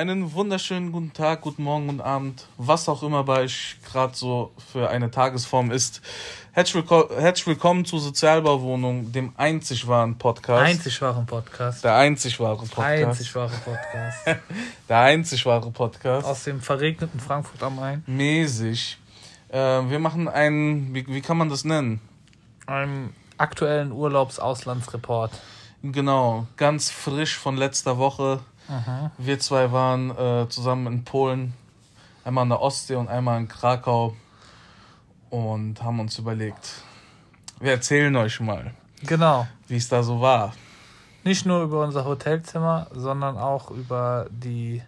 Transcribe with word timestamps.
Einen 0.00 0.32
wunderschönen 0.32 0.92
guten 0.92 1.12
Tag, 1.12 1.42
guten 1.42 1.62
Morgen 1.62 1.90
und 1.90 2.00
Abend, 2.00 2.46
was 2.56 2.88
auch 2.88 3.02
immer 3.02 3.22
bei 3.24 3.42
euch 3.42 3.76
gerade 3.84 4.16
so 4.16 4.50
für 4.72 4.88
eine 4.88 5.10
Tagesform 5.10 5.70
ist. 5.70 6.00
Herzlich, 6.52 6.76
willko 6.76 7.10
herzlich 7.14 7.46
willkommen 7.46 7.84
zu 7.84 7.98
Sozialbauwohnung, 7.98 9.12
dem 9.12 9.34
einzig 9.36 9.86
wahren 9.86 10.16
Podcast. 10.16 10.64
Einzig 10.64 11.02
wahren 11.02 11.26
Podcast. 11.26 11.84
Der 11.84 11.96
einzig 11.96 12.40
wahre 12.40 12.64
Podcast. 12.64 12.80
Einzig 13.04 13.34
wahre 13.34 13.52
Podcast. 13.62 14.18
Der 14.88 14.98
einzig 15.00 15.44
wahre 15.44 15.70
Podcast. 15.70 16.26
Aus 16.26 16.44
dem 16.44 16.62
verregneten 16.62 17.20
Frankfurt 17.20 17.62
am 17.62 17.76
Main. 17.76 18.02
Mäßig. 18.06 18.96
Äh, 19.50 19.58
wir 19.58 19.98
machen 19.98 20.28
einen, 20.28 20.94
wie, 20.94 21.06
wie 21.08 21.20
kann 21.20 21.36
man 21.36 21.50
das 21.50 21.64
nennen? 21.66 22.00
Einen 22.64 23.12
aktuellen 23.36 23.92
Urlaubsauslandsreport. 23.92 25.32
Genau, 25.82 26.46
ganz 26.56 26.88
frisch 26.88 27.36
von 27.36 27.58
letzter 27.58 27.98
Woche. 27.98 28.40
Mhm. 28.70 29.10
Wir 29.18 29.38
zwei 29.40 29.72
waren 29.72 30.10
äh, 30.16 30.48
zusammen 30.48 30.86
in 30.92 31.04
Polen, 31.04 31.54
einmal 32.24 32.44
in 32.44 32.50
der 32.50 32.62
Ostsee 32.62 32.94
und 32.94 33.08
einmal 33.08 33.38
in 33.40 33.48
Krakau 33.48 34.14
und 35.28 35.82
haben 35.82 35.98
uns 36.00 36.18
überlegt, 36.18 36.82
wir 37.60 37.72
erzählen 37.72 38.14
euch 38.16 38.40
mal, 38.40 38.72
Genau. 39.02 39.46
wie 39.68 39.76
es 39.76 39.88
da 39.88 40.02
so 40.02 40.20
war. 40.20 40.52
Nicht 41.24 41.44
nur 41.46 41.62
über 41.62 41.84
unser 41.84 42.04
Hotelzimmer, 42.04 42.86
sondern 42.94 43.36
auch 43.36 43.70
über 43.70 44.26
die, 44.30 44.82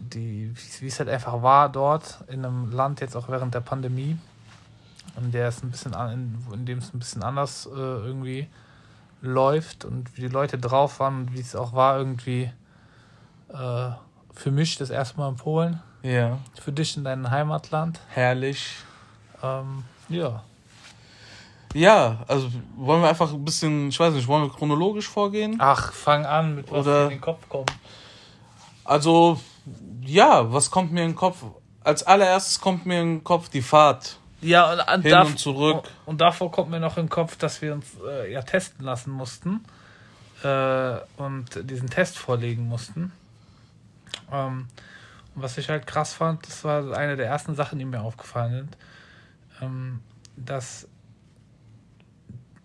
die 0.00 0.52
wie 0.80 0.86
es 0.86 0.98
halt 0.98 1.08
einfach 1.08 1.42
war 1.42 1.68
dort 1.68 2.24
in 2.28 2.44
einem 2.44 2.72
Land 2.72 3.00
jetzt 3.00 3.16
auch 3.16 3.28
während 3.28 3.54
der 3.54 3.60
Pandemie, 3.60 4.16
in 5.16 5.30
der 5.30 5.48
es 5.48 5.62
ein 5.62 5.70
bisschen 5.70 5.94
an, 5.94 6.12
in, 6.12 6.54
in 6.54 6.66
dem 6.66 6.78
es 6.78 6.92
ein 6.94 6.98
bisschen 6.98 7.22
anders 7.22 7.66
äh, 7.66 7.76
irgendwie 7.78 8.48
läuft 9.20 9.84
und 9.84 10.16
wie 10.16 10.22
die 10.22 10.28
Leute 10.28 10.58
drauf 10.58 11.00
waren 11.00 11.22
und 11.22 11.34
wie 11.34 11.40
es 11.40 11.54
auch 11.56 11.72
war 11.72 11.98
irgendwie 11.98 12.50
äh, 13.52 13.90
für 14.34 14.50
mich 14.50 14.76
das 14.76 14.90
erste 14.90 15.18
Mal 15.18 15.28
in 15.30 15.36
Polen. 15.36 15.82
Ja. 16.02 16.38
Für 16.60 16.72
dich 16.72 16.96
in 16.96 17.04
deinem 17.04 17.30
Heimatland. 17.30 18.00
Herrlich. 18.08 18.76
Ähm, 19.42 19.84
ja. 20.08 20.42
Ja, 21.74 22.24
also 22.28 22.50
wollen 22.76 23.02
wir 23.02 23.08
einfach 23.08 23.32
ein 23.32 23.44
bisschen, 23.44 23.88
ich 23.88 24.00
weiß 24.00 24.14
nicht, 24.14 24.26
wollen 24.26 24.44
wir 24.44 24.50
chronologisch 24.50 25.08
vorgehen? 25.08 25.56
Ach, 25.58 25.92
fang 25.92 26.24
an, 26.24 26.54
mit 26.54 26.70
was 26.70 26.86
Oder- 26.86 27.04
in 27.04 27.10
den 27.10 27.20
Kopf 27.20 27.48
kommt. 27.48 27.72
Also, 28.84 29.38
ja, 30.02 30.50
was 30.50 30.70
kommt 30.70 30.92
mir 30.92 31.02
in 31.02 31.10
den 31.10 31.16
Kopf? 31.16 31.44
Als 31.84 32.02
allererstes 32.02 32.60
kommt 32.60 32.86
mir 32.86 33.02
in 33.02 33.16
den 33.16 33.24
Kopf 33.24 33.50
die 33.50 33.60
Fahrt. 33.60 34.16
Ja, 34.40 34.72
und, 34.72 34.80
und, 34.80 35.02
Hin 35.02 35.10
dav- 35.12 35.26
und 35.26 35.38
zurück. 35.38 35.90
Und 36.06 36.20
davor 36.20 36.50
kommt 36.50 36.70
mir 36.70 36.80
noch 36.80 36.96
in 36.96 37.04
den 37.04 37.10
Kopf, 37.10 37.36
dass 37.36 37.60
wir 37.60 37.74
uns 37.74 37.86
äh, 38.08 38.32
ja 38.32 38.40
testen 38.42 38.84
lassen 38.84 39.10
mussten 39.10 39.64
äh, 40.42 40.96
und 41.16 41.46
diesen 41.70 41.90
Test 41.90 42.16
vorlegen 42.18 42.66
mussten. 42.68 43.12
Ähm, 44.32 44.66
und 45.34 45.42
was 45.42 45.56
ich 45.58 45.68
halt 45.68 45.86
krass 45.86 46.12
fand, 46.14 46.46
das 46.46 46.64
war 46.64 46.96
eine 46.96 47.16
der 47.16 47.26
ersten 47.26 47.54
Sachen, 47.54 47.78
die 47.78 47.84
mir 47.84 48.00
aufgefallen 48.02 48.52
sind, 48.52 48.76
ähm, 49.62 50.00
dass 50.36 50.86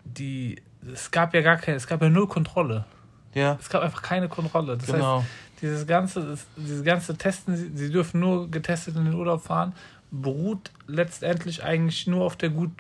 die 0.06 0.62
es 0.94 1.12
gab 1.12 1.34
ja 1.34 1.42
gar 1.42 1.56
keine, 1.58 1.78
es 1.78 1.88
gab 1.88 2.02
ja 2.02 2.10
null 2.10 2.28
Kontrolle. 2.28 2.86
Ja, 3.34 3.58
Es 3.60 3.70
gab 3.70 3.82
einfach 3.82 4.02
keine 4.02 4.28
Kontrolle. 4.30 4.74
Das 4.78 4.88
heißt, 4.88 4.94
genau. 4.98 5.26
dieses 5.62 5.88
ganze, 5.88 6.22
das- 6.22 6.46
dieses 6.58 6.84
ganze 6.84 7.16
Testen, 7.18 7.56
sie, 7.56 7.72
sie 7.74 7.90
dürfen 7.92 8.20
nur 8.20 8.52
getestet 8.52 8.96
in 8.98 9.06
den 9.06 9.14
Urlaub 9.16 9.42
fahren, 9.44 9.74
beruht 10.12 10.70
letztendlich 10.88 11.64
eigentlich 11.64 12.06
nur 12.06 12.26
auf 12.26 12.36
der 12.36 12.50
gut, 12.50 12.72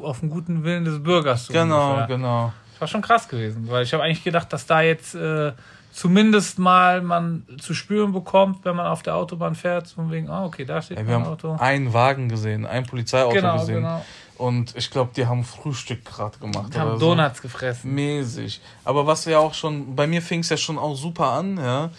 auf 0.00 0.20
dem 0.20 0.30
guten 0.30 0.62
Willen 0.62 0.84
des 0.84 1.02
Bürgers. 1.02 1.46
so 1.46 1.52
Genau, 1.52 1.94
ungefähr. 1.94 2.16
genau. 2.16 2.52
Das 2.72 2.80
war 2.82 2.88
schon 2.88 3.02
krass 3.02 3.28
gewesen, 3.28 3.68
weil 3.68 3.82
ich 3.82 3.92
habe 3.94 4.04
eigentlich 4.04 4.22
gedacht, 4.22 4.52
dass 4.52 4.66
da 4.66 4.82
jetzt 4.82 5.14
äh, 5.16 5.52
zumindest 5.92 6.58
mal 6.58 7.02
man 7.02 7.44
zu 7.60 7.74
spüren 7.74 8.12
bekommt, 8.12 8.64
wenn 8.64 8.76
man 8.76 8.86
auf 8.86 9.02
der 9.02 9.16
Autobahn 9.16 9.54
fährt, 9.54 9.88
von 9.88 10.10
wegen, 10.10 10.28
ah, 10.30 10.44
okay, 10.44 10.64
da 10.64 10.80
steht 10.82 10.98
Ja, 10.98 11.06
wir 11.06 11.14
haben 11.14 11.24
Auto. 11.24 11.56
einen 11.58 11.92
Wagen 11.92 12.28
gesehen, 12.28 12.66
ein 12.66 12.84
Polizeiauto 12.86 13.34
Genau, 13.34 13.58
gesehen. 13.58 13.76
genau. 13.76 14.04
Und 14.36 14.76
ich 14.76 14.90
glaube, 14.90 15.10
die 15.16 15.26
haben 15.26 15.42
Frühstück 15.42 16.04
gerade 16.04 16.38
gemacht. 16.38 16.72
Die 16.72 16.78
haben 16.78 16.90
oder 16.90 16.98
so. 17.00 17.06
Donuts 17.14 17.42
gefressen. 17.42 17.92
Mäßig. 17.92 18.60
Aber 18.84 19.04
was 19.06 19.24
ja 19.24 19.38
auch 19.40 19.52
schon, 19.54 19.96
bei 19.96 20.06
mir 20.06 20.22
fing 20.22 20.40
es 20.40 20.48
ja 20.48 20.56
schon 20.56 20.78
auch 20.78 20.94
super 20.94 21.26
an, 21.32 21.56
ja. 21.56 21.90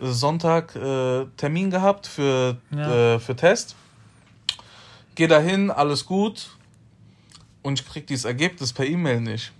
Sonntag 0.00 0.76
äh, 0.76 1.24
Termin 1.36 1.70
gehabt 1.70 2.06
für, 2.06 2.56
Ja. 2.70 3.14
äh, 3.14 3.18
für 3.18 3.34
Test. 3.34 3.74
Geh 5.16 5.26
dahin, 5.26 5.72
alles 5.72 6.06
gut. 6.06 6.50
Und 7.62 7.80
ich 7.80 7.88
krieg 7.88 8.06
dieses 8.06 8.24
Ergebnis 8.24 8.72
per 8.72 8.86
E-Mail 8.86 9.20
nicht. 9.20 9.50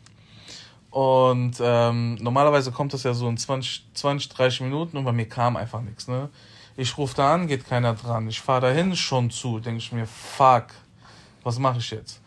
Und 0.91 1.57
ähm, 1.61 2.15
normalerweise 2.17 2.73
kommt 2.73 2.95
das 2.95 3.03
ja 3.03 3.13
so 3.13 3.29
in 3.29 3.37
20, 3.37 3.85
20 3.95 4.29
30 4.31 4.61
Minuten 4.63 4.97
und 4.97 5.05
bei 5.05 5.13
mir 5.13 5.29
kam 5.29 5.57
einfach 5.57 5.83
nichts. 5.83 6.09
Ne? 6.09 6.31
Ich 6.77 6.97
rufe 6.97 7.15
da 7.15 7.35
an, 7.35 7.47
geht 7.47 7.67
keiner 7.67 7.95
dran. 7.95 8.29
Ich 8.29 8.41
fahre 8.41 8.63
dahin, 8.63 8.97
schon 8.97 9.31
zu. 9.31 9.59
Denke 9.59 9.79
ich 9.79 9.93
mir, 9.93 10.07
fuck, 10.07 10.67
was 11.43 11.59
mache 11.59 11.79
ich 11.79 11.91
jetzt? 11.91 12.21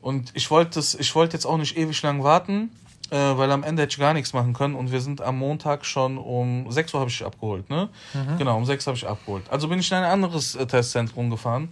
Und 0.00 0.30
ich 0.34 0.50
wollte 0.50 0.80
wollte 1.14 1.34
jetzt 1.34 1.46
auch 1.46 1.56
nicht 1.56 1.76
ewig 1.76 2.00
lang 2.02 2.22
warten, 2.22 2.70
äh, 3.10 3.16
weil 3.16 3.50
am 3.50 3.64
Ende 3.64 3.82
hätte 3.82 3.92
ich 3.92 3.98
gar 3.98 4.12
nichts 4.12 4.34
machen 4.34 4.52
können. 4.52 4.74
Und 4.74 4.92
wir 4.92 5.00
sind 5.00 5.20
am 5.22 5.38
Montag 5.38 5.84
schon 5.84 6.18
um 6.18 6.70
6 6.70 6.94
Uhr 6.94 7.00
habe 7.00 7.10
ich 7.10 7.24
abgeholt, 7.24 7.70
ne? 7.70 7.88
Genau, 8.36 8.56
um 8.56 8.66
6 8.66 8.86
habe 8.86 8.96
ich 8.96 9.08
abgeholt. 9.08 9.44
Also 9.50 9.66
bin 9.68 9.78
ich 9.78 9.90
in 9.90 9.96
ein 9.96 10.04
anderes 10.04 10.54
äh, 10.54 10.66
Testzentrum 10.66 11.30
gefahren, 11.30 11.70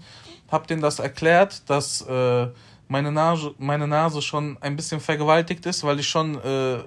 habe 0.50 0.66
denen 0.66 0.82
das 0.82 0.98
erklärt, 0.98 1.68
dass 1.68 2.00
äh, 2.02 2.48
meine, 2.92 3.10
Nase, 3.10 3.54
meine 3.58 3.88
Nase 3.88 4.20
schon 4.20 4.58
ein 4.60 4.76
bisschen 4.76 5.00
vergewaltigt 5.00 5.64
ist, 5.64 5.82
weil 5.82 5.98
ich 5.98 6.06
schon 6.06 6.38
äh, 6.42 6.80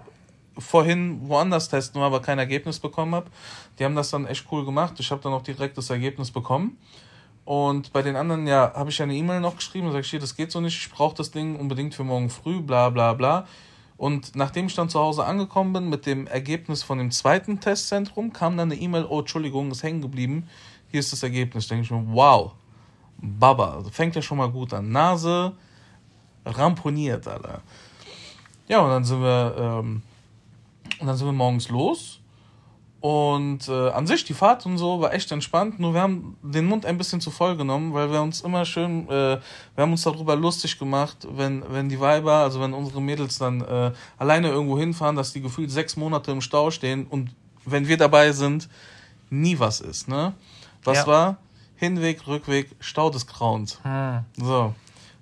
vorhin 0.58 1.28
woanders 1.28 1.68
testen 1.68 2.00
war, 2.00 2.08
aber 2.08 2.22
kein 2.22 2.38
Ergebnis 2.38 2.80
bekommen 2.80 3.16
habe. 3.16 3.26
Die 3.78 3.84
haben 3.84 3.96
das 3.96 4.12
dann 4.12 4.28
echt 4.28 4.46
cool 4.52 4.64
gemacht. 4.64 4.94
Ich 5.00 5.10
habe 5.10 5.22
dann 5.22 5.34
auch 5.34 5.42
direkt 5.42 5.78
das 5.80 5.90
Ergebnis 5.90 6.30
bekommen. 6.30 6.78
Und 7.44 7.92
bei 7.92 8.04
den 8.04 8.16
anderen, 8.16 8.46
ja, 8.46 8.72
habe 8.76 8.92
ich 8.92 9.02
eine 9.02 9.16
E-Mail 9.16 9.40
noch 9.40 9.56
geschrieben 9.56 9.88
und 9.88 9.94
sage, 9.94 10.06
hier, 10.06 10.20
das 10.20 10.36
geht 10.36 10.52
so 10.52 10.62
nicht, 10.62 10.78
ich 10.78 10.92
brauche 10.92 11.16
das 11.16 11.32
Ding 11.32 11.56
unbedingt 11.56 11.96
für 11.96 12.04
morgen 12.04 12.30
früh, 12.30 12.62
bla 12.62 12.90
bla 12.90 13.14
bla. 13.14 13.48
Und 13.98 14.36
nachdem 14.36 14.68
ich 14.68 14.76
dann 14.76 14.90
zu 14.90 15.00
Hause 15.00 15.26
angekommen 15.26 15.74
bin 15.74 15.90
mit 15.90 16.06
dem 16.06 16.28
Ergebnis 16.28 16.84
von 16.84 17.00
dem 17.00 17.12
zweiten 17.12 17.60
Testzentrum, 17.60 18.32
kam 18.32 18.58
dann 18.58 18.72
eine 18.72 18.80
E-Mail, 18.80 19.06
oh, 19.10 19.20
Entschuldigung, 19.20 19.72
ist 19.72 19.82
hängen 19.82 20.02
geblieben, 20.02 20.48
hier 20.92 21.00
ist 21.00 21.12
das 21.12 21.24
Ergebnis. 21.24 21.68
Denke 21.68 21.84
ich 21.84 21.92
mir, 21.92 22.06
wow, 22.10 22.52
Baba, 23.18 23.84
fängt 23.92 24.16
ja 24.16 24.22
schon 24.22 24.38
mal 24.38 24.52
gut 24.52 24.74
an. 24.74 24.92
Nase 24.92 25.54
ramponiert, 26.46 27.28
Alter. 27.28 27.62
Ja, 28.68 28.80
und 28.80 28.90
dann 28.90 29.04
sind 29.04 29.22
wir, 29.22 29.56
ähm, 29.58 30.02
und 31.00 31.08
dann 31.08 31.16
sind 31.18 31.28
wir 31.28 31.34
morgens 31.34 31.70
los. 31.70 32.20
Und 33.02 33.68
äh, 33.70 33.90
an 33.92 34.08
sich, 34.08 34.24
die 34.24 34.34
Fahrt 34.34 34.66
und 34.66 34.80
so 34.80 35.00
war 35.00 35.14
echt 35.14 35.32
entspannt, 35.32 35.80
nur 35.80 35.94
wir 35.94 36.02
haben 36.02 36.38
den 36.42 36.66
Mund 36.66 36.88
ein 36.88 36.98
bisschen 36.98 37.22
zu 37.22 37.30
voll 37.30 37.56
genommen, 37.56 37.94
weil 37.94 38.12
wir 38.12 38.20
uns 38.20 38.42
immer 38.42 38.66
schön, 38.66 39.08
äh, 39.10 39.38
wir 39.38 39.42
haben 39.78 39.92
uns 39.92 40.02
darüber 40.02 40.36
lustig 40.36 40.80
gemacht, 40.80 41.28
wenn, 41.30 41.64
wenn 41.70 41.88
die 41.88 42.00
Weiber, 42.00 42.38
also 42.38 42.60
wenn 42.62 42.74
unsere 42.74 43.04
Mädels 43.04 43.38
dann 43.38 43.62
äh, 43.62 43.92
alleine 44.18 44.48
irgendwo 44.50 44.80
hinfahren, 44.80 45.16
dass 45.16 45.34
die 45.34 45.42
gefühlt 45.42 45.70
sechs 45.70 45.96
Monate 45.98 46.32
im 46.32 46.42
Stau 46.42 46.72
stehen 46.72 47.06
und 47.06 47.30
wenn 47.64 47.88
wir 47.88 47.98
dabei 47.98 48.32
sind, 48.32 48.70
nie 49.30 49.60
was 49.60 49.82
ist, 49.82 50.08
ne? 50.08 50.34
Was 50.84 51.00
Ja. 51.00 51.08
war? 51.08 51.38
Hinweg, 51.76 52.26
Rückweg, 52.26 52.72
Stau 52.80 53.12
des 53.12 53.28
Grauens. 53.28 53.80
Hm. 53.84 54.22
So. 54.38 54.74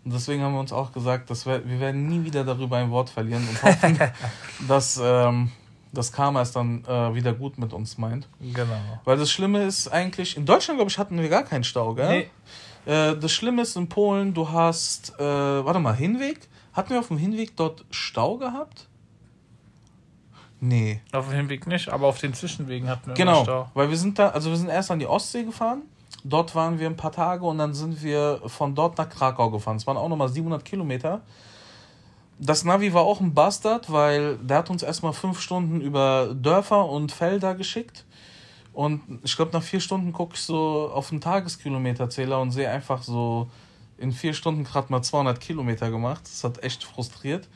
Und 0.05 0.13
deswegen 0.13 0.43
haben 0.43 0.53
wir 0.53 0.59
uns 0.59 0.73
auch 0.73 0.91
gesagt, 0.91 1.29
dass 1.29 1.45
wir, 1.45 1.67
wir 1.67 1.79
werden 1.79 2.07
nie 2.07 2.25
wieder 2.25 2.43
darüber 2.43 2.77
ein 2.77 2.91
Wort 2.91 3.09
verlieren 3.09 3.47
und 3.47 3.63
hoffen, 3.63 3.99
dass 4.67 4.99
ähm, 5.01 5.51
das 5.93 6.11
Karma 6.11 6.41
es 6.41 6.51
dann 6.51 6.83
äh, 6.85 7.15
wieder 7.15 7.33
gut 7.33 7.57
mit 7.57 7.71
uns 7.71 7.97
meint. 7.97 8.27
Genau. 8.41 8.99
Weil 9.05 9.17
das 9.17 9.31
Schlimme 9.31 9.63
ist 9.63 9.87
eigentlich, 9.87 10.35
in 10.35 10.45
Deutschland, 10.45 10.77
glaube 10.79 10.91
ich, 10.91 10.97
hatten 10.97 11.17
wir 11.21 11.29
gar 11.29 11.43
keinen 11.43 11.63
Stau, 11.63 11.93
gell? 11.93 12.27
Nee. 12.85 12.91
Äh, 12.91 13.15
das 13.17 13.31
Schlimme 13.31 13.61
ist 13.61 13.77
in 13.77 13.87
Polen, 13.87 14.33
du 14.33 14.49
hast, 14.49 15.13
äh, 15.19 15.23
warte 15.23 15.79
mal, 15.79 15.95
Hinweg? 15.95 16.49
Hatten 16.73 16.89
wir 16.89 16.99
auf 16.99 17.07
dem 17.07 17.17
Hinweg 17.17 17.55
dort 17.55 17.85
Stau 17.91 18.37
gehabt? 18.37 18.87
Nee. 20.59 21.01
Auf 21.11 21.27
dem 21.27 21.35
Hinweg 21.35 21.67
nicht, 21.67 21.89
aber 21.89 22.07
auf 22.07 22.19
den 22.19 22.33
Zwischenwegen 22.33 22.89
hatten 22.89 23.07
wir 23.07 23.13
Genau, 23.13 23.43
Stau. 23.43 23.69
weil 23.73 23.89
wir 23.89 23.97
sind 23.97 24.17
da, 24.17 24.29
also 24.29 24.49
wir 24.49 24.57
sind 24.57 24.69
erst 24.69 24.91
an 24.91 24.99
die 24.99 25.05
Ostsee 25.05 25.43
gefahren, 25.43 25.83
dort 26.23 26.55
waren 26.55 26.79
wir 26.79 26.87
ein 26.87 26.95
paar 26.95 27.11
Tage 27.11 27.45
und 27.45 27.57
dann 27.57 27.73
sind 27.73 28.03
wir 28.03 28.41
von 28.45 28.75
dort 28.75 28.97
nach 28.97 29.09
Krakau 29.09 29.49
gefahren. 29.51 29.77
Es 29.77 29.87
waren 29.87 29.97
auch 29.97 30.09
nochmal 30.09 30.29
700 30.29 30.63
Kilometer. 30.63 31.21
Das 32.39 32.63
Navi 32.63 32.93
war 32.93 33.03
auch 33.03 33.21
ein 33.21 33.33
Bastard, 33.33 33.91
weil 33.91 34.37
der 34.37 34.57
hat 34.57 34.69
uns 34.69 34.83
erstmal 34.83 35.13
fünf 35.13 35.39
Stunden 35.39 35.81
über 35.81 36.33
Dörfer 36.33 36.89
und 36.89 37.11
Felder 37.11 37.55
geschickt. 37.55 38.05
Und 38.73 39.01
ich 39.23 39.35
glaube, 39.35 39.51
nach 39.53 39.61
vier 39.61 39.79
Stunden 39.79 40.13
gucke 40.13 40.33
ich 40.33 40.41
so 40.41 40.89
auf 40.93 41.09
den 41.09 41.21
Tageskilometerzähler 41.21 42.41
und 42.41 42.51
sehe 42.51 42.69
einfach 42.69 43.03
so 43.03 43.47
in 43.97 44.11
vier 44.11 44.33
Stunden 44.33 44.63
gerade 44.63 44.91
mal 44.91 45.03
200 45.03 45.39
Kilometer 45.39 45.91
gemacht. 45.91 46.23
Das 46.23 46.43
hat 46.43 46.63
echt 46.63 46.83
frustriert. 46.83 47.47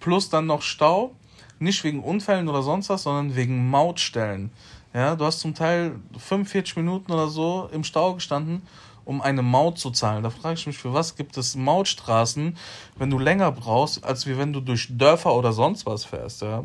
Plus 0.00 0.30
dann 0.30 0.46
noch 0.46 0.62
Stau. 0.62 1.12
Nicht 1.58 1.84
wegen 1.84 2.02
Unfällen 2.02 2.48
oder 2.48 2.62
sonst 2.62 2.88
was, 2.88 3.04
sondern 3.04 3.36
wegen 3.36 3.68
Mautstellen. 3.70 4.50
Ja, 4.94 5.16
du 5.16 5.24
hast 5.24 5.40
zum 5.40 5.54
Teil 5.54 5.96
45 6.18 6.76
Minuten 6.76 7.12
oder 7.12 7.28
so 7.28 7.68
im 7.72 7.82
Stau 7.82 8.14
gestanden, 8.14 8.62
um 9.04 9.20
eine 9.20 9.42
Maut 9.42 9.78
zu 9.78 9.90
zahlen. 9.90 10.22
Da 10.22 10.30
frage 10.30 10.54
ich 10.54 10.66
mich, 10.66 10.78
für 10.78 10.92
was 10.92 11.16
gibt 11.16 11.36
es 11.36 11.56
Mautstraßen, 11.56 12.56
wenn 12.96 13.10
du 13.10 13.18
länger 13.18 13.50
brauchst, 13.52 14.04
als 14.04 14.26
wie 14.26 14.36
wenn 14.36 14.52
du 14.52 14.60
durch 14.60 14.88
Dörfer 14.90 15.34
oder 15.34 15.52
sonst 15.52 15.86
was 15.86 16.04
fährst, 16.04 16.42
ja? 16.42 16.64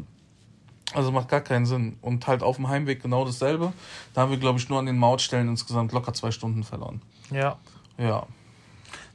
Also 0.94 1.12
macht 1.12 1.28
gar 1.28 1.42
keinen 1.42 1.66
Sinn. 1.66 1.98
Und 2.02 2.28
halt 2.28 2.44
auf 2.44 2.56
dem 2.56 2.70
Heimweg 2.70 3.02
genau 3.02 3.26
dasselbe. 3.26 3.74
Da 4.14 4.22
haben 4.22 4.32
wir, 4.32 4.38
glaube 4.38 4.60
ich, 4.60 4.70
nur 4.70 4.80
an 4.80 4.86
den 4.86 4.98
Mautstellen 4.98 5.50
insgesamt 5.50 5.92
locker 5.92 6.14
zwei 6.14 6.32
Stunden 6.32 6.64
verloren. 6.64 7.02
Ja. 7.30 7.58
Ja. 7.98 8.26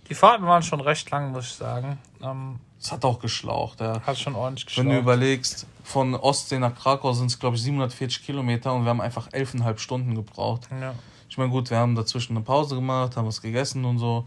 Die 0.08 0.14
Fahrten 0.14 0.44
waren 0.44 0.62
schon 0.62 0.80
recht 0.80 1.10
lang, 1.10 1.32
muss 1.32 1.46
ich 1.46 1.54
sagen. 1.54 1.98
Ähm, 2.22 2.58
Es 2.82 2.90
hat 2.90 3.04
auch 3.04 3.20
geschlaucht, 3.20 3.80
ja. 3.80 4.00
hat 4.02 4.18
schon 4.18 4.34
ordentlich 4.34 4.76
Wenn 4.76 4.88
du 4.88 4.98
überlegst, 4.98 5.66
von 5.84 6.16
Ostsee 6.16 6.58
nach 6.58 6.74
Krakau 6.74 7.12
sind 7.12 7.26
es, 7.26 7.38
glaube 7.38 7.54
ich, 7.54 7.62
740 7.62 8.24
Kilometer 8.24 8.74
und 8.74 8.84
wir 8.84 8.90
haben 8.90 9.00
einfach 9.00 9.28
11,5 9.28 9.78
Stunden 9.78 10.16
gebraucht. 10.16 10.68
Ja. 10.80 10.92
Ich 11.28 11.38
meine, 11.38 11.50
gut, 11.50 11.70
wir 11.70 11.78
haben 11.78 11.94
dazwischen 11.94 12.36
eine 12.36 12.44
Pause 12.44 12.74
gemacht, 12.74 13.16
haben 13.16 13.28
was 13.28 13.40
gegessen 13.40 13.84
und 13.84 13.98
so. 13.98 14.26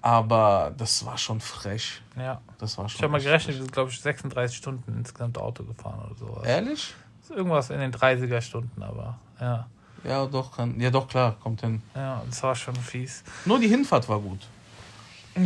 Aber 0.00 0.72
das 0.76 1.04
war 1.04 1.18
schon 1.18 1.40
frech. 1.40 2.00
ja. 2.16 2.40
Das 2.58 2.78
war 2.78 2.88
schon 2.88 2.98
Ich 2.98 3.02
habe 3.02 3.12
mal 3.12 3.20
gerechnet, 3.20 3.56
wir 3.56 3.62
sind, 3.62 3.72
glaube 3.72 3.90
ich, 3.90 4.00
36 4.00 4.56
Stunden 4.56 4.96
insgesamt 4.96 5.36
Auto 5.36 5.64
gefahren 5.64 6.00
oder 6.06 6.14
sowas. 6.14 6.42
frech. 6.42 6.50
Ehrlich? 6.50 6.94
Irgendwas 7.30 7.70
in 7.70 7.80
den 7.80 7.92
30er 7.92 8.40
Stunden, 8.40 8.80
aber 8.80 9.18
ja. 9.40 9.66
Ja, 10.04 10.24
doch, 10.26 10.56
kann. 10.56 10.80
Ja, 10.80 10.90
doch, 10.90 11.08
klar, 11.08 11.36
kommt 11.42 11.62
hin. 11.62 11.82
Ja, 11.96 12.22
das 12.28 12.42
war 12.44 12.54
schon 12.54 12.76
fies. 12.76 13.24
Nur 13.44 13.58
die 13.58 13.68
Hinfahrt 13.68 14.08
war 14.08 14.20
gut. 14.20 14.46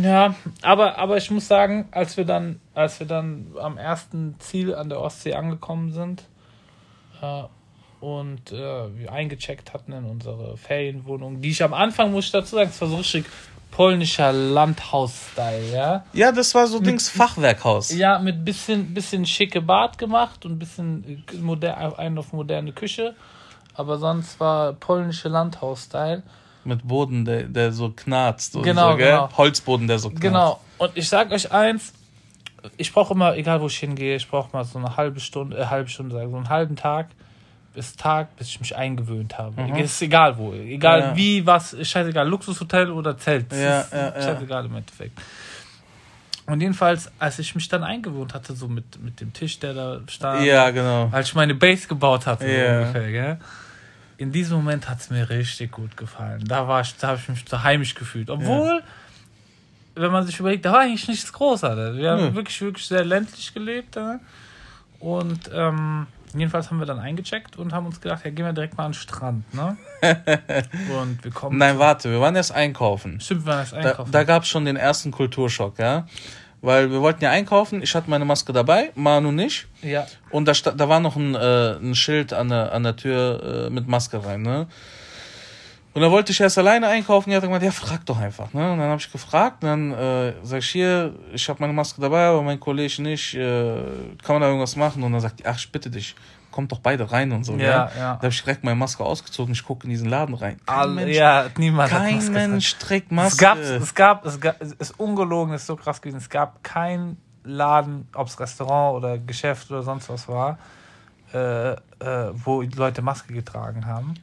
Ja, 0.01 0.35
aber, 0.61 0.97
aber 0.97 1.17
ich 1.17 1.29
muss 1.31 1.47
sagen, 1.47 1.87
als 1.91 2.17
wir 2.17 2.25
dann, 2.25 2.59
als 2.73 2.99
wir 2.99 3.07
dann 3.07 3.47
am 3.59 3.77
ersten 3.77 4.35
Ziel 4.39 4.73
an 4.73 4.89
der 4.89 4.99
Ostsee 4.99 5.33
angekommen 5.33 5.91
sind 5.91 6.23
äh, 7.21 7.43
und 7.99 8.51
äh, 8.51 8.97
wir 8.97 9.11
eingecheckt 9.11 9.73
hatten 9.73 9.91
in 9.91 10.05
unsere 10.05 10.57
Ferienwohnung, 10.57 11.41
die 11.41 11.49
ich 11.51 11.63
am 11.63 11.73
Anfang, 11.73 12.11
muss 12.11 12.25
ich 12.25 12.31
dazu 12.31 12.55
sagen, 12.55 12.69
es 12.69 12.81
war 12.81 12.87
so 12.87 12.97
richtig 12.97 13.25
polnischer 13.71 14.31
Landhaus-Style, 14.31 15.71
ja. 15.73 16.05
Ja, 16.13 16.31
das 16.31 16.53
war 16.53 16.67
so 16.67 16.79
Dings 16.79 17.09
Fachwerkhaus. 17.09 17.91
Ja, 17.91 18.19
mit 18.19 18.45
bisschen, 18.45 18.93
bisschen 18.93 19.25
schicke 19.25 19.61
Bad 19.61 19.97
gemacht 19.97 20.45
und 20.45 20.59
bisschen 20.59 21.25
äh, 21.31 21.37
moder 21.37 21.97
einen 21.97 22.17
auf 22.17 22.33
moderne 22.33 22.71
Küche. 22.71 23.15
Aber 23.73 23.97
sonst 23.97 24.39
war 24.39 24.73
polnische 24.73 25.29
Landhaus-Style. 25.29 26.21
Mit 26.65 26.87
Boden, 26.87 27.25
der, 27.25 27.43
der 27.43 27.71
so 27.71 27.89
knarzt. 27.89 28.53
Genau, 28.63 28.91
so, 28.91 28.97
genau. 28.97 29.29
Holzboden, 29.37 29.87
der 29.87 29.99
so 29.99 30.09
knarzt. 30.09 30.21
Genau. 30.21 30.59
Und 30.77 30.91
ich 30.95 31.09
sag 31.09 31.31
euch 31.31 31.51
eins, 31.51 31.93
ich 32.77 32.93
brauche 32.93 33.13
immer, 33.13 33.35
egal 33.35 33.59
wo 33.61 33.67
ich 33.67 33.77
hingehe, 33.77 34.15
ich 34.15 34.27
brauche 34.29 34.49
mal 34.55 34.63
so 34.63 34.79
eine 34.79 34.95
halbe 34.95 35.19
Stunde, 35.19 35.57
äh, 35.57 35.65
halbe 35.65 35.89
Stunde, 35.89 36.15
so 36.29 36.35
einen 36.37 36.49
halben 36.49 36.75
Tag 36.75 37.07
bis 37.73 37.95
Tag, 37.95 38.35
bis 38.37 38.47
ich 38.49 38.59
mich 38.59 38.75
eingewöhnt 38.75 39.37
habe. 39.37 39.61
Ist 39.79 40.01
egal 40.01 40.37
wo, 40.37 40.53
egal 40.53 41.01
Mhm. 41.01 41.07
Ja. 41.07 41.15
wie, 41.17 41.45
was, 41.45 41.75
scheißegal, 41.81 42.27
Luxushotel 42.29 42.91
oder 42.91 43.17
Zelt. 43.17 43.51
Ja, 43.51 43.81
ist 43.81 43.91
ja, 43.93 44.13
ja. 44.15 44.21
scheißegal 44.21 44.65
im 44.65 44.75
Endeffekt. 44.75 45.19
Und 46.45 46.59
jedenfalls, 46.61 47.09
als 47.19 47.39
ich 47.39 47.55
mich 47.55 47.67
dann 47.69 47.83
eingewohnt 47.83 48.33
hatte, 48.33 48.53
so 48.53 48.67
mit, 48.67 49.01
mit 49.01 49.21
dem 49.21 49.31
Tisch, 49.33 49.59
der 49.59 49.73
da 49.73 49.99
stand, 50.07 50.45
Ja, 50.45 50.69
genau. 50.71 51.07
als 51.11 51.29
ich 51.29 51.35
meine 51.35 51.55
Base 51.55 51.87
gebaut 51.87 52.27
hatte, 52.27 52.45
Ja. 52.47 52.79
ungefähr, 52.81 53.11
gell? 53.11 53.37
In 54.17 54.31
diesem 54.31 54.57
Moment 54.57 54.89
hat 54.89 54.99
es 54.99 55.09
mir 55.09 55.29
richtig 55.29 55.71
gut 55.71 55.97
gefallen. 55.97 56.43
Da 56.45 56.67
war 56.67 56.81
ich, 56.81 56.95
da 56.97 57.09
habe 57.09 57.19
ich 57.21 57.29
mich 57.29 57.45
so 57.47 57.61
heimisch 57.63 57.95
gefühlt. 57.95 58.29
Obwohl, 58.29 58.81
wenn 59.95 60.11
man 60.11 60.25
sich 60.25 60.39
überlegt, 60.39 60.65
da 60.65 60.73
war 60.73 60.81
eigentlich 60.81 61.07
nichts 61.07 61.31
Großartiges. 61.33 61.97
Wir 61.97 62.11
haben 62.11 62.21
Nö. 62.29 62.35
wirklich, 62.35 62.59
wirklich 62.61 62.85
sehr 62.85 63.03
ländlich 63.03 63.53
gelebt. 63.53 63.95
Ja? 63.95 64.19
Und 64.99 65.49
ähm, 65.53 66.07
jedenfalls 66.33 66.69
haben 66.69 66.79
wir 66.79 66.85
dann 66.85 66.99
eingecheckt 66.99 67.57
und 67.57 67.73
haben 67.73 67.85
uns 67.85 67.99
gedacht, 68.01 68.23
ja, 68.23 68.31
gehen 68.31 68.45
wir 68.45 68.53
direkt 68.53 68.77
mal 68.77 68.85
an 68.85 68.91
den 68.91 68.97
Strand, 68.97 69.53
ne? 69.53 69.77
und 71.01 71.23
wir 71.23 71.31
kommen. 71.31 71.57
Nein, 71.57 71.77
warte, 71.79 72.09
wir 72.11 72.19
waren 72.19 72.35
erst 72.35 72.51
einkaufen. 72.51 73.19
Stimmt, 73.19 73.45
wir 73.45 73.51
waren 73.51 73.59
erst 73.59 73.73
Da, 73.73 73.77
einkaufen. 73.77 74.11
da 74.11 74.23
gab 74.23 74.43
es 74.43 74.49
schon 74.49 74.65
den 74.65 74.75
ersten 74.75 75.11
Kulturschock, 75.11 75.79
ja. 75.79 76.07
Weil 76.63 76.89
wir 76.89 77.01
wollten 77.01 77.21
ja 77.21 77.29
einkaufen, 77.29 77.83
ich 77.83 77.93
hatte 77.93 78.09
meine 78.09 78.23
Maske 78.23 78.53
dabei, 78.53 78.91
Manu 78.95 79.33
nicht. 79.33 79.67
ja, 79.81 80.07
Und 80.29 80.47
da, 80.47 80.53
da 80.53 80.87
war 80.87 81.01
noch 81.01 81.17
ein, 81.17 81.35
äh, 81.35 81.73
ein 81.75 81.93
Schild 81.93 82.31
an 82.31 82.47
der, 82.47 82.71
an 82.71 82.83
der 82.83 82.95
Tür 82.95 83.67
äh, 83.67 83.69
mit 83.69 83.89
Maske 83.89 84.25
rein, 84.25 84.43
ne? 84.43 84.67
Und 85.93 86.01
dann 86.01 86.09
wollte 86.09 86.31
ich 86.31 86.39
erst 86.39 86.57
alleine 86.57 86.87
einkaufen. 86.87 87.29
Er 87.31 87.35
hat 87.37 87.43
gemeint, 87.43 87.63
ja, 87.63 87.69
frag 87.71 88.05
doch 88.05 88.17
einfach, 88.17 88.53
ne? 88.53 88.71
Und 88.71 88.79
dann 88.79 88.87
habe 88.89 88.99
ich 89.01 89.11
gefragt, 89.11 89.61
dann 89.61 89.91
äh, 89.91 90.33
sag 90.41 90.59
ich 90.59 90.69
hier, 90.69 91.13
ich 91.33 91.47
habe 91.49 91.59
meine 91.59 91.73
Maske 91.73 91.99
dabei, 91.99 92.27
aber 92.27 92.41
mein 92.41 92.59
Kollege 92.61 93.01
nicht. 93.01 93.35
Äh, 93.35 93.75
kann 94.23 94.35
man 94.35 94.41
da 94.41 94.47
irgendwas 94.47 94.77
machen? 94.77 95.03
Und 95.03 95.11
dann 95.11 95.21
sagt 95.21 95.41
die, 95.41 95.45
ach, 95.45 95.57
ich 95.57 95.69
bitte 95.69 95.89
dich, 95.89 96.15
kommt 96.53 96.71
doch 96.71 96.79
beide 96.79 97.11
rein 97.11 97.31
und 97.33 97.43
so. 97.43 97.55
Ja, 97.55 97.67
ja. 97.67 97.89
Da 97.95 98.13
habe 98.13 98.27
ich 98.29 98.41
direkt 98.41 98.63
meine 98.63 98.75
Maske 98.75 99.03
ausgezogen. 99.03 99.53
Ich 99.53 99.65
gucke 99.65 99.83
in 99.83 99.89
diesen 99.89 100.07
Laden 100.07 100.35
rein. 100.35 100.57
Kein 100.65 100.77
All, 100.77 100.89
Mensch, 100.89 101.15
ja, 101.15 101.47
niemand 101.57 101.89
kein 101.89 102.15
Maske. 102.15 102.31
Mensch 102.31 102.75
trägt 102.77 103.07
Es 103.07 103.11
Maske. 103.11 103.43
gab, 103.43 103.57
es 103.57 103.95
gab, 103.95 104.25
es 104.25 104.39
gab, 104.39 104.61
es 104.61 104.71
ist 104.73 104.99
ungelogen, 104.99 105.53
es 105.53 105.61
ist 105.61 105.67
so 105.67 105.75
krass 105.75 106.01
gewesen. 106.01 106.17
Es 106.17 106.29
gab 106.29 106.63
kein 106.63 107.17
Laden, 107.43 108.07
ob 108.15 108.27
es 108.27 108.39
Restaurant 108.39 108.95
oder 108.95 109.17
Geschäft 109.17 109.69
oder 109.69 109.83
sonst 109.83 110.07
was 110.09 110.29
war, 110.29 110.57
äh, 111.33 111.71
äh, 111.71 111.77
wo 112.33 112.61
Leute 112.61 113.01
Maske 113.01 113.33
getragen 113.33 113.85
haben. 113.85 114.13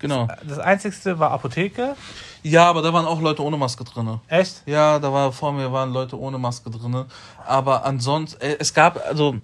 Genau. 0.00 0.28
Das 0.48 0.58
einzigste 0.58 1.18
war 1.18 1.30
Apotheke. 1.30 1.94
Ja, 2.42 2.68
aber 2.68 2.80
da 2.80 2.92
waren 2.92 3.04
auch 3.04 3.20
Leute 3.20 3.44
ohne 3.44 3.58
Maske 3.58 3.84
drin. 3.84 4.18
Echt? 4.28 4.62
Ja, 4.66 4.98
da 4.98 5.12
war 5.12 5.30
vor 5.30 5.52
mir 5.52 5.70
waren 5.72 5.92
Leute 5.92 6.18
ohne 6.18 6.38
Maske 6.38 6.70
drin. 6.70 7.04
Aber 7.46 7.84
ansonsten, 7.84 8.40
äh, 8.40 8.56
es 8.58 8.72
gab, 8.72 8.98
also, 9.06 9.36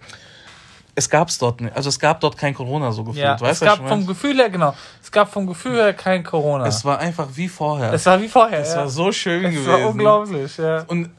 es 0.96 1.10
gab's 1.10 1.38
dort 1.38 1.60
nicht. 1.60 1.76
Also 1.76 1.90
es 1.90 2.00
gab 2.00 2.20
dort 2.20 2.37
kein 2.37 2.54
Corona 2.54 2.90
so 2.90 3.04
gefühlt. 3.04 3.22
Ja, 3.22 3.34
es 3.37 3.40
weißt 3.40 3.62
du, 3.62 3.66
gab 3.66 3.88
vom? 3.88 4.06
Gefühl 4.06 4.37
her, 4.37 4.50
genau, 4.50 4.75
es 5.02 5.12
gab 5.12 5.31
vom 5.31 5.46
Gefühl 5.46 5.76
her 5.76 5.93
kein 5.93 6.25
Corona. 6.25 6.66
Es 6.66 6.84
war 6.84 6.98
einfach 6.98 7.28
wie 7.34 7.48
vorher. 7.48 7.93
Es 7.93 8.06
war 8.06 8.20
wie 8.20 8.28
vorher. 8.28 8.60
Es 8.60 8.72
ja. 8.72 8.78
war 8.78 8.88
so 8.88 9.12
schön 9.12 9.44
es 9.44 9.54
gewesen. 9.54 9.70
war 9.70 9.88
unglaublich, 9.90 10.56
ja. 10.56 10.84
Und 10.88 11.10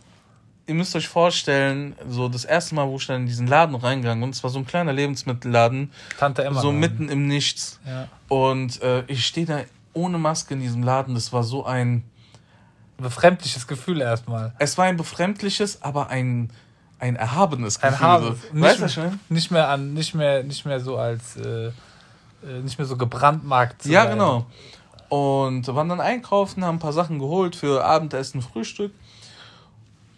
ihr 0.66 0.74
müsst 0.74 0.96
euch 0.96 1.08
vorstellen, 1.08 1.96
so 2.10 2.28
das 2.28 2.44
erste 2.44 2.76
Mal, 2.76 2.88
wo 2.88 2.98
ich 2.98 3.06
dann 3.06 3.22
in 3.22 3.28
diesen 3.28 3.48
Laden 3.48 3.76
reingegangen 3.76 4.24
und 4.24 4.32
es 4.32 4.44
war 4.44 4.50
so 4.50 4.60
ein 4.60 4.66
kleiner 4.66 4.94
Lebensmittelladen, 4.94 5.92
Tante 6.20 6.44
Emma. 6.44 6.60
so 6.60 6.72
mitten 6.72 7.08
im 7.08 7.28
Nichts. 7.28 7.80
Ja. 7.86 8.08
Und 8.28 8.82
äh, 8.82 9.04
ich 9.08 9.26
stehe 9.26 9.46
da 9.46 9.60
ohne 9.94 10.18
Maske 10.18 10.56
in 10.56 10.60
diesem 10.60 10.84
Laden. 10.84 11.14
Das 11.14 11.32
war 11.32 11.44
so 11.44 11.66
ein, 11.66 12.04
Befremdliches 12.98 13.68
Gefühl 13.68 14.02
erstmal. 14.02 14.54
es 14.58 14.78
war 14.78 14.86
ein 14.86 14.98
befremdliches, 14.98 15.84
aber 15.84 16.10
ein, 16.10 16.50
ein 17.00 17.16
erhabenes 17.16 17.80
Gefühl. 17.80 18.00
Hasen. 18.00 18.36
So. 18.54 18.62
Weißt 18.62 18.80
du, 18.82 18.86
ich 18.86 19.00
Nicht, 19.30 19.52
mehr 19.52 19.70
an, 19.70 19.94
nicht 19.94 20.14
mehr, 20.16 20.44
nicht 20.44 20.66
mehr 20.66 20.80
so 20.80 20.98
als, 20.98 21.38
äh, 21.38 21.68
äh, 21.68 21.72
nicht 22.64 22.78
mehr 22.78 22.88
so 22.88 22.98
gebrandmarkt 22.98 23.84
zu 23.84 23.90
Ja, 23.90 24.04
sein. 24.04 24.14
genau. 24.14 24.46
Und 25.10 25.68
waren 25.68 25.88
dann 25.90 26.02
einkaufen, 26.02 26.66
haben 26.66 26.78
ein 26.78 26.80
paar 26.80 26.94
Sachen 26.94 27.20
geholt 27.20 27.56
für 27.56 27.86
Abendessen, 27.86 28.42
Frühstück, 28.42 28.92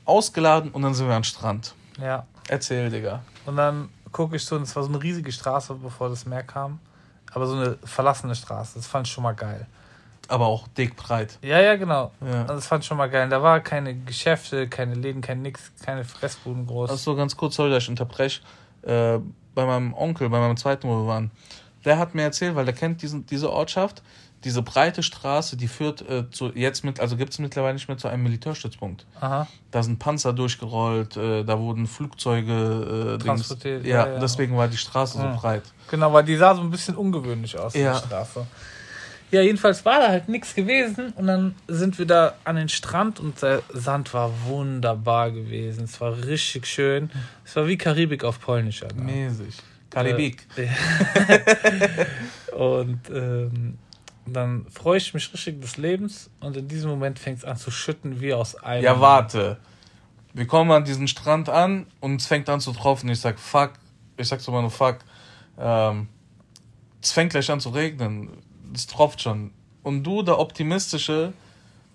ausgeladen 0.05 0.71
und 0.71 0.81
dann 0.81 0.93
sind 0.93 1.07
wir 1.07 1.15
am 1.15 1.23
Strand. 1.23 1.75
Ja. 2.01 2.25
Erzähl, 2.47 2.89
Digga. 2.89 3.21
Und 3.45 3.57
dann 3.57 3.89
gucke 4.11 4.35
ich 4.35 4.43
so, 4.45 4.55
und 4.55 4.63
es 4.63 4.75
war 4.75 4.81
so 4.83 4.89
eine 4.89 5.01
riesige 5.01 5.31
Straße, 5.31 5.75
bevor 5.75 6.09
das 6.09 6.25
Meer 6.25 6.43
kam. 6.43 6.79
Aber 7.31 7.45
so 7.45 7.53
eine 7.55 7.77
verlassene 7.83 8.33
Straße. 8.33 8.71
Das 8.75 8.87
fand 8.87 9.05
ich 9.05 9.13
schon 9.13 9.23
mal 9.23 9.33
geil. 9.35 9.67
Aber 10.29 10.45
auch 10.48 10.67
dick 10.69 10.95
breit. 10.95 11.38
Ja, 11.41 11.59
ja, 11.59 11.75
genau. 11.75 12.12
Ja. 12.25 12.43
Das 12.43 12.67
fand 12.67 12.83
ich 12.83 12.88
schon 12.88 12.98
mal 12.98 13.09
geil. 13.09 13.27
Da 13.29 13.41
war 13.41 13.59
keine 13.62 13.95
Geschäfte, 13.95 14.67
keine 14.69 14.93
Läden, 14.93 15.21
kein 15.21 15.41
nix, 15.41 15.71
keine 15.83 16.05
Fressbuden 16.05 16.67
groß. 16.67 16.91
Achso, 16.91 17.15
ganz 17.15 17.36
kurz, 17.36 17.55
sorry, 17.55 17.71
dass 17.71 17.83
ich 17.83 17.89
unterbreche. 17.89 18.41
Äh, 18.83 19.19
bei 19.55 19.65
meinem 19.65 19.93
Onkel, 19.93 20.29
bei 20.29 20.39
meinem 20.39 20.55
zweiten, 20.55 20.88
wo 20.88 21.01
wir 21.01 21.07
waren, 21.07 21.31
der 21.83 21.98
hat 21.98 22.13
mir 22.15 22.21
erzählt, 22.24 22.55
weil 22.55 22.65
der 22.65 22.75
kennt 22.75 23.01
diesen, 23.01 23.25
diese 23.25 23.51
Ortschaft, 23.51 24.03
diese 24.43 24.62
breite 24.62 25.03
Straße, 25.03 25.57
die 25.57 25.67
führt 25.67 26.07
äh, 26.07 26.29
zu, 26.29 26.51
jetzt 26.53 26.86
mit, 26.86 27.00
also 27.00 27.17
gibt 27.17 27.33
es 27.33 27.39
mittlerweile 27.39 27.74
nicht 27.74 27.88
mehr 27.89 27.98
zu 27.98 28.07
einem 28.07 28.24
Militärstützpunkt. 28.24 29.05
Aha. 29.19 29.48
Da 29.71 29.83
sind 29.83 30.00
Panzer 30.00 30.31
durchgerollt, 30.31 31.17
äh, 31.17 31.43
da 31.43 31.59
wurden 31.59 31.88
Flugzeuge 31.88 32.53
äh, 32.53 33.17
Dings, 33.17 33.24
Transportiert, 33.25 33.86
ja, 33.86 34.05
ja, 34.05 34.13
ja. 34.13 34.19
deswegen 34.19 34.55
war 34.55 34.67
die 34.67 34.77
Straße 34.77 35.17
so 35.17 35.24
Ja. 35.24 35.36
breit. 35.36 35.63
Genau, 35.89 36.13
weil 36.13 36.24
die 36.24 36.38
sah 36.38 36.55
so 36.55 36.62
ein 36.62 36.69
bisschen 36.69 36.95
ungewöhnlich 36.95 37.57
aus, 37.57 37.74
Ja. 37.74 37.93
die 38.00 38.05
Straße. 38.07 38.45
Ja, 39.31 39.41
jedenfalls 39.41 39.86
war 39.86 40.00
da 40.00 40.07
halt 40.07 40.27
nichts 40.27 40.55
gewesen 40.55 41.13
und 41.15 41.27
dann 41.27 41.55
sind 41.67 42.00
wir 42.00 42.07
da 42.07 42.33
an 42.45 42.55
den 42.55 42.69
Strand 42.69 43.19
und 43.19 43.41
der 43.41 43.62
Sand 43.74 44.13
war 44.13 44.31
wunderbar 44.45 45.31
gewesen. 45.31 45.83
Es 45.83 46.01
war 46.01 46.17
richtig 46.25 46.65
schön. 46.65 47.12
Es 47.45 47.55
war 47.55 47.67
wie 47.67 47.77
Karibik 47.77 48.24
auf 48.24 48.39
Polnisch. 48.39 48.81
Alter. 48.81 48.95
Mäßig. 48.95 49.55
Karibik. 49.91 50.48
Äh, 50.55 50.67
und 52.55 53.00
ähm, 53.09 53.77
dann 54.25 54.65
freue 54.69 54.98
ich 54.98 55.13
mich 55.13 55.31
richtig 55.33 55.62
des 55.62 55.77
Lebens 55.77 56.29
und 56.39 56.57
in 56.57 56.67
diesem 56.67 56.89
Moment 56.89 57.19
fängt 57.19 57.39
es 57.39 57.45
an 57.45 57.57
zu 57.57 57.71
schütten 57.71 58.21
wie 58.21 58.33
aus 58.33 58.55
einem. 58.55 58.83
Ja, 58.83 59.00
warte. 59.00 59.57
Wir 60.33 60.48
kommen 60.48 60.71
an 60.71 60.83
diesen 60.83 61.07
Strand 61.07 61.50
an 61.50 61.88
und 62.00 62.21
es 62.21 62.27
fängt 62.27 62.50
an 62.50 62.59
zu 62.59 62.71
tropfen. 62.71 63.09
Ich 63.09 63.19
sag, 63.19 63.39
fuck. 63.39 63.74
Ich 64.17 64.27
sag 64.27 64.39
so 64.41 64.51
mal 64.51 64.62
nur, 64.62 64.71
fuck. 64.71 65.00
Ähm, 65.57 66.07
es 67.01 67.12
fängt 67.12 67.31
gleich 67.31 67.50
an 67.50 67.59
zu 67.59 67.69
regnen. 67.69 68.29
Es 68.73 68.88
tropft 68.88 69.21
schon. 69.21 69.51
Und 69.83 70.03
du, 70.03 70.21
der 70.21 70.39
optimistische, 70.39 71.33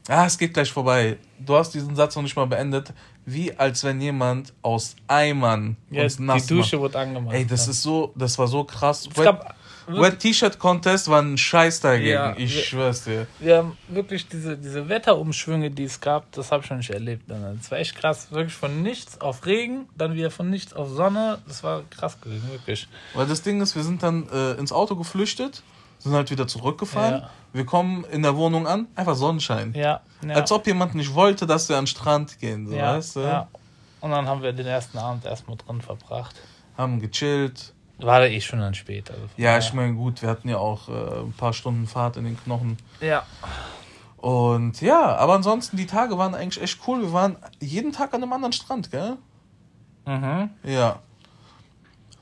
ah, 0.09 0.27
es 0.27 0.39
geht 0.39 0.55
gleich 0.55 0.73
vorbei. 0.73 1.19
Du 1.39 1.55
hast 1.57 1.73
diesen 1.75 1.95
Satz 1.97 2.17
noch 2.17 2.23
nicht 2.23 2.37
mal 2.37 2.47
beendet. 2.47 2.93
Wie 3.27 3.53
als 3.57 3.85
wenn 3.85 4.01
jemand 4.01 4.53
aus 4.63 4.97
Eimern 5.07 5.77
uns 5.91 6.17
die 6.17 6.23
nass 6.23 6.47
Dusche 6.47 6.77
macht. 6.77 6.83
wurde 6.83 6.99
angemacht. 6.99 7.35
Ey, 7.35 7.47
das 7.47 7.67
ja. 7.67 7.71
ist 7.71 7.83
so, 7.83 8.13
das 8.15 8.39
war 8.39 8.47
so 8.49 8.65
krass. 8.65 9.09
Es 9.09 9.23
gab, 9.23 9.55
Wet 9.87 10.19
T-Shirt 10.19 10.59
Contest 10.59 11.09
war 11.09 11.21
ein 11.23 11.37
Scheiß 11.39 11.81
dagegen. 11.81 12.11
Ja, 12.11 12.35
ich 12.37 12.55
wir- 12.55 12.63
schwör's 12.63 13.05
dir. 13.05 13.27
Wir 13.39 13.59
haben 13.59 13.79
wirklich 13.89 14.29
diese, 14.29 14.57
diese 14.57 14.89
Wetterumschwünge, 14.89 15.71
die 15.71 15.85
es 15.85 16.01
gab, 16.01 16.31
das 16.33 16.53
habe 16.53 16.65
ich 16.65 16.71
noch 16.71 16.77
nicht 16.79 16.91
erlebt. 16.91 17.25
Das 17.29 17.71
war 17.71 17.79
echt 17.79 17.95
krass. 17.97 18.29
Wirklich 18.31 18.55
von 18.55 18.83
nichts 18.83 19.21
auf 19.21 19.47
Regen, 19.47 19.87
dann 19.97 20.15
wieder 20.15 20.31
von 20.31 20.51
nichts 20.51 20.73
auf 20.73 20.89
Sonne. 20.91 21.39
Das 21.47 21.63
war 21.63 21.83
krass 21.91 22.21
gewesen, 22.21 22.51
wirklich. 22.51 22.89
Weil 23.15 23.27
das 23.27 23.43
Ding 23.43 23.61
ist, 23.61 23.75
wir 23.77 23.83
sind 23.85 24.03
dann 24.03 24.29
äh, 24.31 24.53
ins 24.53 24.73
Auto 24.73 24.97
geflüchtet, 24.97 25.63
sind 26.05 26.15
halt 26.15 26.31
wieder 26.31 26.47
zurückgefahren. 26.47 27.23
Ja. 27.23 27.31
Wir 27.53 27.67
kommen 27.67 28.05
in 28.05 28.23
der 28.23 28.37
Wohnung 28.37 28.67
an, 28.67 28.87
einfach 28.95 29.15
Sonnenschein. 29.15 29.73
Ja, 29.75 30.01
ja. 30.27 30.35
Als 30.35 30.53
ob 30.53 30.67
jemand 30.67 30.95
nicht 30.95 31.15
wollte, 31.15 31.47
dass 31.47 31.69
wir 31.69 31.77
an 31.77 31.83
den 31.83 31.89
Strand 31.89 32.39
gehen, 32.39 32.69
so, 32.69 32.75
ja, 32.75 32.97
weißt 32.97 33.17
du? 33.17 33.21
ja. 33.21 33.49
Und 34.01 34.11
dann 34.11 34.29
haben 34.29 34.43
wir 34.43 34.53
den 34.53 34.67
ersten 34.67 34.99
Abend 34.99 35.25
erstmal 35.25 35.57
drin 35.57 35.81
verbracht. 35.81 36.35
Haben 36.77 37.01
gechillt. 37.01 37.73
War 37.99 38.21
da 38.21 38.27
eh 38.27 38.41
schon 38.41 38.59
dann 38.59 38.75
spät. 38.75 39.11
Also 39.11 39.23
Ja, 39.39 39.57
ich 39.57 39.73
meine, 39.73 39.95
gut, 39.95 40.21
wir 40.21 40.29
hatten 40.29 40.49
ja 40.49 40.59
auch 40.59 40.89
äh, 40.89 41.21
ein 41.21 41.33
paar 41.33 41.55
Stunden 41.55 41.87
Fahrt 41.87 42.19
in 42.19 42.25
den 42.25 42.37
Knochen. 42.39 42.77
Ja. 43.01 43.25
Und 44.19 44.81
ja, 44.83 45.17
aber 45.17 45.35
ansonsten, 45.35 45.77
die 45.79 45.87
Tage 45.87 46.19
waren 46.19 46.35
eigentlich 46.35 46.63
echt 46.63 46.81
cool. 46.87 47.01
Wir 47.03 47.13
waren 47.13 47.37
jeden 47.61 47.93
Tag 47.93 48.13
an 48.13 48.23
einem 48.23 48.33
anderen 48.33 48.53
Strand, 48.53 48.91
gell? 48.91 49.17
Mhm. 50.07 50.51
Ja. 50.65 50.99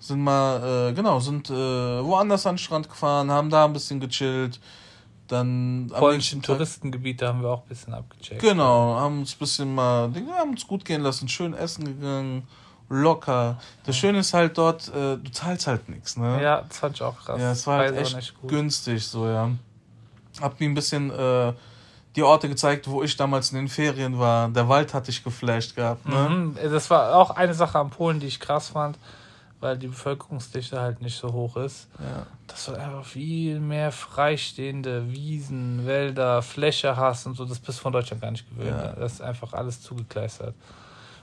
Sind 0.02 0.20
mal, 0.20 0.88
äh, 0.88 0.92
genau, 0.94 1.20
sind 1.20 1.48
äh, 1.48 1.52
woanders 1.54 2.44
an 2.46 2.54
den 2.54 2.58
Strand 2.58 2.88
gefahren, 2.88 3.30
haben 3.30 3.48
da 3.50 3.66
ein 3.66 3.72
bisschen 3.72 4.00
gechillt. 4.00 4.58
Dann 5.28 5.86
Polnischen 5.96 6.38
nächsten 6.38 6.42
Tag- 6.42 6.56
Touristengebiete 6.56 7.28
haben 7.28 7.40
wir 7.40 7.50
auch 7.50 7.62
ein 7.62 7.68
bisschen 7.68 7.94
abgecheckt. 7.94 8.40
Genau, 8.42 8.96
haben 8.96 9.20
uns 9.20 9.34
ein 9.34 9.38
bisschen 9.38 9.72
mal, 9.74 10.10
haben 10.36 10.50
uns 10.50 10.66
gut 10.66 10.84
gehen 10.84 11.02
lassen, 11.02 11.28
schön 11.28 11.54
essen 11.54 11.84
gegangen, 11.84 12.48
locker. 12.88 13.58
Das 13.86 13.96
Schöne 13.96 14.18
ist 14.18 14.34
halt 14.34 14.58
dort, 14.58 14.88
äh, 14.88 15.18
du 15.18 15.30
zahlst 15.30 15.68
halt 15.68 15.88
nichts, 15.88 16.16
ne? 16.16 16.42
Ja, 16.42 16.62
das 16.62 16.78
fand 16.78 16.96
ich 16.96 17.02
auch 17.02 17.16
krass. 17.24 17.40
Ja, 17.40 17.52
es 17.52 17.64
war 17.68 17.78
halt 17.78 17.96
echt 17.96 18.16
echt 18.16 18.40
gut. 18.40 18.50
günstig, 18.50 19.06
so, 19.06 19.26
ja. 19.28 19.50
Hab 20.40 20.58
mir 20.58 20.68
ein 20.68 20.74
bisschen 20.74 21.10
äh, 21.10 21.52
die 22.16 22.24
Orte 22.24 22.48
gezeigt, 22.48 22.88
wo 22.90 23.04
ich 23.04 23.16
damals 23.16 23.52
in 23.52 23.58
den 23.58 23.68
Ferien 23.68 24.18
war. 24.18 24.48
Der 24.48 24.68
Wald 24.68 24.92
hatte 24.92 25.10
ich 25.12 25.22
geflasht 25.22 25.76
gehabt, 25.76 26.06
ne? 26.08 26.28
Mhm. 26.28 26.56
Das 26.70 26.90
war 26.90 27.14
auch 27.14 27.30
eine 27.30 27.54
Sache 27.54 27.78
am 27.78 27.90
Polen, 27.90 28.18
die 28.18 28.26
ich 28.26 28.40
krass 28.40 28.70
fand, 28.70 28.98
weil 29.62 29.78
die 29.78 29.86
Bevölkerungsdichte 29.86 30.78
halt 30.80 31.00
nicht 31.00 31.16
so 31.16 31.32
hoch 31.32 31.56
ist. 31.56 31.88
Ja. 31.98 32.26
Dass 32.48 32.66
du 32.66 32.74
einfach 32.74 33.04
viel 33.04 33.60
mehr 33.60 33.90
freistehende 33.92 35.10
Wiesen, 35.10 35.86
Wälder, 35.86 36.42
Fläche 36.42 36.96
hast 36.96 37.26
und 37.26 37.34
so. 37.36 37.44
Das 37.46 37.58
bist 37.58 37.78
du 37.78 37.82
von 37.82 37.92
Deutschland 37.92 38.20
gar 38.20 38.30
nicht 38.32 38.48
gewöhnt. 38.50 38.70
Ja. 38.70 38.92
Das 38.92 39.12
ist 39.14 39.20
einfach 39.22 39.52
alles 39.54 39.80
zugekleistert. 39.80 40.54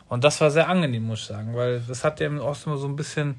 Und 0.08 0.24
das 0.24 0.42
war 0.42 0.50
sehr 0.50 0.68
angenehm, 0.68 1.06
muss 1.06 1.20
ich 1.20 1.26
sagen, 1.28 1.56
weil 1.56 1.82
das 1.88 2.04
hat 2.04 2.20
ja 2.20 2.28
im 2.28 2.40
Osten 2.40 2.76
so 2.78 2.88
ein 2.88 2.96
bisschen 2.96 3.36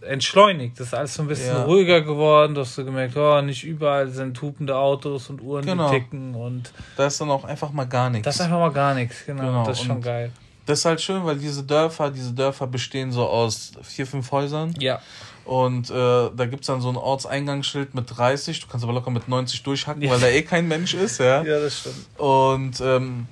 entschleunigt. 0.00 0.78
Das 0.80 0.88
ist 0.88 0.94
alles 0.94 1.14
so 1.14 1.22
ein 1.22 1.28
bisschen 1.28 1.54
Ja. 1.56 1.62
ruhiger 1.64 2.00
geworden. 2.02 2.54
Du 2.54 2.62
hast 2.62 2.74
so 2.74 2.84
gemerkt, 2.84 3.16
oh, 3.16 3.40
nicht 3.40 3.64
überall 3.64 4.08
sind 4.08 4.40
hupende 4.42 4.76
Autos 4.76 5.30
und 5.30 5.40
Uhren, 5.40 5.64
Genau. 5.64 5.90
die 5.90 6.00
ticken 6.00 6.34
und 6.34 6.72
Da 6.96 7.06
ist 7.06 7.20
dann 7.20 7.30
auch 7.30 7.44
einfach 7.44 7.70
mal 7.70 7.84
gar 7.86 8.10
nichts. 8.10 8.24
das 8.24 8.34
ist 8.36 8.40
einfach 8.42 8.58
mal 8.58 8.72
gar 8.72 8.94
nichts. 8.94 9.24
Genau, 9.26 9.42
Genau, 9.42 9.64
das 9.66 9.78
ist 9.80 9.86
schon 9.86 9.96
und- 9.96 10.02
geil. 10.02 10.32
Das 10.66 10.80
ist 10.80 10.84
halt 10.84 11.00
schön, 11.00 11.24
weil 11.24 11.38
diese 11.38 11.62
Dörfer, 11.62 12.10
diese 12.10 12.32
Dörfer 12.32 12.66
bestehen 12.66 13.12
so 13.12 13.26
aus 13.26 13.72
vier, 13.82 14.06
fünf 14.06 14.30
Häusern. 14.32 14.74
Ja. 14.78 15.00
Und 15.44 15.90
äh, 15.90 15.94
da 15.94 16.46
gibt's 16.46 16.66
dann 16.66 16.80
so 16.80 16.88
ein 16.88 16.96
Ortseingangsschild 16.96 17.94
mit 17.94 18.16
30. 18.16 18.60
Du 18.60 18.66
kannst 18.66 18.82
aber 18.82 18.92
locker 18.92 19.10
mit 19.12 19.28
90 19.28 19.62
durchhacken, 19.62 20.02
weil 20.10 20.18
da 20.18 20.26
eh 20.26 20.42
kein 20.42 20.66
Mensch 20.66 20.92
ist, 20.94 21.18
ja. 21.18 21.42
Ja, 21.44 21.60
das 21.60 21.78
stimmt. 21.78 22.18
Und 22.18 22.80
ähm, 22.80 23.28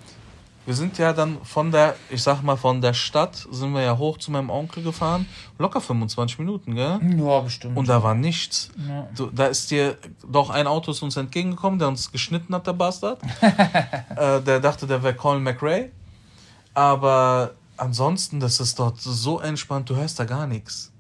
wir 0.66 0.74
sind 0.74 0.96
ja 0.96 1.12
dann 1.12 1.38
von 1.42 1.72
der, 1.72 1.96
ich 2.10 2.22
sag 2.22 2.42
mal, 2.42 2.56
von 2.56 2.80
der 2.80 2.94
Stadt 2.94 3.46
sind 3.50 3.72
wir 3.72 3.82
ja 3.82 3.98
hoch 3.98 4.18
zu 4.18 4.30
meinem 4.30 4.48
Onkel 4.48 4.82
gefahren. 4.82 5.26
Locker 5.58 5.80
25 5.80 6.38
Minuten, 6.38 6.74
gell? 6.74 7.00
Ja, 7.18 7.40
bestimmt. 7.40 7.76
Und 7.76 7.88
da 7.88 8.02
war 8.02 8.14
nichts. 8.14 8.70
ja. 8.88 9.08
Du, 9.16 9.26
da 9.26 9.46
ist 9.46 9.70
dir 9.72 9.98
doch 10.26 10.50
ein 10.50 10.66
Auto 10.66 10.92
ist 10.92 11.02
uns 11.02 11.16
entgegengekommen, 11.16 11.80
der 11.80 11.88
uns 11.88 12.12
geschnitten 12.12 12.54
hat, 12.54 12.66
der 12.66 12.72
Bastard. 12.72 13.20
äh, 14.16 14.40
der 14.40 14.60
dachte, 14.60 14.86
der 14.86 15.02
wäre 15.02 15.14
Colin 15.14 15.42
McRae. 15.42 15.90
Aber 16.74 17.52
ansonsten, 17.76 18.40
das 18.40 18.60
ist 18.60 18.78
dort 18.78 19.00
so 19.00 19.40
entspannt, 19.40 19.88
du 19.90 19.96
hörst 19.96 20.18
da 20.18 20.24
gar 20.24 20.46
nichts. 20.46 20.92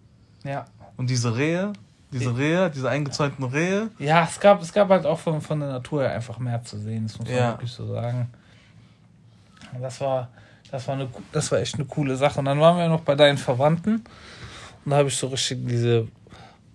ja. 0.44 0.64
Und 0.96 1.10
diese 1.10 1.36
Rehe, 1.36 1.72
diese 2.12 2.36
Rehe, 2.38 2.70
diese 2.70 2.88
eingezäunten 2.88 3.44
Rehe, 3.44 3.90
Ja, 3.98 4.22
es 4.22 4.38
gab, 4.38 4.62
es 4.62 4.72
gab 4.72 4.88
halt 4.90 5.04
auch 5.06 5.18
von, 5.18 5.40
von 5.40 5.58
der 5.58 5.70
Natur 5.70 6.02
her 6.02 6.12
einfach 6.12 6.38
mehr 6.38 6.62
zu 6.62 6.78
sehen, 6.78 7.08
das 7.08 7.18
muss 7.18 7.26
man 7.26 7.36
Ja. 7.36 7.48
wirklich 7.50 7.72
so 7.72 7.92
sagen. 7.92 8.30
Das 9.80 10.00
war, 10.00 10.28
das, 10.70 10.86
war 10.86 10.94
eine, 10.94 11.08
das 11.32 11.50
war 11.50 11.58
echt 11.58 11.74
eine 11.74 11.84
coole 11.86 12.14
Sache. 12.14 12.38
Und 12.38 12.44
dann 12.44 12.60
waren 12.60 12.76
wir 12.78 12.88
noch 12.88 13.00
bei 13.00 13.16
deinen 13.16 13.38
Verwandten 13.38 14.04
und 14.84 14.90
da 14.92 14.98
habe 14.98 15.08
ich 15.08 15.16
so 15.16 15.26
richtig 15.26 15.66
diese 15.66 16.06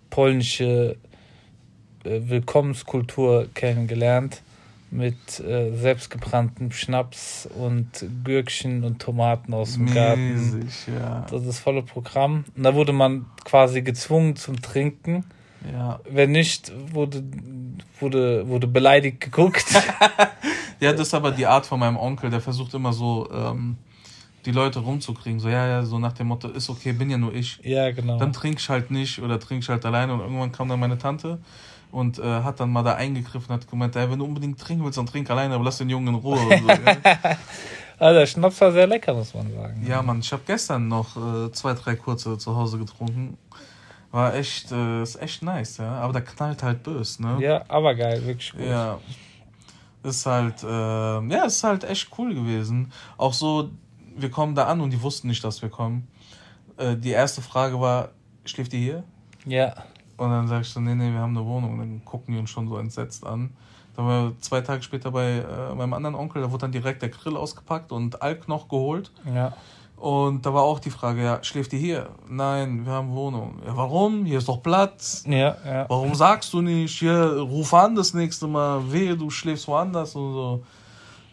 polnische 0.09 0.97
äh, 2.03 2.19
Willkommenskultur 2.29 3.47
kennengelernt 3.53 4.41
mit 4.91 5.39
äh, 5.39 5.72
selbstgebranntem 5.75 6.72
Schnaps 6.72 7.48
und 7.60 8.05
Gürkchen 8.24 8.84
und 8.84 9.00
Tomaten 9.00 9.53
aus 9.53 9.74
dem 9.74 9.93
Garten. 9.93 10.34
mäßig, 10.34 10.88
ja. 10.88 11.25
Das 11.29 11.41
ist 11.41 11.48
das 11.48 11.60
volle 11.60 11.84
Programm. 11.84 12.46
Und 12.55 12.63
da 12.63 12.74
wurde 12.74 12.93
man 12.93 13.25
quasi 13.43 13.81
gezwungen 13.81 14.36
zum 14.36 14.62
Trinken. 14.62 15.25
ja. 15.72 16.00
Wenn 16.10 16.31
nicht, 16.31 16.72
wurde, 16.91 17.24
wurde, 18.00 18.48
wurde 18.48 18.67
beleidigt 18.67 19.22
geguckt. 19.22 19.65
Ja, 20.79 20.93
das 20.93 21.08
ist 21.08 21.13
aber 21.13 21.31
die 21.31 21.46
Art 21.46 21.65
von 21.65 21.79
meinem 21.79 21.98
Onkel, 21.98 22.29
der 22.29 22.39
versucht 22.39 22.74
immer 22.74 22.93
so, 22.93 23.29
ähm, 23.34 23.75
die 24.46 24.51
Leute 24.51 24.79
rumzukriegen. 24.79 25.39
So, 25.39 25.50
ja, 25.50 25.67
ja, 25.67 25.84
so 25.84 26.00
nach 26.00 26.13
dem 26.13 26.27
Motto, 26.27 26.48
ist 26.48 26.69
okay, 26.69 26.93
bin 26.93 27.10
ja 27.10 27.17
nur 27.17 27.34
ich. 27.34 27.60
ja, 27.63 27.91
genau. 27.91 28.17
Dann 28.17 28.31
trink 28.31 28.60
ich 28.60 28.69
halt 28.69 28.89
nicht 28.89 29.22
oder 29.22 29.39
trink 29.39 29.63
ich 29.63 29.69
halt 29.69 29.86
alleine. 29.86 30.13
Und 30.13 30.22
irgendwann 30.22 30.51
kam 30.51 30.69
dann 30.69 30.79
meine 30.79 30.98
Tante 30.98 31.39
und 31.91 32.19
äh, 32.19 32.24
hat 32.24 32.60
dann 32.60 32.72
mal 32.72 32.84
da 32.84 32.96
eingegriffen 32.96 33.53
und 33.53 33.62
hat 33.62 33.69
gemeint, 33.69 33.96
ey, 33.96 34.10
wenn 34.10 34.19
du 34.19 34.25
unbedingt 34.25 34.60
trinken 34.60 34.84
willst, 34.84 34.98
dann 34.98 35.05
trink 35.05 35.29
alleine, 35.29 35.55
aber 35.55 35.63
lass 35.63 35.77
den 35.77 35.89
Jungen 35.89 36.10
in 36.10 36.15
Ruhe. 36.15 36.39
Und 36.39 36.62
so, 36.62 36.67
ja. 36.86 37.38
also 37.98 38.19
der 38.19 38.25
Schnaps 38.27 38.62
war 38.62 38.72
sehr 38.72 38.88
lecker, 38.88 39.13
muss 39.13 39.34
man 39.34 39.51
sagen. 39.51 39.86
ja, 39.88 40.01
Mann, 40.01 40.19
ich 40.19 40.31
habe 40.31 40.43
gestern 40.46 40.88
noch 40.88 41.15
äh, 41.17 41.51
zwei, 41.51 41.74
drei 41.74 41.96
kurze 41.96 42.38
zu 42.38 42.55
Hause 42.55 42.77
getrunken. 42.77 43.38
War 44.12 44.34
echt, 44.34 44.72
äh, 44.72 45.03
ist 45.03 45.22
echt 45.22 45.43
nice, 45.43 45.77
ja. 45.77 46.00
Aber 46.00 46.13
der 46.13 46.24
knallt 46.24 46.63
halt 46.63 46.81
bös, 46.84 47.19
ne? 47.19 47.38
Ja, 47.39 47.63
aber 47.67 47.93
geil, 47.93 48.25
wirklich 48.25 48.51
gut. 48.51 48.62
Ja. 48.62 49.00
Ist 50.01 50.25
halt, 50.25 50.63
äh, 50.63 50.67
ja, 50.67 51.43
ist 51.46 51.63
halt 51.63 51.84
echt 51.84 52.10
cool 52.17 52.34
gewesen. 52.34 52.91
Auch 53.17 53.34
so, 53.34 53.69
wir 54.15 54.31
kommen 54.31 54.55
da 54.55 54.65
an 54.65 54.81
und 54.81 54.91
die 54.91 55.01
wussten 55.01 55.27
nicht, 55.27 55.43
dass 55.43 55.62
wir 55.62 55.69
kommen. 55.69 56.08
Äh, 56.77 56.96
die 56.96 57.12
erste 57.12 57.41
Frage 57.41 57.79
war, 57.79 58.10
schläft 58.46 58.74
ihr 58.74 58.79
hier? 58.79 59.03
Ja. 59.46 59.75
Und 60.19 60.29
dann 60.29 60.47
sag 60.47 60.61
ich 60.61 60.69
so, 60.69 60.79
nee, 60.79 60.95
nee, 60.95 61.11
wir 61.11 61.19
haben 61.19 61.35
eine 61.38 61.45
Wohnung. 61.45 61.73
Und 61.73 61.79
dann 61.79 62.05
gucken 62.05 62.33
die 62.33 62.39
uns 62.39 62.49
schon 62.49 62.67
so 62.67 62.77
entsetzt 62.77 63.25
an. 63.25 63.51
Dann 63.95 64.05
waren 64.05 64.29
wir 64.29 64.41
zwei 64.41 64.61
Tage 64.61 64.81
später 64.81 65.11
bei 65.11 65.39
äh, 65.39 65.75
meinem 65.75 65.93
anderen 65.93 66.15
Onkel, 66.15 66.41
da 66.41 66.51
wurde 66.51 66.61
dann 66.61 66.71
direkt 66.71 67.01
der 67.01 67.09
Grill 67.09 67.35
ausgepackt 67.35 67.91
und 67.91 68.21
Alk 68.21 68.47
noch 68.47 68.69
geholt. 68.69 69.11
Ja. 69.25 69.53
Und 69.97 70.45
da 70.45 70.53
war 70.53 70.63
auch 70.63 70.79
die 70.79 70.91
Frage, 70.91 71.21
ja, 71.21 71.43
schläft 71.43 71.73
ihr 71.73 71.79
hier? 71.79 72.09
Nein, 72.29 72.85
wir 72.85 72.93
haben 72.93 73.13
Wohnung. 73.13 73.61
Ja, 73.65 73.75
warum? 73.75 74.23
Hier 74.23 74.38
ist 74.38 74.47
doch 74.47 74.63
Platz. 74.63 75.25
Ja, 75.27 75.57
ja. 75.65 75.85
Warum 75.89 76.15
sagst 76.15 76.53
du 76.53 76.61
nicht, 76.61 76.97
hier, 76.97 77.39
ruf 77.39 77.73
an 77.73 77.95
das 77.95 78.13
nächste 78.13 78.47
Mal, 78.47 78.89
wehe, 78.89 79.17
du 79.17 79.29
schläfst 79.29 79.67
woanders 79.67 80.15
und 80.15 80.33
so. 80.33 80.63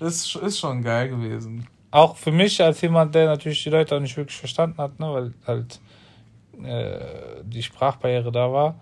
Ist, 0.00 0.34
ist 0.34 0.58
schon 0.58 0.82
geil 0.82 1.08
gewesen. 1.08 1.68
Auch 1.92 2.16
für 2.16 2.32
mich 2.32 2.60
als 2.60 2.80
jemand, 2.80 3.14
der 3.14 3.26
natürlich 3.26 3.62
die 3.62 3.70
Leute 3.70 3.94
auch 3.94 4.00
nicht 4.00 4.16
wirklich 4.16 4.36
verstanden 4.36 4.78
hat, 4.78 4.98
ne, 4.98 5.12
weil 5.12 5.34
halt 5.46 5.80
äh, 6.64 7.42
die 7.44 7.62
Sprachbarriere 7.62 8.32
da 8.32 8.52
war. 8.52 8.74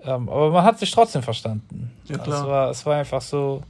Ähm, 0.00 0.28
aber 0.28 0.50
man 0.50 0.64
hat 0.64 0.78
sich 0.78 0.90
trotzdem 0.90 1.22
verstanden. 1.22 1.90
Ja, 2.04 2.18
klar. 2.18 2.40
Es 2.40 2.46
war, 2.46 2.70
es 2.70 2.86
war 2.86 2.96
einfach 2.96 3.20
so 3.20 3.62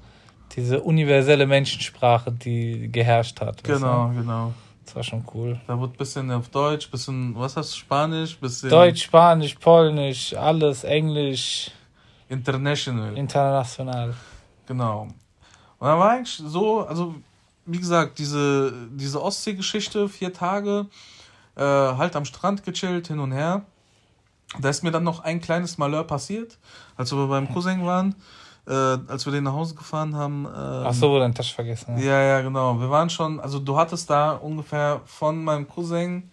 diese 0.54 0.80
universelle 0.80 1.46
Menschensprache, 1.46 2.32
die 2.32 2.90
geherrscht 2.90 3.40
hat. 3.40 3.62
Genau, 3.64 4.10
genau. 4.14 4.52
Das 4.84 4.96
war 4.96 5.02
schon 5.02 5.24
cool. 5.34 5.60
Da 5.66 5.78
wird 5.78 5.92
ein 5.92 5.96
bisschen 5.96 6.30
auf 6.32 6.48
Deutsch, 6.48 6.90
bisschen, 6.90 7.34
was 7.36 7.56
hast 7.56 7.72
du, 7.74 7.76
Spanisch, 7.76 8.38
bisschen 8.38 8.70
Deutsch, 8.70 9.02
Spanisch, 9.02 9.54
Polnisch, 9.56 10.34
alles, 10.34 10.84
Englisch, 10.84 11.70
international. 12.28 13.16
international. 13.16 14.14
Genau. 14.66 15.02
Und 15.02 15.86
dann 15.86 15.98
war 15.98 16.12
eigentlich 16.12 16.34
so, 16.36 16.86
also 16.86 17.14
wie 17.66 17.78
gesagt, 17.78 18.18
diese, 18.18 18.72
diese 18.90 19.22
Ostsee-Geschichte, 19.22 20.08
vier 20.08 20.32
Tage, 20.32 20.86
äh, 21.58 21.62
halt 21.62 22.16
am 22.16 22.24
Strand 22.24 22.64
gechillt, 22.64 23.08
hin 23.08 23.18
und 23.18 23.32
her. 23.32 23.62
Da 24.60 24.70
ist 24.70 24.82
mir 24.82 24.90
dann 24.90 25.04
noch 25.04 25.20
ein 25.20 25.40
kleines 25.40 25.76
Malheur 25.76 26.04
passiert, 26.04 26.56
als 26.96 27.12
wir 27.12 27.26
beim 27.26 27.52
Cousin 27.52 27.84
waren, 27.84 28.14
äh, 28.66 28.72
als 28.72 29.26
wir 29.26 29.32
den 29.32 29.44
nach 29.44 29.52
Hause 29.52 29.74
gefahren 29.74 30.16
haben. 30.16 30.46
ähm, 30.46 30.52
Ach 30.86 30.94
so, 30.94 31.10
wo 31.10 31.18
dein 31.18 31.34
Tasche 31.34 31.54
vergessen. 31.54 31.94
hast. 31.94 32.02
Ja, 32.02 32.20
ja, 32.22 32.40
genau. 32.40 32.80
Wir 32.80 32.88
waren 32.88 33.10
schon, 33.10 33.40
also 33.40 33.58
du 33.58 33.76
hattest 33.76 34.08
da 34.08 34.32
ungefähr 34.32 35.02
von 35.04 35.44
meinem 35.44 35.68
Cousin 35.68 36.30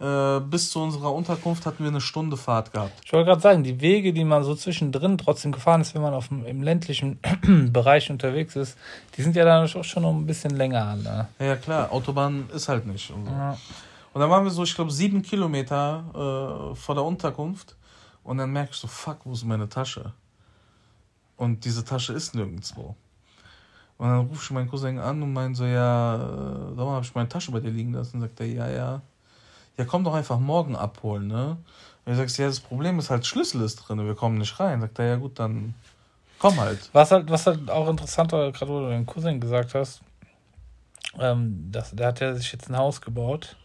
äh, 0.00 0.40
bis 0.40 0.70
zu 0.70 0.82
unserer 0.82 1.12
Unterkunft 1.12 1.66
hatten 1.66 1.84
wir 1.84 1.90
eine 1.90 2.00
Stunde 2.00 2.36
Fahrt 2.36 2.72
gehabt. 2.72 2.92
Ich 3.04 3.12
wollte 3.12 3.26
gerade 3.28 3.40
sagen, 3.40 3.62
die 3.62 3.80
Wege, 3.80 4.12
die 4.12 4.24
man 4.24 4.42
so 4.42 4.54
zwischendrin 4.54 5.18
trotzdem 5.18 5.52
gefahren 5.52 5.80
ist, 5.82 5.94
wenn 5.94 6.02
man 6.02 6.14
auf 6.14 6.28
dem, 6.28 6.44
im 6.46 6.62
ländlichen 6.62 7.20
Bereich 7.72 8.10
unterwegs 8.10 8.56
ist, 8.56 8.76
die 9.16 9.22
sind 9.22 9.36
ja 9.36 9.44
dann 9.44 9.68
auch 9.68 9.84
schon 9.84 10.02
noch 10.02 10.12
ein 10.12 10.26
bisschen 10.26 10.50
länger. 10.56 10.96
Ne? 10.96 11.28
Ja, 11.38 11.56
klar, 11.56 11.92
Autobahn 11.92 12.48
ist 12.52 12.68
halt 12.68 12.86
nicht. 12.86 13.06
So. 13.08 13.14
Ja. 13.30 13.56
Und 14.14 14.20
dann 14.20 14.30
waren 14.30 14.44
wir 14.44 14.50
so, 14.52 14.62
ich 14.62 14.76
glaube, 14.76 14.92
sieben 14.92 15.22
Kilometer 15.22 16.70
äh, 16.70 16.74
vor 16.76 16.94
der 16.94 17.02
Unterkunft. 17.02 17.76
Und 18.22 18.38
dann 18.38 18.56
ich 18.56 18.76
so, 18.76 18.86
fuck, 18.86 19.18
wo 19.24 19.32
ist 19.32 19.44
meine 19.44 19.68
Tasche? 19.68 20.12
Und 21.36 21.64
diese 21.64 21.84
Tasche 21.84 22.12
ist 22.12 22.32
nirgendwo. 22.32 22.94
Und 23.98 24.08
dann 24.08 24.20
rufe 24.20 24.40
ich 24.40 24.50
meinen 24.52 24.70
Cousin 24.70 25.00
an 25.00 25.20
und 25.20 25.32
meine 25.32 25.56
so, 25.56 25.64
ja, 25.64 26.14
äh, 26.14 26.68
sag 26.68 26.76
mal, 26.76 26.94
habe 26.94 27.04
ich 27.04 27.14
meine 27.16 27.28
Tasche 27.28 27.50
bei 27.50 27.58
dir 27.58 27.72
liegen 27.72 27.92
lassen? 27.92 28.18
Und 28.18 28.22
sagt 28.22 28.38
er, 28.38 28.46
ja, 28.46 28.68
ja. 28.68 29.02
Ja, 29.76 29.84
komm 29.84 30.04
doch 30.04 30.14
einfach 30.14 30.38
morgen 30.38 30.76
abholen, 30.76 31.26
ne? 31.26 31.56
Und 32.04 32.12
ich 32.12 32.16
sag, 32.16 32.38
ja, 32.38 32.46
das 32.46 32.60
Problem 32.60 33.00
ist 33.00 33.10
halt, 33.10 33.26
Schlüssel 33.26 33.62
ist 33.62 33.76
drin, 33.76 34.06
wir 34.06 34.14
kommen 34.14 34.38
nicht 34.38 34.60
rein. 34.60 34.80
Sagt 34.80 35.00
er, 35.00 35.06
ja 35.06 35.16
gut, 35.16 35.40
dann 35.40 35.74
komm 36.38 36.60
halt. 36.60 36.88
Was 36.92 37.10
halt, 37.10 37.28
was 37.28 37.48
halt 37.48 37.68
auch 37.68 37.88
interessant 37.88 38.30
war, 38.30 38.52
gerade 38.52 38.70
wo 38.70 38.78
du 38.78 38.90
deinem 38.90 39.06
Cousin 39.06 39.40
gesagt 39.40 39.74
hast, 39.74 40.02
ähm, 41.18 41.68
das, 41.72 41.90
der 41.90 42.06
hat 42.06 42.20
ja 42.20 42.32
sich 42.36 42.52
jetzt 42.52 42.70
ein 42.70 42.76
Haus 42.76 43.00
gebaut. 43.00 43.56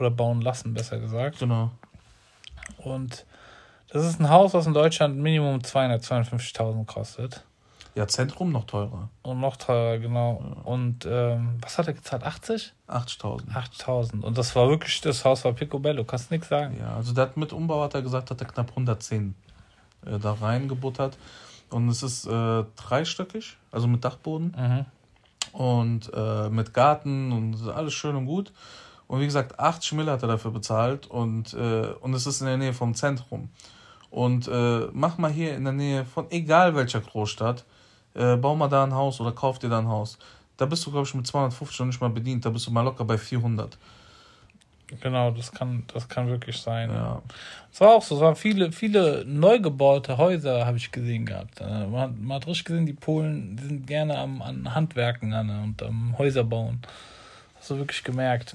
Oder 0.00 0.10
bauen 0.10 0.40
lassen, 0.40 0.74
besser 0.74 0.98
gesagt. 0.98 1.38
Genau. 1.38 1.70
Und 2.78 3.26
das 3.92 4.06
ist 4.06 4.20
ein 4.20 4.30
Haus, 4.30 4.54
was 4.54 4.66
in 4.66 4.72
Deutschland 4.72 5.18
Minimum 5.18 5.58
252.000 5.58 6.86
kostet. 6.86 7.44
Ja, 7.94 8.06
Zentrum 8.06 8.52
noch 8.52 8.64
teurer. 8.64 9.08
Und 9.22 9.40
noch 9.40 9.56
teurer, 9.56 9.98
genau. 9.98 10.42
Und 10.64 11.06
ähm, 11.10 11.58
was 11.60 11.76
hat 11.76 11.88
er 11.88 11.94
gezahlt? 11.94 12.22
80? 12.22 12.72
80.000. 12.88 13.52
80.000. 13.52 14.22
Und 14.22 14.38
das 14.38 14.54
war 14.54 14.68
wirklich, 14.68 15.00
das 15.00 15.24
Haus 15.24 15.44
war 15.44 15.52
picobello, 15.52 16.04
kannst 16.04 16.30
nichts 16.30 16.48
sagen. 16.48 16.78
Ja, 16.78 16.94
also 16.94 17.12
der 17.12 17.24
hat 17.24 17.36
mit 17.36 17.52
Umbau, 17.52 17.82
hat 17.82 17.94
er 17.94 18.02
gesagt, 18.02 18.30
hat 18.30 18.40
er 18.40 18.46
knapp 18.46 18.70
110 18.70 19.34
äh, 20.06 20.18
da 20.18 20.32
reingebuttert. 20.32 21.18
Und 21.70 21.88
es 21.88 22.02
ist 22.02 22.26
äh, 22.26 22.64
dreistöckig, 22.76 23.56
also 23.72 23.88
mit 23.88 24.04
Dachboden. 24.04 24.54
Mhm. 24.56 24.86
Und 25.58 26.10
äh, 26.14 26.48
mit 26.48 26.72
Garten 26.72 27.32
und 27.32 27.68
alles 27.68 27.92
schön 27.92 28.14
und 28.14 28.26
gut. 28.26 28.52
Und 29.10 29.18
wie 29.18 29.24
gesagt, 29.24 29.58
80 29.58 29.94
Mille 29.94 30.12
hat 30.12 30.22
er 30.22 30.28
dafür 30.28 30.52
bezahlt 30.52 31.08
und, 31.08 31.52
äh, 31.54 31.88
und 32.00 32.14
es 32.14 32.28
ist 32.28 32.42
in 32.42 32.46
der 32.46 32.56
Nähe 32.56 32.72
vom 32.72 32.94
Zentrum. 32.94 33.48
Und 34.08 34.46
äh, 34.46 34.86
mach 34.92 35.18
mal 35.18 35.32
hier 35.32 35.56
in 35.56 35.64
der 35.64 35.72
Nähe 35.72 36.04
von 36.04 36.30
egal 36.30 36.76
welcher 36.76 37.00
Großstadt, 37.00 37.64
äh, 38.14 38.36
bau 38.36 38.54
mal 38.54 38.68
da 38.68 38.84
ein 38.84 38.94
Haus 38.94 39.20
oder 39.20 39.32
kauf 39.32 39.58
dir 39.58 39.68
da 39.68 39.80
ein 39.80 39.88
Haus. 39.88 40.16
Da 40.56 40.64
bist 40.64 40.86
du, 40.86 40.92
glaube 40.92 41.08
ich, 41.08 41.14
mit 41.14 41.26
250 41.26 41.76
schon 41.76 41.88
nicht 41.88 42.00
mal 42.00 42.10
bedient, 42.10 42.44
da 42.44 42.50
bist 42.50 42.68
du 42.68 42.70
mal 42.70 42.82
locker 42.82 43.04
bei 43.04 43.18
400. 43.18 43.76
Genau, 45.00 45.32
das 45.32 45.50
kann, 45.50 45.82
das 45.92 46.08
kann 46.08 46.28
wirklich 46.28 46.58
sein. 46.58 46.90
Ja. 46.90 47.20
Es 47.72 47.80
war 47.80 47.94
auch 47.94 48.02
so, 48.04 48.14
es 48.14 48.20
waren 48.20 48.36
viele, 48.36 48.70
viele 48.70 49.24
neu 49.26 49.58
gebaute 49.58 50.18
Häuser, 50.18 50.66
habe 50.66 50.76
ich 50.76 50.92
gesehen 50.92 51.26
gehabt. 51.26 51.60
Äh, 51.60 51.64
Man 51.64 52.00
hat, 52.00 52.16
man 52.16 52.36
hat 52.36 52.46
richtig 52.46 52.66
gesehen, 52.66 52.86
die 52.86 52.92
Polen 52.92 53.56
die 53.56 53.64
sind 53.64 53.88
gerne 53.88 54.16
am, 54.16 54.40
an 54.40 54.72
Handwerken 54.72 55.32
an, 55.32 55.50
und 55.50 55.82
am 55.82 56.16
Häuser 56.16 56.44
bauen. 56.44 56.80
Hast 57.58 57.70
du 57.70 57.76
wirklich 57.76 58.04
gemerkt. 58.04 58.54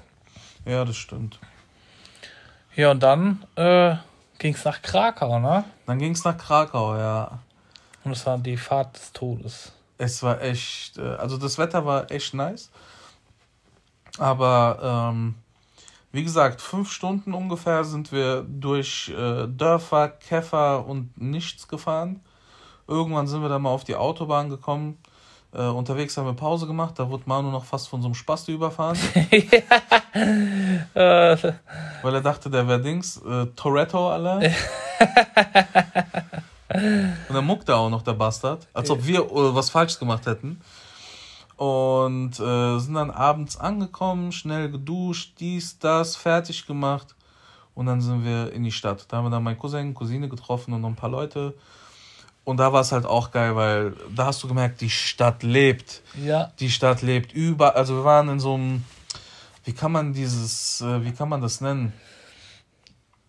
Ja, 0.65 0.83
das 0.83 0.97
stimmt. 0.97 1.39
Ja, 2.75 2.91
und 2.91 3.01
dann 3.01 3.45
äh, 3.55 3.95
ging 4.39 4.53
es 4.53 4.65
nach 4.65 4.81
Krakau, 4.81 5.39
ne? 5.39 5.63
Dann 5.85 5.99
ging 5.99 6.11
es 6.11 6.23
nach 6.23 6.37
Krakau, 6.37 6.97
ja. 6.97 7.39
Und 8.03 8.11
es 8.11 8.25
war 8.25 8.37
die 8.37 8.57
Fahrt 8.57 8.95
des 8.95 9.13
Todes. 9.13 9.71
Es 9.97 10.21
war 10.23 10.41
echt, 10.41 10.97
äh, 10.97 11.01
also 11.01 11.37
das 11.37 11.57
Wetter 11.57 11.85
war 11.85 12.11
echt 12.11 12.33
nice. 12.33 12.69
Aber 14.17 15.11
ähm, 15.11 15.35
wie 16.11 16.23
gesagt, 16.23 16.61
fünf 16.61 16.91
Stunden 16.91 17.33
ungefähr 17.33 17.83
sind 17.83 18.11
wir 18.11 18.43
durch 18.47 19.09
äh, 19.09 19.47
Dörfer, 19.47 20.09
Käfer 20.09 20.85
und 20.85 21.17
nichts 21.19 21.67
gefahren. 21.67 22.21
Irgendwann 22.87 23.27
sind 23.27 23.41
wir 23.41 23.49
dann 23.49 23.63
mal 23.63 23.71
auf 23.71 23.83
die 23.83 23.95
Autobahn 23.95 24.49
gekommen. 24.49 24.97
Äh, 25.55 25.67
unterwegs 25.69 26.17
haben 26.17 26.25
wir 26.25 26.33
Pause 26.33 26.67
gemacht. 26.67 26.95
Da 26.97 27.09
wurde 27.09 27.23
Manu 27.25 27.49
noch 27.49 27.63
fast 27.63 27.87
von 27.87 28.01
so 28.01 28.07
einem 28.07 28.15
Spasti 28.15 28.51
überfahren. 28.51 28.97
Weil 30.93 32.13
er 32.13 32.21
dachte, 32.21 32.49
der 32.49 32.67
wäre 32.67 32.81
Dings, 32.81 33.21
äh, 33.25 33.45
Toretto, 33.55 34.09
Alter. 34.11 34.41
Und 37.29 37.33
dann 37.33 37.45
muckt 37.45 37.69
er 37.69 37.77
auch 37.77 37.89
noch, 37.89 38.01
der 38.01 38.13
Bastard. 38.13 38.67
Als 38.73 38.89
ob 38.89 39.05
wir 39.05 39.19
äh, 39.21 39.55
was 39.55 39.69
falsch 39.69 39.97
gemacht 39.97 40.25
hätten. 40.25 40.59
Und 41.55 42.37
äh, 42.39 42.79
sind 42.79 42.95
dann 42.95 43.11
abends 43.11 43.57
angekommen, 43.57 44.33
schnell 44.33 44.69
geduscht, 44.69 45.35
dies, 45.39 45.79
das, 45.79 46.17
fertig 46.17 46.67
gemacht. 46.67 47.15
Und 47.75 47.85
dann 47.85 48.01
sind 48.01 48.25
wir 48.25 48.51
in 48.51 48.63
die 48.63 48.73
Stadt. 48.73 49.05
Da 49.07 49.17
haben 49.17 49.25
wir 49.25 49.29
dann 49.29 49.43
meinen 49.43 49.57
Cousin, 49.57 49.93
Cousine 49.93 50.27
getroffen 50.27 50.73
und 50.73 50.81
noch 50.81 50.89
ein 50.89 50.95
paar 50.95 51.09
Leute. 51.09 51.53
Und 52.45 52.57
da 52.57 52.71
war 52.71 52.81
es 52.81 52.91
halt 52.91 53.05
auch 53.05 53.31
geil, 53.31 53.55
weil 53.55 53.93
da 54.15 54.27
hast 54.27 54.41
du 54.43 54.47
gemerkt, 54.47 54.79
die 54.79 54.89
Stadt 54.89 55.43
lebt. 55.43 56.01
ja, 56.23 56.51
Die 56.59 56.69
Stadt 56.69 57.01
lebt 57.01 57.33
über. 57.33 57.75
Also 57.75 57.95
wir 57.97 58.03
waren 58.05 58.29
in 58.29 58.39
so 58.39 58.53
einem. 58.53 58.83
Wie 59.63 59.73
kann 59.73 59.91
man 59.91 60.13
dieses. 60.13 60.79
äh, 60.81 61.03
Wie 61.03 61.11
kann 61.11 61.27
man 61.27 61.41
das 61.41 61.59
nennen? 61.61 61.91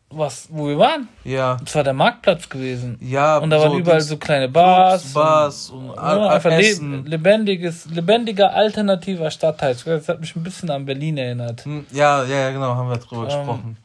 was, 0.09 0.47
wo 0.51 0.69
wir 0.69 0.79
waren? 0.79 1.09
Ja. 1.25 1.57
Das 1.65 1.75
war 1.75 1.83
der 1.83 1.93
Marktplatz 1.93 2.49
gewesen. 2.49 2.97
Ja, 3.01 3.39
Und 3.39 3.51
da 3.51 3.59
waren 3.61 3.73
so 3.73 3.79
überall 3.79 3.99
Dings- 3.99 4.09
so 4.09 4.17
kleine 4.19 4.49
Bars. 4.49 5.01
Clubs, 5.03 5.15
Bars 5.15 5.71
und, 5.71 5.91
und, 5.91 5.99
einfach 5.99 6.51
le 6.51 6.59
Essen. 6.69 7.05
lebendiges, 7.07 7.87
lebendiger, 7.87 8.55
alternativer 8.55 9.31
Stadtteil. 9.33 9.75
Das 9.85 10.09
hat 10.09 10.21
mich 10.21 10.37
ein 10.37 10.45
bisschen 10.45 10.71
an 10.71 10.87
Berlin 10.87 11.19
erinnert. 11.19 11.65
Hm, 11.65 11.87
Ja, 11.91 12.23
ja, 12.23 12.37
ja, 12.37 12.51
genau, 12.53 12.77
haben 12.77 12.89
wir 12.89 12.99
drüber 12.99 13.23
Ähm, 13.23 13.27
gesprochen. 13.29 13.77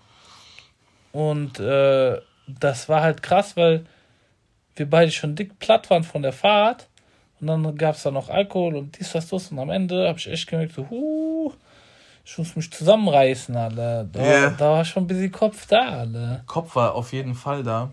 Und 1.12 1.60
äh, 1.60 2.22
das 2.48 2.88
war 2.88 3.02
halt 3.02 3.24
krass, 3.24 3.58
weil 3.58 3.86
wir 4.76 4.90
beide 4.90 5.12
schon 5.12 5.36
dick 5.36 5.60
platt 5.60 5.90
waren 5.90 6.04
von 6.04 6.22
der 6.22 6.34
Fahrt. 6.34 6.88
Und 7.40 7.48
dann 7.48 7.76
gab 7.76 7.96
es 7.96 8.04
da 8.04 8.12
noch 8.12 8.30
Alkohol 8.30 8.76
und 8.76 9.00
dies, 9.00 9.14
was, 9.16 9.28
das. 9.30 9.52
Und 9.52 9.60
am 9.60 9.70
Ende 9.72 10.08
habe 10.08 10.20
ich 10.20 10.30
echt 10.30 10.48
gemerkt, 10.48 10.74
so, 10.74 10.88
huh, 10.90 11.52
ich 12.24 12.38
muss 12.38 12.56
mich 12.56 12.72
zusammenreißen, 12.72 13.56
alle. 13.56 14.08
Da, 14.12 14.22
Ja. 14.24 14.50
da 14.52 14.72
war 14.72 14.86
schon 14.86 15.04
ein 15.04 15.08
bisschen 15.08 15.32
Kopf 15.32 15.66
da, 15.68 16.00
alle. 16.00 16.44
Kopf 16.46 16.76
war 16.76 16.94
auf 16.94 17.12
jeden 17.14 17.34
Fall 17.34 17.64
da. 17.64 17.90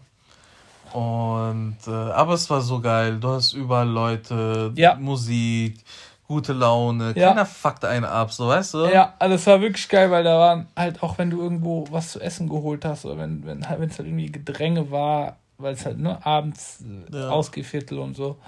Und 0.92 1.76
äh, 1.86 1.90
aber 1.90 2.34
es 2.34 2.48
war 2.50 2.60
so 2.60 2.80
geil. 2.80 3.18
Du 3.20 3.28
hast 3.28 3.52
überall 3.52 3.88
Leute, 3.88 4.72
Ja. 4.74 4.94
Musik, 4.94 5.78
gute 6.26 6.52
Laune. 6.52 7.12
Ja. 7.16 7.28
Keiner 7.30 7.46
fuckt 7.46 7.84
einen 7.84 8.04
ab, 8.04 8.32
so 8.32 8.48
weißt 8.48 8.74
du? 8.74 8.86
Ja, 8.86 9.14
also 9.18 9.34
es 9.34 9.46
war 9.46 9.60
wirklich 9.60 9.88
geil, 9.88 10.10
weil 10.10 10.24
da 10.24 10.38
waren 10.38 10.66
halt 10.76 11.02
auch, 11.02 11.18
wenn 11.18 11.30
du 11.30 11.40
irgendwo 11.42 11.86
was 11.90 12.12
zu 12.12 12.20
essen 12.20 12.48
geholt 12.48 12.84
hast 12.84 13.04
oder 13.04 13.18
wenn 13.18 13.44
wenn 13.46 13.68
halt, 13.68 13.80
wenn 13.80 13.88
es 13.90 13.98
halt 13.98 14.08
irgendwie 14.08 14.30
Gedränge 14.32 14.90
war, 14.90 15.36
weil 15.58 15.74
es 15.74 15.84
halt 15.84 15.98
nur 15.98 16.24
abends 16.24 16.84
äh, 17.12 17.16
Ja. 17.16 17.30
Ausgehviertel 17.30 17.98
und 17.98 18.16
so. 18.16 18.38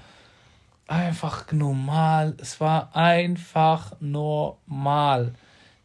Einfach 0.87 1.53
normal. 1.53 2.35
Es 2.41 2.61
war 2.61 2.95
einfach 2.97 3.93
normal. 4.01 5.35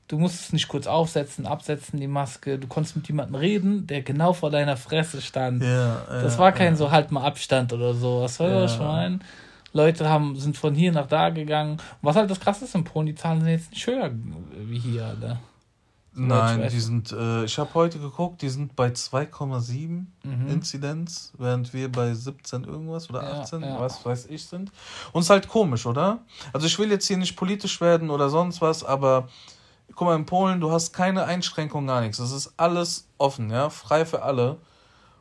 Du 0.08 0.20
musstest 0.20 0.54
nicht 0.54 0.68
kurz 0.68 0.86
aufsetzen, 0.86 1.48
absetzen, 1.48 2.00
die 2.00 2.08
Maske. 2.08 2.60
Du 2.60 2.68
konntest 2.68 2.96
mit 2.96 3.08
jemandem 3.08 3.36
reden, 3.36 3.88
der 3.88 4.04
genau 4.04 4.34
vor 4.34 4.52
deiner 4.52 4.78
Fresse 4.78 5.22
stand. 5.22 5.64
Ja, 5.64 6.02
Das 6.10 6.34
ja, 6.34 6.40
war 6.40 6.52
kein 6.52 6.76
so 6.76 6.92
halt 6.92 7.12
mal 7.12 7.26
Abstand 7.26 7.74
oder 7.74 7.94
so. 7.96 8.22
Was 8.22 8.36
soll 8.36 8.52
das 8.52 8.76
schon? 8.76 9.22
Leute 9.74 10.08
haben, 10.08 10.36
sind 10.38 10.58
von 10.58 10.74
hier 10.76 10.92
nach 10.92 11.08
da 11.08 11.30
gegangen. 11.32 11.74
Und 11.74 11.82
was 12.02 12.16
halt 12.16 12.30
das 12.30 12.40
krasse 12.40 12.66
ist 12.66 12.76
in 12.76 12.84
Polen, 12.84 13.08
die 13.08 13.16
Zahlen 13.16 13.42
sind 13.42 13.50
jetzt 13.50 13.72
nicht 13.72 13.86
höher 13.86 14.12
wie 14.58 14.80
hier, 14.80 15.06
Alter. 15.06 15.40
Nein, 16.18 16.70
die 16.70 16.80
sind, 16.80 17.12
äh, 17.12 17.44
ich 17.44 17.58
habe 17.60 17.74
heute 17.74 18.00
geguckt, 18.00 18.42
die 18.42 18.50
sind 18.50 18.76
bei 18.76 18.88
2,7 18.90 20.08
Mhm. 20.24 20.48
Inzidenz, 20.48 21.34
während 21.38 21.74
wir 21.74 21.92
bei 21.92 22.14
17 22.14 22.64
irgendwas 22.64 23.10
oder 23.10 23.24
Ja, 23.24 23.42
18, 23.42 23.62
ja. 23.62 23.80
was 23.80 24.06
weiß 24.06 24.28
ich, 24.28 24.46
sind. 24.46 24.72
Und 25.12 25.22
es 25.22 25.26
ist 25.28 25.30
halt 25.30 25.48
komisch, 25.48 25.86
oder? 25.86 26.20
Also 26.54 26.68
ich 26.68 26.80
will 26.80 26.90
jetzt 26.90 27.08
hier 27.08 27.18
nicht 27.18 27.36
politisch 27.36 27.82
werden 27.82 28.10
oder 28.10 28.30
sonst 28.30 28.62
was, 28.62 28.84
aber 28.84 29.28
guck 29.94 30.08
mal, 30.08 30.16
in 30.16 30.26
Polen, 30.26 30.60
du 30.62 30.72
hast 30.72 30.94
keine 30.94 31.26
Einschränkung, 31.26 31.86
gar 31.88 32.02
nichts. 32.02 32.20
Es 32.20 32.32
ist 32.32 32.54
alles 32.58 33.08
offen, 33.18 33.50
ja, 33.50 33.70
frei 33.70 34.06
für 34.06 34.24
alle. 34.24 34.58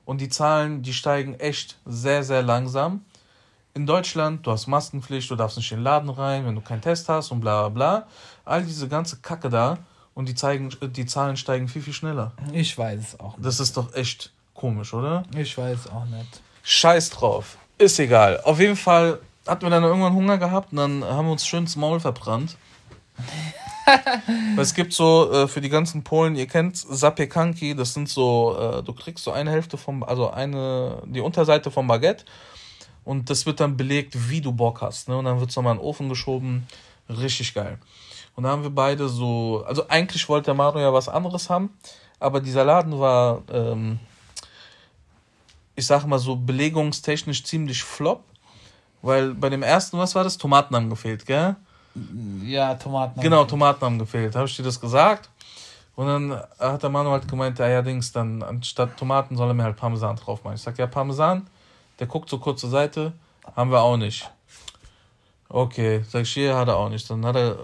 Und 0.05 0.21
die 0.21 0.29
Zahlen, 0.29 0.83
die 0.83 0.93
steigen 0.95 1.35
echt 1.35 1.79
sehr, 1.87 2.23
sehr 2.23 2.43
langsam. 2.43 3.05
In 3.73 3.87
Deutschland, 3.87 4.47
du 4.47 4.53
hast 4.53 4.69
Maskenpflicht, 4.69 5.29
du 5.31 5.35
darfst 5.35 5.57
nicht 5.57 5.73
in 5.73 5.79
den 5.79 5.85
Laden 5.85 6.09
rein, 6.11 6.47
wenn 6.47 6.55
du 6.55 6.61
keinen 6.61 6.83
Test 6.83 7.09
hast 7.09 7.33
und 7.33 7.41
bla 7.41 7.63
bla 7.63 7.69
bla. 7.71 8.07
All 8.45 8.63
diese 8.65 8.87
ganze 8.89 9.17
Kacke 9.17 9.49
da 9.49 9.79
und 10.14 10.29
die, 10.29 10.35
zeigen, 10.35 10.70
die 10.81 11.07
Zahlen 11.07 11.37
steigen 11.37 11.68
viel, 11.68 11.83
viel 11.83 11.92
schneller. 11.92 12.33
Ich 12.53 12.77
weiß 12.77 13.00
es 13.00 13.20
auch 13.20 13.37
nicht. 13.37 13.46
Das 13.46 13.61
ist 13.61 13.77
doch 13.77 13.94
echt 13.94 14.33
komisch, 14.55 14.94
oder? 14.94 15.24
Ich 15.37 15.57
weiß 15.59 15.81
es 15.81 15.87
auch 15.88 16.07
nicht. 16.07 16.40
Scheiß 16.62 17.11
drauf. 17.11 17.59
Ist 17.79 17.98
egal. 17.98 18.40
Auf 18.44 18.61
jeden 18.61 18.77
Fall 18.77 19.18
hatten 19.46 19.62
wir 19.62 19.70
dann 19.70 19.83
irgendwann 19.83 20.14
Hunger 20.14 20.38
gehabt 20.38 20.72
und 20.72 20.79
dann 20.79 21.05
haben 21.05 21.27
wir 21.27 21.33
uns 21.33 21.46
schön 21.46 21.64
ins 21.64 21.77
Maul 21.77 22.00
verbrannt. 22.00 22.57
Es 24.57 24.72
gibt 24.72 24.94
so 24.94 25.31
äh, 25.31 25.46
für 25.46 25.61
die 25.61 25.68
ganzen 25.68 26.05
Polen, 26.05 26.37
ihr 26.37 26.46
kennt 26.46 26.74
Zapiekanki, 26.79 27.74
das 27.74 27.92
sind 27.92 28.09
so, 28.09 28.57
äh, 28.59 28.83
du 28.83 28.94
kriegst 28.94 29.22
so 29.22 29.31
eine 29.31 29.50
Hälfte 29.50 29.77
vom, 29.77 30.03
also 30.03 30.31
eine, 30.31 31.03
die 31.05 31.20
Unterseite 31.20 31.70
vom 31.70 31.87
Baguette 31.87 32.24
und 33.05 33.29
das 33.29 33.44
wird 33.44 33.61
dann 33.61 33.77
belegt, 33.77 34.31
wie 34.31 34.40
du 34.40 34.53
Bock 34.53 34.81
hast. 34.81 35.09
Ne? 35.09 35.16
Und 35.16 35.27
dann 35.27 35.38
wird 35.38 35.50
es 35.50 35.57
nochmal 35.57 35.74
in 35.74 35.81
den 35.81 35.87
Ofen 35.87 36.09
geschoben. 36.09 36.66
Richtig 37.09 37.53
geil. 37.53 37.79
Und 38.37 38.44
da 38.44 38.51
haben 38.51 38.62
wir 38.62 38.70
beide 38.70 39.09
so, 39.09 39.64
also 39.66 39.88
eigentlich 39.88 40.29
wollte 40.29 40.47
der 40.47 40.55
Mario 40.55 40.81
ja 40.81 40.92
was 40.92 41.09
anderes 41.09 41.49
haben, 41.49 41.70
aber 42.18 42.40
dieser 42.40 42.64
Laden 42.64 42.99
war, 42.99 43.42
ähm, 43.53 43.99
ich 45.77 45.87
sag 45.87 46.05
mal 46.07 46.18
so, 46.18 46.37
belegungstechnisch 46.37 47.44
ziemlich 47.44 47.83
flop. 47.83 48.25
Weil 49.03 49.35
bei 49.35 49.51
dem 49.51 49.62
ersten, 49.62 49.99
was 49.99 50.14
war 50.14 50.25
das? 50.25 50.38
Tomaten 50.38 50.75
haben 50.75 50.88
gefehlt, 50.88 51.27
gell? 51.27 51.57
Ja, 52.42 52.75
Tomaten. 52.75 53.20
Genau, 53.20 53.44
Tomaten 53.44 53.83
haben 53.83 53.99
gefehlt. 53.99 54.35
Habe 54.35 54.47
ich 54.47 54.57
dir 54.57 54.62
das 54.62 54.81
gesagt? 54.81 55.29
Und 55.94 56.07
dann 56.07 56.42
hat 56.59 56.83
der 56.83 56.90
Manu 56.90 57.11
halt 57.11 57.29
gemeint, 57.29 57.59
ja, 57.59 57.68
ja, 57.68 57.83
Dings, 57.83 58.12
dann 58.12 58.42
anstatt 58.42 58.97
Tomaten 58.97 59.37
soll 59.37 59.49
er 59.49 59.55
mir 59.55 59.62
halt 59.62 59.77
Parmesan 59.77 60.16
drauf 60.16 60.42
machen. 60.42 60.55
Ich 60.55 60.62
sag, 60.62 60.79
ja, 60.79 60.87
Parmesan, 60.87 61.47
der 61.99 62.07
guckt 62.07 62.29
so 62.29 62.38
kurz 62.38 62.62
zur 62.62 62.70
Seite, 62.70 63.12
haben 63.55 63.70
wir 63.70 63.81
auch 63.81 63.97
nicht. 63.97 64.29
Okay, 65.49 66.03
sag 66.09 66.23
ich, 66.23 66.33
hier 66.33 66.57
hat 66.57 66.68
er 66.68 66.77
auch 66.77 66.88
nicht. 66.88 67.09
Dann 67.09 67.25
hat 67.25 67.37
er, 67.37 67.59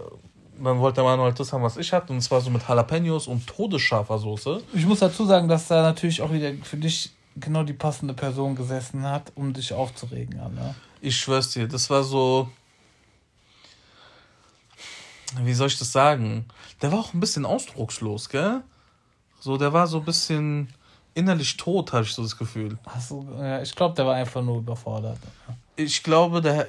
dann 0.62 0.79
wollte 0.79 1.03
der 1.03 1.11
halt 1.11 1.40
das 1.40 1.53
haben, 1.53 1.62
was 1.62 1.77
ich 1.77 1.92
hatte, 1.92 2.12
und 2.12 2.20
zwar 2.20 2.40
so 2.40 2.51
mit 2.51 2.66
Jalapenos 2.66 3.27
und 3.27 3.46
todesscharfer 3.46 4.18
Soße. 4.18 4.62
Ich 4.75 4.87
muss 4.87 5.01
dazu 5.01 5.25
sagen, 5.25 5.49
dass 5.49 5.68
da 5.68 5.83
natürlich 5.83 6.20
auch 6.23 6.33
wieder 6.33 6.53
für 6.62 6.77
dich 6.77 7.11
genau 7.37 7.62
die 7.62 7.73
passende 7.73 8.14
Person 8.14 8.55
gesessen 8.55 9.03
hat, 9.03 9.33
um 9.35 9.53
dich 9.53 9.73
aufzuregen. 9.73 10.37
Ne? 10.38 10.75
Ich 11.01 11.16
schwör's 11.16 11.51
dir, 11.51 11.66
das 11.66 11.88
war 11.90 12.03
so. 12.03 12.49
Wie 15.42 15.55
soll 15.55 15.68
ich 15.68 15.79
das 15.79 15.92
sagen? 15.92 16.44
Der 16.83 16.90
war 16.90 16.99
auch 16.99 17.14
ein 17.14 17.20
bisschen 17.20 17.46
ausdruckslos, 17.46 18.29
gell? 18.29 18.62
So, 19.38 19.57
der 19.57 19.73
war 19.73 19.87
so 19.87 19.99
ein 19.99 20.05
bisschen 20.05 20.68
innerlich 21.14 21.57
tot, 21.57 21.92
habe 21.92 22.05
ich 22.05 22.12
so 22.12 22.23
das 22.23 22.37
Gefühl. 22.37 22.79
Achso, 22.85 23.27
ja, 23.38 23.62
ich 23.62 23.75
glaube, 23.75 23.94
der 23.94 24.07
war 24.07 24.16
einfach 24.16 24.42
nur 24.42 24.59
überfordert. 24.59 25.18
Ich 25.77 26.03
glaube, 26.03 26.40
der, 26.40 26.66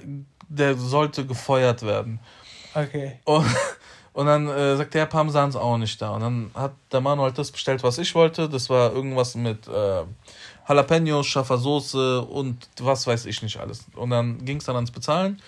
der 0.48 0.78
sollte 0.78 1.26
gefeuert 1.26 1.82
werden. 1.82 2.20
Okay. 2.74 3.20
Und, 3.26 3.46
und 4.14 4.26
dann 4.26 4.48
äh, 4.48 4.76
sagt 4.76 4.94
der 4.94 5.06
Parmesan 5.06 5.50
ist 5.50 5.56
auch 5.56 5.78
nicht 5.78 6.02
da. 6.02 6.12
Und 6.12 6.22
dann 6.22 6.52
hat 6.54 6.74
der 6.92 7.00
Mann 7.00 7.20
halt 7.20 7.38
das 7.38 7.52
bestellt, 7.52 7.82
was 7.84 7.98
ich 7.98 8.14
wollte. 8.14 8.50
Das 8.50 8.70
war 8.70 8.94
irgendwas 8.94 9.36
mit 9.36 9.68
äh, 9.68 10.04
Jalapenos, 10.68 11.28
scharfer 11.28 11.58
Soße 11.58 12.22
und 12.22 12.68
was 12.80 13.08
weiß 13.08 13.26
ich 13.26 13.42
nicht 13.42 13.58
alles. 13.58 13.86
Und 13.96 14.10
dann 14.10 14.44
ging 14.44 14.58
es 14.58 14.66
dann 14.66 14.76
ans 14.76 14.92
Bezahlen. 14.92 15.42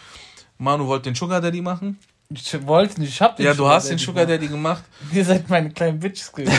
Manu 0.58 0.88
wollte 0.88 1.10
den 1.10 1.16
Sugar 1.16 1.42
Daddy 1.42 1.62
machen. 1.62 2.00
Ich 2.30 2.66
wollte 2.66 3.02
nicht, 3.02 3.10
ich 3.10 3.22
hab 3.22 3.36
den 3.36 3.46
Ja, 3.46 3.54
du 3.54 3.68
hast 3.68 3.90
den 3.90 3.98
Sugar 3.98 4.26
Daddy 4.26 4.48
gemacht. 4.48 4.84
Ihr 5.12 5.26
seid 5.26 5.50
meine 5.50 5.70
kleinen 5.70 6.00
Bitches 6.00 6.32
gewesen. 6.32 6.58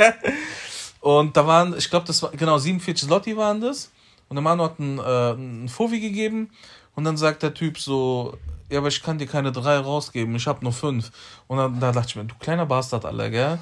und 1.00 1.36
da 1.36 1.44
waren, 1.44 1.76
ich 1.76 1.90
glaube, 1.90 2.06
das 2.06 2.22
war, 2.22 2.30
genau, 2.30 2.56
47 2.56 3.08
Lotti 3.08 3.36
waren 3.36 3.60
das. 3.60 3.90
Und 4.28 4.36
der 4.36 4.42
Manu 4.42 4.62
hat 4.62 4.78
einen, 4.78 4.98
äh, 4.98 5.02
einen 5.02 5.68
Fovi 5.68 5.98
gegeben. 5.98 6.50
Und 6.94 7.04
dann 7.04 7.16
sagt 7.16 7.42
der 7.42 7.52
Typ 7.52 7.78
so, 7.78 8.38
ja, 8.70 8.78
aber 8.78 8.88
ich 8.88 9.02
kann 9.02 9.18
dir 9.18 9.26
keine 9.26 9.52
drei 9.52 9.78
rausgeben, 9.78 10.34
ich 10.36 10.46
habe 10.46 10.62
nur 10.62 10.72
fünf. 10.72 11.10
Und 11.46 11.58
dann 11.58 11.80
da 11.80 11.92
dachte 11.92 12.08
ich 12.08 12.16
mir, 12.16 12.24
du 12.24 12.34
kleiner 12.38 12.66
Bastard, 12.66 13.04
Alter, 13.04 13.30
gell? 13.30 13.58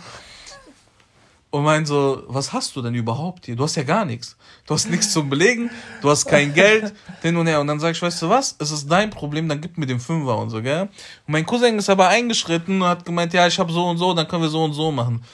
und 1.51 1.65
mein 1.65 1.87
so, 1.87 2.25
was 2.27 2.53
hast 2.53 2.77
du 2.77 2.83
denn 2.83 2.95
überhaupt 2.95 3.47
hier? 3.47 3.57
Du 3.57 3.65
hast 3.65 3.75
ja 3.77 3.83
gar 3.83 4.05
nichts. 4.05 4.37
Du 4.67 4.75
hast 4.75 4.91
nichts 4.91 5.13
zum 5.13 5.31
Belegen, 5.31 5.71
du 6.03 6.11
hast 6.11 6.27
kein 6.27 6.53
Geld, 6.53 6.93
hin 7.23 7.37
und 7.37 7.47
her. 7.47 7.61
Und 7.61 7.69
dann 7.69 7.81
sag 7.81 7.93
ich, 7.93 8.03
weißt 8.03 8.21
du 8.21 8.29
was? 8.29 8.55
Es 8.59 8.71
ist 8.71 8.91
dein 8.91 9.09
Problem, 9.09 9.49
dann 9.49 9.61
gib 9.61 9.79
mir 9.79 9.87
den 9.87 9.99
Fünfer 9.99 10.37
und 10.37 10.51
so, 10.51 10.61
gell? 10.61 10.83
Und 10.83 10.91
mein 11.27 11.47
Cousin 11.47 11.79
ist 11.79 11.89
aber 11.89 12.09
eingeschritten 12.09 12.83
und 12.83 12.89
hat 12.89 13.05
gemeint, 13.05 13.33
ja, 13.33 13.47
ich 13.47 13.59
habe 13.59 13.73
so 13.73 13.89
und 13.89 13.97
so, 13.97 14.13
dann 14.13 14.29
können 14.29 14.43
wir 14.43 14.51
so 14.51 14.63
und 14.63 14.75
so 14.75 14.93
machen. 14.93 15.25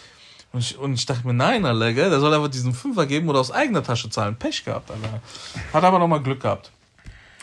Und 0.53 0.61
ich, 0.61 0.79
und 0.79 0.95
ich 0.95 1.05
dachte 1.05 1.27
mir, 1.27 1.35
nein, 1.35 1.67
Alter, 1.67 1.93
gell? 1.93 2.11
Der 2.11 2.21
soll 2.21 2.33
einfach 2.33 2.49
diesen 2.49 2.75
Fünfer 2.75 3.07
geben 3.07 3.29
oder 3.29 3.41
aus 3.41 3.51
eigener 3.51 3.83
Tasche 3.83 4.09
zahlen. 4.09 4.37
Pech 4.37 4.65
gehabt, 4.65 4.93
Alter. 4.93 5.21
Hat 5.73 5.83
aber 5.83 5.99
nochmal 5.99 6.23
Glück 6.23 6.41
gehabt. 6.41 6.71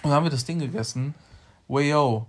Und 0.02 0.12
dann 0.12 0.13
haben 0.13 0.24
wir 0.24 0.32
das 0.32 0.46
Ding 0.46 0.60
gegessen. 0.60 1.13
Way 1.72 1.90
yo, 1.90 2.26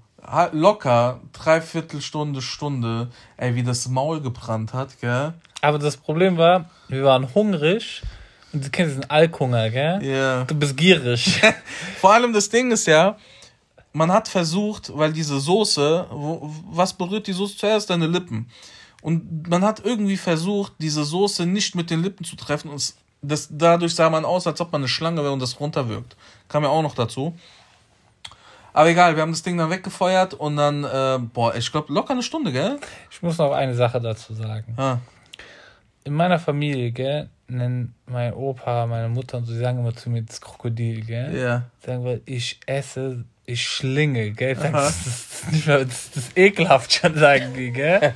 locker 0.52 1.20
dreiviertel 1.32 2.00
Stunde, 2.00 2.40
Stunde, 2.40 3.08
ey, 3.36 3.56
wie 3.56 3.64
das 3.64 3.88
Maul 3.88 4.20
gebrannt 4.20 4.72
hat, 4.72 5.00
gell? 5.00 5.34
Aber 5.60 5.80
das 5.80 5.96
Problem 5.96 6.36
war, 6.36 6.70
wir 6.86 7.02
waren 7.02 7.34
hungrig 7.34 8.02
und 8.52 8.64
du 8.64 8.70
kennst 8.70 8.92
diesen 8.92 9.10
Alkhunger, 9.10 9.68
gell? 9.70 9.98
Ja. 10.00 10.08
Yeah. 10.10 10.44
Du 10.44 10.54
bist 10.54 10.76
gierig. 10.76 11.42
Vor 12.00 12.12
allem 12.14 12.32
das 12.32 12.50
Ding 12.50 12.70
ist 12.70 12.86
ja, 12.86 13.16
man 13.92 14.12
hat 14.12 14.28
versucht, 14.28 14.96
weil 14.96 15.12
diese 15.12 15.40
Soße, 15.40 16.06
wo, 16.12 16.48
was 16.70 16.92
berührt 16.92 17.26
die 17.26 17.32
Soße 17.32 17.56
zuerst? 17.56 17.90
Deine 17.90 18.06
Lippen. 18.06 18.48
Und 19.00 19.48
man 19.48 19.64
hat 19.64 19.84
irgendwie 19.84 20.18
versucht, 20.18 20.74
diese 20.78 21.02
Soße 21.02 21.46
nicht 21.46 21.74
mit 21.74 21.90
den 21.90 22.00
Lippen 22.00 22.24
zu 22.24 22.36
treffen 22.36 22.70
und 22.70 22.94
das, 23.22 23.48
dadurch 23.50 23.96
sah 23.96 24.08
man 24.08 24.24
aus, 24.24 24.46
als 24.46 24.60
ob 24.60 24.70
man 24.70 24.82
eine 24.82 24.88
Schlange 24.88 25.20
wäre 25.22 25.32
und 25.32 25.42
das 25.42 25.58
runterwirkt. 25.58 26.16
Kam 26.46 26.62
ja 26.62 26.68
auch 26.68 26.82
noch 26.82 26.94
dazu. 26.94 27.34
Aber 28.72 28.88
egal, 28.88 29.16
wir 29.16 29.22
haben 29.22 29.32
das 29.32 29.42
Ding 29.42 29.58
dann 29.58 29.70
weggefeuert 29.70 30.34
und 30.34 30.56
dann, 30.56 30.84
äh, 30.84 31.18
boah, 31.18 31.54
ich 31.54 31.70
glaube, 31.70 31.92
locker 31.92 32.12
eine 32.12 32.22
Stunde, 32.22 32.52
gell? 32.52 32.78
Ich 33.10 33.22
muss 33.22 33.38
noch 33.38 33.52
eine 33.52 33.74
Sache 33.74 34.00
dazu 34.00 34.32
sagen. 34.34 34.74
Ah. 34.76 34.98
In 36.04 36.14
meiner 36.14 36.38
Familie, 36.38 36.90
gell, 36.90 37.28
nennen 37.48 37.94
mein 38.06 38.32
Opa, 38.32 38.86
meine 38.86 39.08
Mutter 39.08 39.38
und 39.38 39.44
so, 39.44 39.52
die 39.52 39.58
sagen 39.58 39.78
immer 39.78 39.94
zu 39.94 40.10
mir 40.10 40.22
das 40.22 40.40
Krokodil, 40.40 41.04
gell? 41.04 41.36
Ja. 41.38 41.64
Sagen 41.84 42.04
wir, 42.04 42.20
ich 42.24 42.60
esse, 42.66 43.24
ich 43.44 43.66
schlinge, 43.66 44.30
gell? 44.30 44.56
Sagen, 44.56 44.72
das, 44.72 45.06
ist 45.06 45.31
nicht 45.50 45.66
mehr, 45.66 45.84
das, 45.84 46.10
das 46.10 46.24
ist 46.24 46.38
ekelhaft 46.38 46.92
schon, 46.92 47.16
sagen 47.16 47.54
die, 47.54 47.70
gell? 47.70 48.12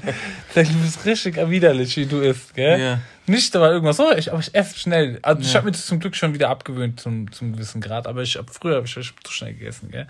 Du 0.55 0.63
bist 0.63 1.05
richtig 1.05 1.37
widerlich, 1.49 1.97
wie 1.97 2.07
du 2.07 2.21
isst, 2.21 2.55
gell? 2.55 2.81
Ja. 2.81 3.01
Nicht 3.27 3.57
aber 3.57 3.73
irgendwas 3.73 3.97
so, 3.97 4.13
ich, 4.13 4.31
aber 4.31 4.41
ich 4.41 4.55
esse 4.55 4.79
schnell. 4.79 5.19
Also 5.23 5.43
ja. 5.43 5.49
ich 5.49 5.57
habe 5.57 5.67
mir 5.67 5.73
das 5.73 5.87
zum 5.87 5.99
Glück 5.99 6.15
schon 6.15 6.33
wieder 6.35 6.49
abgewöhnt 6.49 7.01
zum, 7.01 7.31
zum 7.33 7.53
gewissen 7.53 7.81
Grad, 7.81 8.07
aber 8.07 8.23
ich 8.23 8.37
hab, 8.37 8.51
früher 8.51 8.77
habe 8.77 8.87
ich 8.87 8.95
zu 8.95 9.33
schnell 9.33 9.55
gegessen, 9.55 9.91
gell? 9.91 10.07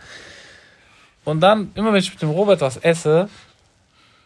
Und 1.25 1.41
dann, 1.41 1.73
immer 1.75 1.93
wenn 1.93 1.99
ich 1.99 2.11
mit 2.11 2.23
dem 2.23 2.31
Robert 2.31 2.61
was 2.61 2.77
esse, 2.77 3.29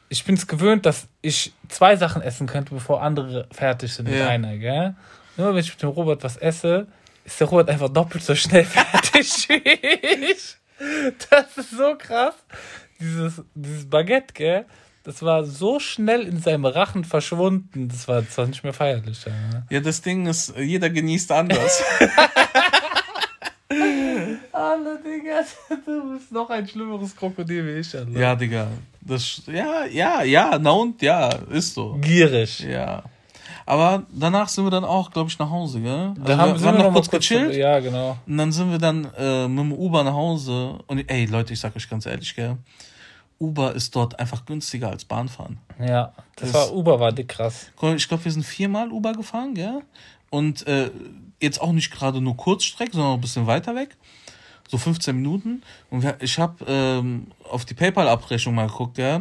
ich 0.09 0.24
bin 0.24 0.35
es 0.35 0.46
gewöhnt, 0.46 0.85
dass 0.85 1.07
ich 1.22 1.53
zwei 1.68 1.96
Sachen 1.96 2.20
essen 2.20 2.46
könnte, 2.46 2.74
bevor 2.74 3.00
andere 3.00 3.46
fertig 3.53 3.92
sind 3.94 4.09
mit 4.09 4.18
ja. 4.18 4.29
einer, 4.29 4.57
gell? 4.59 4.94
Immer 5.37 5.55
wenn 5.55 5.61
ich 5.61 5.70
mit 5.70 5.81
dem 5.83 5.90
Robert 5.90 6.22
was 6.24 6.37
esse, 6.37 6.88
ist 7.24 7.40
der 7.40 7.46
Robert 7.46 7.70
einfach 7.70 7.88
doppelt 7.88 8.24
so 8.24 8.35
schnell 8.35 8.64
fertig 8.66 9.48
wie 9.48 10.33
ich. 10.33 10.57
Das 11.30 11.58
ist 11.58 11.70
so 11.72 11.94
krass. 11.98 12.34
Dieses, 12.98 13.42
dieses 13.54 13.88
Baguette, 13.88 14.32
gell? 14.32 14.64
Das 15.02 15.22
war 15.22 15.44
so 15.44 15.80
schnell 15.80 16.26
in 16.26 16.40
seinem 16.40 16.66
Rachen 16.66 17.04
verschwunden. 17.04 17.88
Das 17.88 18.06
war 18.06 18.28
zwar 18.28 18.46
nicht 18.46 18.62
mehr 18.62 18.72
feierlich. 18.74 19.24
Ja, 19.24 19.32
ja 19.70 19.80
das 19.80 20.02
Ding 20.02 20.26
ist, 20.26 20.54
jeder 20.56 20.90
genießt 20.90 21.32
anders. 21.32 21.82
Alle, 24.52 24.98
Digga, 25.02 25.42
du 25.86 26.12
bist 26.12 26.30
noch 26.32 26.50
ein 26.50 26.68
schlimmeres 26.68 27.16
Krokodil 27.16 27.66
wie 27.66 27.80
ich, 27.80 27.96
Alter. 27.96 28.10
Ja, 28.10 28.34
Digga. 28.34 28.68
Das, 29.00 29.42
ja, 29.46 29.86
ja, 29.86 30.22
ja, 30.22 30.58
na 30.60 30.70
und 30.70 31.00
ja, 31.00 31.30
ist 31.50 31.74
so. 31.74 31.94
Gierig. 32.00 32.60
Ja. 32.60 33.02
Aber 33.70 34.02
danach 34.12 34.48
sind 34.48 34.64
wir 34.64 34.70
dann 34.72 34.85
auch, 34.85 35.12
glaube 35.12 35.30
ich, 35.30 35.38
nach 35.38 35.48
Hause, 35.48 35.80
gell? 35.80 35.92
Also 35.92 36.22
da 36.24 36.37
haben, 36.38 36.54
wir, 36.54 36.61
wir 36.61 36.66
haben 36.66 36.78
noch, 36.78 36.85
noch 36.87 36.92
kurz 36.94 37.09
gechillt. 37.09 37.54
Ja, 37.54 37.78
genau. 37.78 38.18
Und 38.26 38.37
dann 38.37 38.50
sind 38.50 38.68
wir 38.72 38.78
dann 38.78 39.06
äh, 39.16 39.46
mit 39.46 39.61
dem 39.61 39.72
Uber 39.72 40.02
nach 40.02 40.12
Hause. 40.12 40.80
Und 40.88 41.09
ey, 41.09 41.26
Leute, 41.26 41.52
ich 41.52 41.61
sag 41.61 41.76
euch 41.76 41.88
ganz 41.88 42.04
ehrlich, 42.04 42.35
gell? 42.35 42.56
Uber 43.38 43.72
ist 43.72 43.94
dort 43.94 44.18
einfach 44.18 44.44
günstiger 44.44 44.88
als 44.88 45.04
Bahnfahren. 45.04 45.59
Ja, 45.78 46.12
das, 46.35 46.50
das 46.50 46.54
war 46.54 46.74
Uber 46.74 46.98
war 46.98 47.12
dick 47.12 47.28
krass. 47.28 47.70
Ich 47.94 48.09
glaube, 48.09 48.24
wir 48.24 48.33
sind 48.33 48.42
viermal 48.42 48.90
Uber 48.90 49.12
gefahren, 49.12 49.54
gell? 49.54 49.83
Und 50.30 50.66
äh, 50.66 50.90
jetzt 51.40 51.61
auch 51.61 51.70
nicht 51.70 51.92
gerade 51.92 52.20
nur 52.20 52.37
Kurzstrecke, 52.37 52.90
sondern 52.94 53.14
ein 53.14 53.20
bisschen 53.20 53.46
weiter 53.46 53.76
weg. 53.76 53.96
So 54.68 54.78
15 54.78 55.14
Minuten. 55.14 55.62
Und 55.90 56.02
wir, 56.02 56.16
ich 56.20 56.40
habe 56.40 56.64
ähm, 56.66 57.28
auf 57.48 57.64
die 57.64 57.74
PayPal-Abrechnung 57.74 58.52
mal 58.52 58.66
geguckt, 58.66 58.98
ja. 58.98 59.20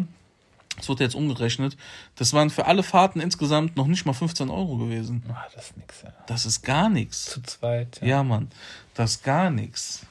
Das 0.80 0.90
wurde 0.90 1.04
jetzt 1.04 1.16
umgerechnet. 1.16 1.78
Das 2.16 2.34
waren 2.34 2.50
für 2.50 2.66
alle 2.66 2.84
Fahrten 2.84 3.20
insgesamt 3.20 3.76
noch 3.76 3.88
nicht 3.88 4.06
mal 4.06 4.14
15 4.14 4.50
Euro 4.50 4.78
gewesen. 4.78 5.24
Ah, 5.30 5.46
das 5.54 5.66
ist 5.66 5.78
nix, 5.78 6.02
ja. 6.02 6.14
Das 6.28 6.46
ist 6.46 6.62
gar 6.64 6.90
nichts. 6.90 7.26
Zu 7.26 7.42
zweit, 7.44 8.00
ja. 8.02 8.08
Ja, 8.08 8.24
Mann. 8.24 8.50
Das 8.96 9.12
ist 9.12 9.24
gar 9.24 9.50
nichts. 9.50 10.06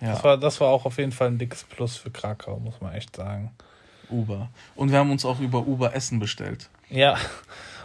Ja. 0.00 0.12
Das, 0.12 0.24
war, 0.24 0.38
das 0.38 0.60
war 0.60 0.68
auch 0.68 0.86
auf 0.86 0.98
jeden 0.98 1.12
Fall 1.12 1.28
ein 1.28 1.38
dickes 1.38 1.64
Plus 1.64 1.96
für 1.96 2.10
Krakau, 2.10 2.58
muss 2.58 2.80
man 2.80 2.94
echt 2.94 3.16
sagen. 3.16 3.50
Uber. 4.08 4.48
Und 4.74 4.90
wir 4.90 4.98
haben 4.98 5.10
uns 5.10 5.24
auch 5.24 5.40
über 5.40 5.66
Uber 5.66 5.94
Essen 5.94 6.18
bestellt. 6.18 6.68
Ja. 6.88 7.14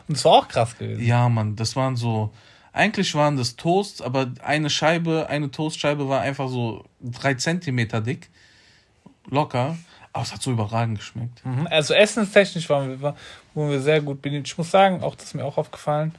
Und 0.08 0.17
das 0.17 0.25
war 0.25 0.32
auch 0.34 0.47
krass 0.47 0.78
gewesen. 0.78 1.04
Ja, 1.04 1.28
Mann. 1.30 1.56
Das 1.56 1.75
waren 1.75 1.95
so 1.95 2.32
eigentlich 2.75 3.15
waren 3.15 3.38
das 3.38 3.56
Toasts, 3.56 4.01
aber 4.01 4.34
eine 4.43 4.69
Scheibe, 4.69 5.28
eine 5.30 5.49
Toastscheibe 5.49 6.10
war 6.10 6.19
einfach 6.19 6.49
so 6.49 6.84
drei 6.99 7.34
Zentimeter 7.36 8.01
dick. 8.01 8.30
Locker. 9.28 9.78
Aber 10.15 10.23
es 10.23 10.32
hat 10.32 10.41
so 10.41 10.49
überragend 10.49 10.97
geschmeckt. 10.97 11.45
Mhm. 11.45 11.67
Also 11.69 11.93
essenstechnisch 11.93 12.69
waren 12.69 12.89
wir, 12.89 13.01
waren 13.01 13.69
wir 13.69 13.82
sehr 13.82 13.99
gut 13.99 14.21
bedient. 14.21 14.47
Ich 14.47 14.58
muss 14.58 14.71
sagen, 14.71 15.04
auch 15.04 15.13
das 15.13 15.25
ist 15.25 15.34
mir 15.34 15.43
auch 15.43 15.58
aufgefallen, 15.58 16.15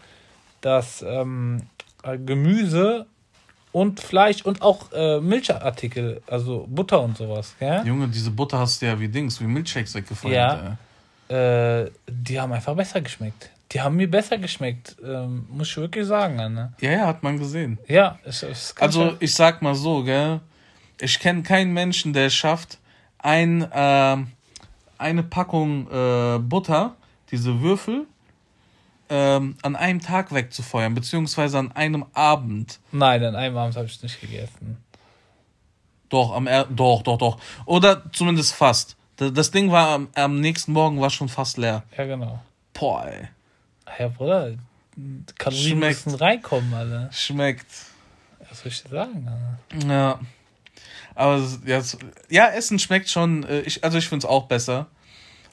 dass 0.61 1.01
ähm, 1.01 1.63
Gemüse 2.03 3.07
und 3.73 4.01
Fleisch 4.01 4.43
und 4.43 4.61
auch 4.61 4.93
äh, 4.93 5.19
Milchartikel, 5.21 6.21
also 6.27 6.67
Butter 6.69 7.01
und 7.01 7.17
sowas. 7.17 7.55
Ja? 7.59 7.83
Junge, 7.85 8.09
diese 8.09 8.31
Butter 8.31 8.59
hast 8.59 8.83
du 8.83 8.87
ja 8.87 9.01
wie 9.01 9.09
Dings, 9.09 9.41
wie 9.41 9.47
Milchshakes 9.47 9.95
weggefallen. 9.95 10.77
Ja. 11.31 11.81
Äh, 11.81 11.91
die 12.07 12.39
haben 12.39 12.53
einfach 12.53 12.75
besser 12.75 13.01
geschmeckt. 13.01 13.49
Die 13.73 13.81
haben 13.81 13.97
mir 13.97 14.11
besser 14.11 14.37
geschmeckt, 14.37 14.97
ähm, 15.03 15.47
muss 15.49 15.71
ich 15.71 15.77
wirklich 15.79 16.05
sagen, 16.05 16.37
ne? 16.37 16.75
Ja, 16.83 16.91
ja, 16.91 17.07
hat 17.07 17.23
man 17.23 17.39
gesehen. 17.39 17.79
Ja, 17.89 18.19
es, 18.25 18.43
es 18.43 18.75
Also, 18.79 19.17
ich 19.21 19.35
sag 19.35 19.63
mal 19.63 19.75
so, 19.75 20.05
gell? 20.05 20.41
Ich 21.01 21.19
kenne 21.19 21.43
keinen 21.43 21.73
Menschen, 21.73 22.13
der 22.13 22.27
es 22.27 22.35
schafft, 22.35 22.79
ein, 23.27 23.63
äh, 23.73 24.17
eine 24.99 25.23
Packung 25.25 25.91
äh, 25.91 26.39
Butter, 26.39 26.95
diese 27.33 27.61
Würfel, 27.61 28.07
ähm, 29.09 29.57
an 29.63 29.75
einem 29.75 30.01
Tag 30.01 30.33
wegzufeuern, 30.33 30.95
beziehungsweise 30.95 31.59
an 31.59 31.73
einem 31.73 32.07
Abend. 32.15 32.79
Nein, 32.93 33.25
an 33.25 33.35
einem 33.35 33.57
Abend 33.57 33.77
habe 33.77 33.87
ich 33.87 34.01
nicht 34.01 34.21
gegessen. 34.21 34.79
Doch, 36.09 36.33
am 36.35 36.47
er 36.47 36.67
doch, 36.67 37.03
doch, 37.03 37.19
doch. 37.19 37.39
Oder 37.65 38.05
zumindest 38.13 38.55
fast. 38.55 38.97
Das 39.17 39.51
Ding 39.51 39.73
war 39.73 39.89
am, 39.89 40.09
am 40.15 40.41
nächsten 40.41 40.73
Morgen 40.73 41.01
war 41.01 41.11
schon 41.11 41.29
fast 41.29 41.57
leer. 41.59 41.83
Ja, 41.99 42.05
genau. 42.05 42.41
Boah, 42.75 43.07
ey. 43.07 43.29
Ja, 43.99 44.09
Bruder, 44.09 44.53
Kalorien 45.37 45.79
Schmeckt. 45.79 46.07
müssen 46.07 46.19
reinkommen, 46.19 46.73
Alter. 46.75 47.11
Schmeckt. 47.13 47.67
Was 48.49 48.61
soll 48.61 48.69
ich 48.69 48.83
dir 48.85 48.91
sagen, 48.91 49.27
Alter? 49.29 49.89
Ja. 49.89 50.21
Aber 51.17 51.43
ja, 51.65 51.83
ja 52.29 52.49
Essen 52.51 52.79
schmeckt 52.79 53.09
schon. 53.09 53.43
äh, 53.45 53.63
Ich, 53.63 53.83
also 53.83 53.99
ich 53.99 54.09
finde 54.09 54.25
es 54.25 54.31
auch 54.31 54.45
besser. 54.45 54.87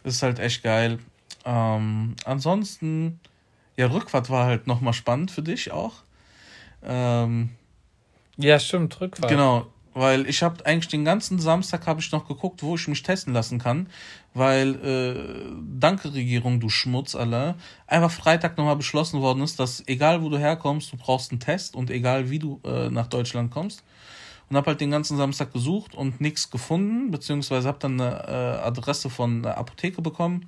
Ist 0.03 0.21
halt 0.21 0.37
echt 0.37 0.61
geil. 0.61 0.99
Ähm, 1.45 2.15
ansonsten, 2.25 3.19
ja, 3.77 3.87
Rückfahrt 3.87 4.29
war 4.29 4.45
halt 4.45 4.67
nochmal 4.67 4.93
spannend 4.93 5.31
für 5.31 5.41
dich 5.41 5.71
auch. 5.71 5.93
Ähm, 6.83 7.49
Ja, 8.37 8.59
stimmt, 8.59 8.99
Rückfahrt. 8.99 9.31
Genau, 9.31 9.67
weil 9.93 10.27
ich 10.27 10.43
habe 10.43 10.65
eigentlich 10.65 10.89
den 10.89 11.05
ganzen 11.05 11.39
Samstag 11.39 11.87
habe 11.87 12.01
ich 12.01 12.11
noch 12.11 12.27
geguckt, 12.27 12.63
wo 12.63 12.75
ich 12.75 12.87
mich 12.87 13.03
testen 13.03 13.33
lassen 13.33 13.59
kann, 13.59 13.87
weil 14.33 14.75
äh, 14.83 15.53
danke 15.79 16.13
Regierung, 16.13 16.59
du 16.59 16.69
Schmutz, 16.69 17.15
alle, 17.15 17.55
einfach 17.87 18.11
Freitag 18.11 18.57
nochmal 18.57 18.75
beschlossen 18.75 19.21
worden 19.21 19.43
ist, 19.43 19.59
dass 19.59 19.87
egal 19.87 20.21
wo 20.21 20.29
du 20.29 20.37
herkommst, 20.37 20.91
du 20.91 20.97
brauchst 20.97 21.31
einen 21.31 21.39
Test 21.39 21.75
und 21.75 21.89
egal 21.89 22.29
wie 22.29 22.39
du 22.39 22.59
äh, 22.65 22.89
nach 22.89 23.07
Deutschland 23.07 23.51
kommst. 23.51 23.83
Und 24.53 24.57
habe 24.57 24.67
halt 24.67 24.81
den 24.81 24.91
ganzen 24.91 25.17
Samstag 25.17 25.51
gesucht 25.51 25.95
und 25.95 26.21
nichts 26.21 26.51
gefunden, 26.51 27.09
beziehungsweise 27.09 27.67
habe 27.67 27.79
dann 27.79 27.99
eine 27.99 28.27
äh, 28.27 28.63
Adresse 28.63 29.09
von 29.09 29.43
einer 29.43 29.57
Apotheke 29.57 30.03
bekommen. 30.03 30.47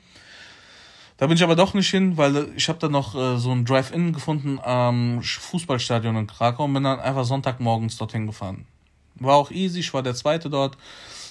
Da 1.17 1.25
bin 1.25 1.37
ich 1.37 1.43
aber 1.43 1.55
doch 1.55 1.73
nicht 1.73 1.89
hin, 1.89 2.15
weil 2.15 2.53
ich 2.55 2.69
habe 2.69 2.77
dann 2.77 2.91
noch 2.91 3.15
äh, 3.15 3.39
so 3.39 3.51
ein 3.51 3.65
Drive-In 3.65 4.13
gefunden 4.13 4.59
am 4.61 5.23
Fußballstadion 5.23 6.17
in 6.17 6.27
Krakau 6.27 6.65
und 6.65 6.73
bin 6.75 6.83
dann 6.83 6.99
einfach 6.99 7.25
Sonntagmorgens 7.25 7.97
dorthin 7.97 8.27
gefahren. 8.27 8.67
War 9.15 9.37
auch 9.37 9.49
easy, 9.49 9.79
ich 9.79 9.91
war 9.91 10.03
der 10.03 10.13
Zweite 10.13 10.51
dort, 10.51 10.77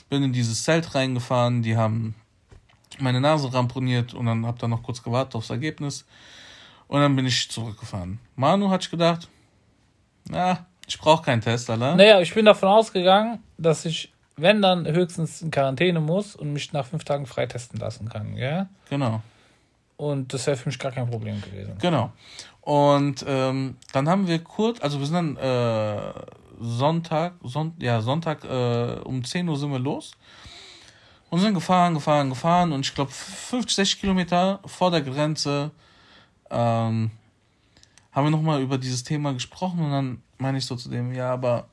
bin 0.08 0.24
in 0.24 0.32
dieses 0.32 0.64
Zelt 0.64 0.96
reingefahren, 0.96 1.62
die 1.62 1.76
haben 1.76 2.16
meine 2.98 3.20
Nase 3.20 3.54
ramponiert 3.54 4.14
und 4.14 4.26
dann 4.26 4.44
habe 4.46 4.58
dann 4.58 4.70
noch 4.70 4.82
kurz 4.82 5.00
gewartet 5.00 5.37
aufs 5.37 5.50
Ergebnis 5.50 6.06
und 6.88 6.98
dann 6.98 7.14
bin 7.14 7.24
ich 7.24 7.48
zurückgefahren. 7.48 8.18
Manu 8.34 8.68
hat 8.68 8.82
sich 8.82 8.90
gedacht, 8.90 9.28
na, 10.28 10.66
ich 10.87 10.99
brauche 10.99 11.23
keinen 11.23 11.40
Test, 11.40 11.70
Alter. 11.70 11.97
Naja, 11.97 12.20
ich 12.20 12.35
bin 12.35 12.44
davon 12.44 12.68
ausgegangen, 12.68 13.42
dass 13.59 13.85
ich, 13.85 14.12
wenn 14.37 14.62
dann, 14.62 14.87
höchstens 14.87 15.42
in 15.42 15.51
Quarantäne 15.51 16.01
muss 16.01 16.37
und 16.37 16.53
mich 16.53 16.73
nach 16.73 16.87
fünf 16.87 17.05
Tagen 17.05 17.27
freitesten 17.27 17.79
lassen 17.79 18.09
kann, 18.09 18.37
ja? 18.37 18.68
Genau. 18.90 19.23
Und 19.97 20.33
das 20.35 20.47
wäre 20.47 20.57
für 20.57 20.68
mich 20.68 20.79
gar 20.79 20.92
kein 20.92 21.09
Problem 21.09 21.40
gewesen. 21.40 21.77
Genau. 21.81 22.11
Und 22.61 23.25
ähm, 23.29 23.77
dann 23.92 24.09
haben 24.09 24.27
wir 24.27 24.38
kurz, 24.42 24.81
also 24.81 24.99
wir 24.99 25.07
sind 25.07 25.14
dann 25.14 25.37
äh, 25.37 26.12
Sonntag, 26.61 27.35
Son 27.42 27.75
ja, 27.79 28.01
Sonntag 28.01 28.44
äh, 28.44 29.01
um 29.05 29.23
10 29.23 29.49
Uhr 29.49 29.57
sind 29.57 29.70
wir 29.70 29.79
los 29.79 30.12
und 31.31 31.40
sind 31.40 31.55
gefahren, 31.55 31.94
gefahren, 31.94 32.31
gefahren 32.31 32.73
und 32.73 32.87
ich 32.87 32.94
glaube 32.94 33.11
50, 33.11 33.75
60 33.75 34.01
Kilometer 34.01 34.61
vor 34.64 34.90
der 34.90 35.03
Grenze 35.03 35.73
ähm, 36.51 37.11
haben 38.14 38.24
wir 38.27 38.31
nochmal 38.31 38.62
über 38.62 38.79
dieses 38.79 39.03
Thema 39.05 39.33
gesprochen 39.33 39.81
und 39.81 39.90
dann 39.90 40.22
meine 40.38 40.59
ich 40.59 40.66
so 40.66 40.77
zu 40.77 40.88
dem, 40.88 41.12
ja, 41.12 41.33
aber 41.33 41.66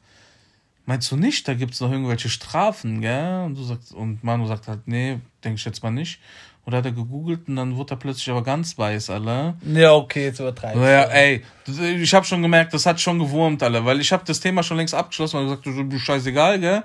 meinst 0.86 1.12
du 1.12 1.15
nicht, 1.15 1.47
da 1.47 1.54
gibt 1.54 1.73
es 1.73 1.80
noch 1.82 1.91
irgendwelche 1.91 2.30
Strafen, 2.30 3.01
gell? 3.01 3.43
Und 3.45 3.56
du 3.58 3.63
sagst, 3.63 3.93
und 3.93 4.23
Manu 4.23 4.47
sagt 4.47 4.67
halt, 4.67 4.88
nee, 4.88 5.19
denke 5.43 5.58
ich 5.58 5.65
jetzt 5.65 5.84
mal 5.84 5.91
nicht. 5.91 6.19
Und 6.63 6.71
da 6.73 6.77
hat 6.77 6.86
er 6.86 6.91
gegoogelt 6.91 7.47
und 7.47 7.56
dann 7.56 7.75
wurde 7.75 7.95
er 7.95 7.97
plötzlich 7.97 8.30
aber 8.30 8.43
ganz 8.43 8.77
weiß, 8.77 9.10
Alter. 9.10 9.56
Ja, 9.65 9.93
okay, 9.93 10.25
jetzt 10.25 10.39
übertreiben. 10.39 10.80
Naja, 10.80 11.04
ey, 11.06 11.43
das- 11.65 11.80
ich 11.80 12.13
habe 12.13 12.25
schon 12.25 12.41
gemerkt, 12.41 12.73
das 12.73 12.86
hat 12.86 12.99
schon 13.01 13.17
gewurmt, 13.17 13.63
alle, 13.63 13.84
weil 13.84 13.99
ich 13.99 14.12
habe 14.12 14.23
das 14.25 14.39
Thema 14.39 14.62
schon 14.62 14.77
längst 14.77 14.93
abgeschlossen 14.93 15.38
und 15.38 15.45
gesagt, 15.45 15.65
du, 15.65 15.84
du 15.84 15.97
scheißegal, 15.99 16.60
gell? 16.60 16.84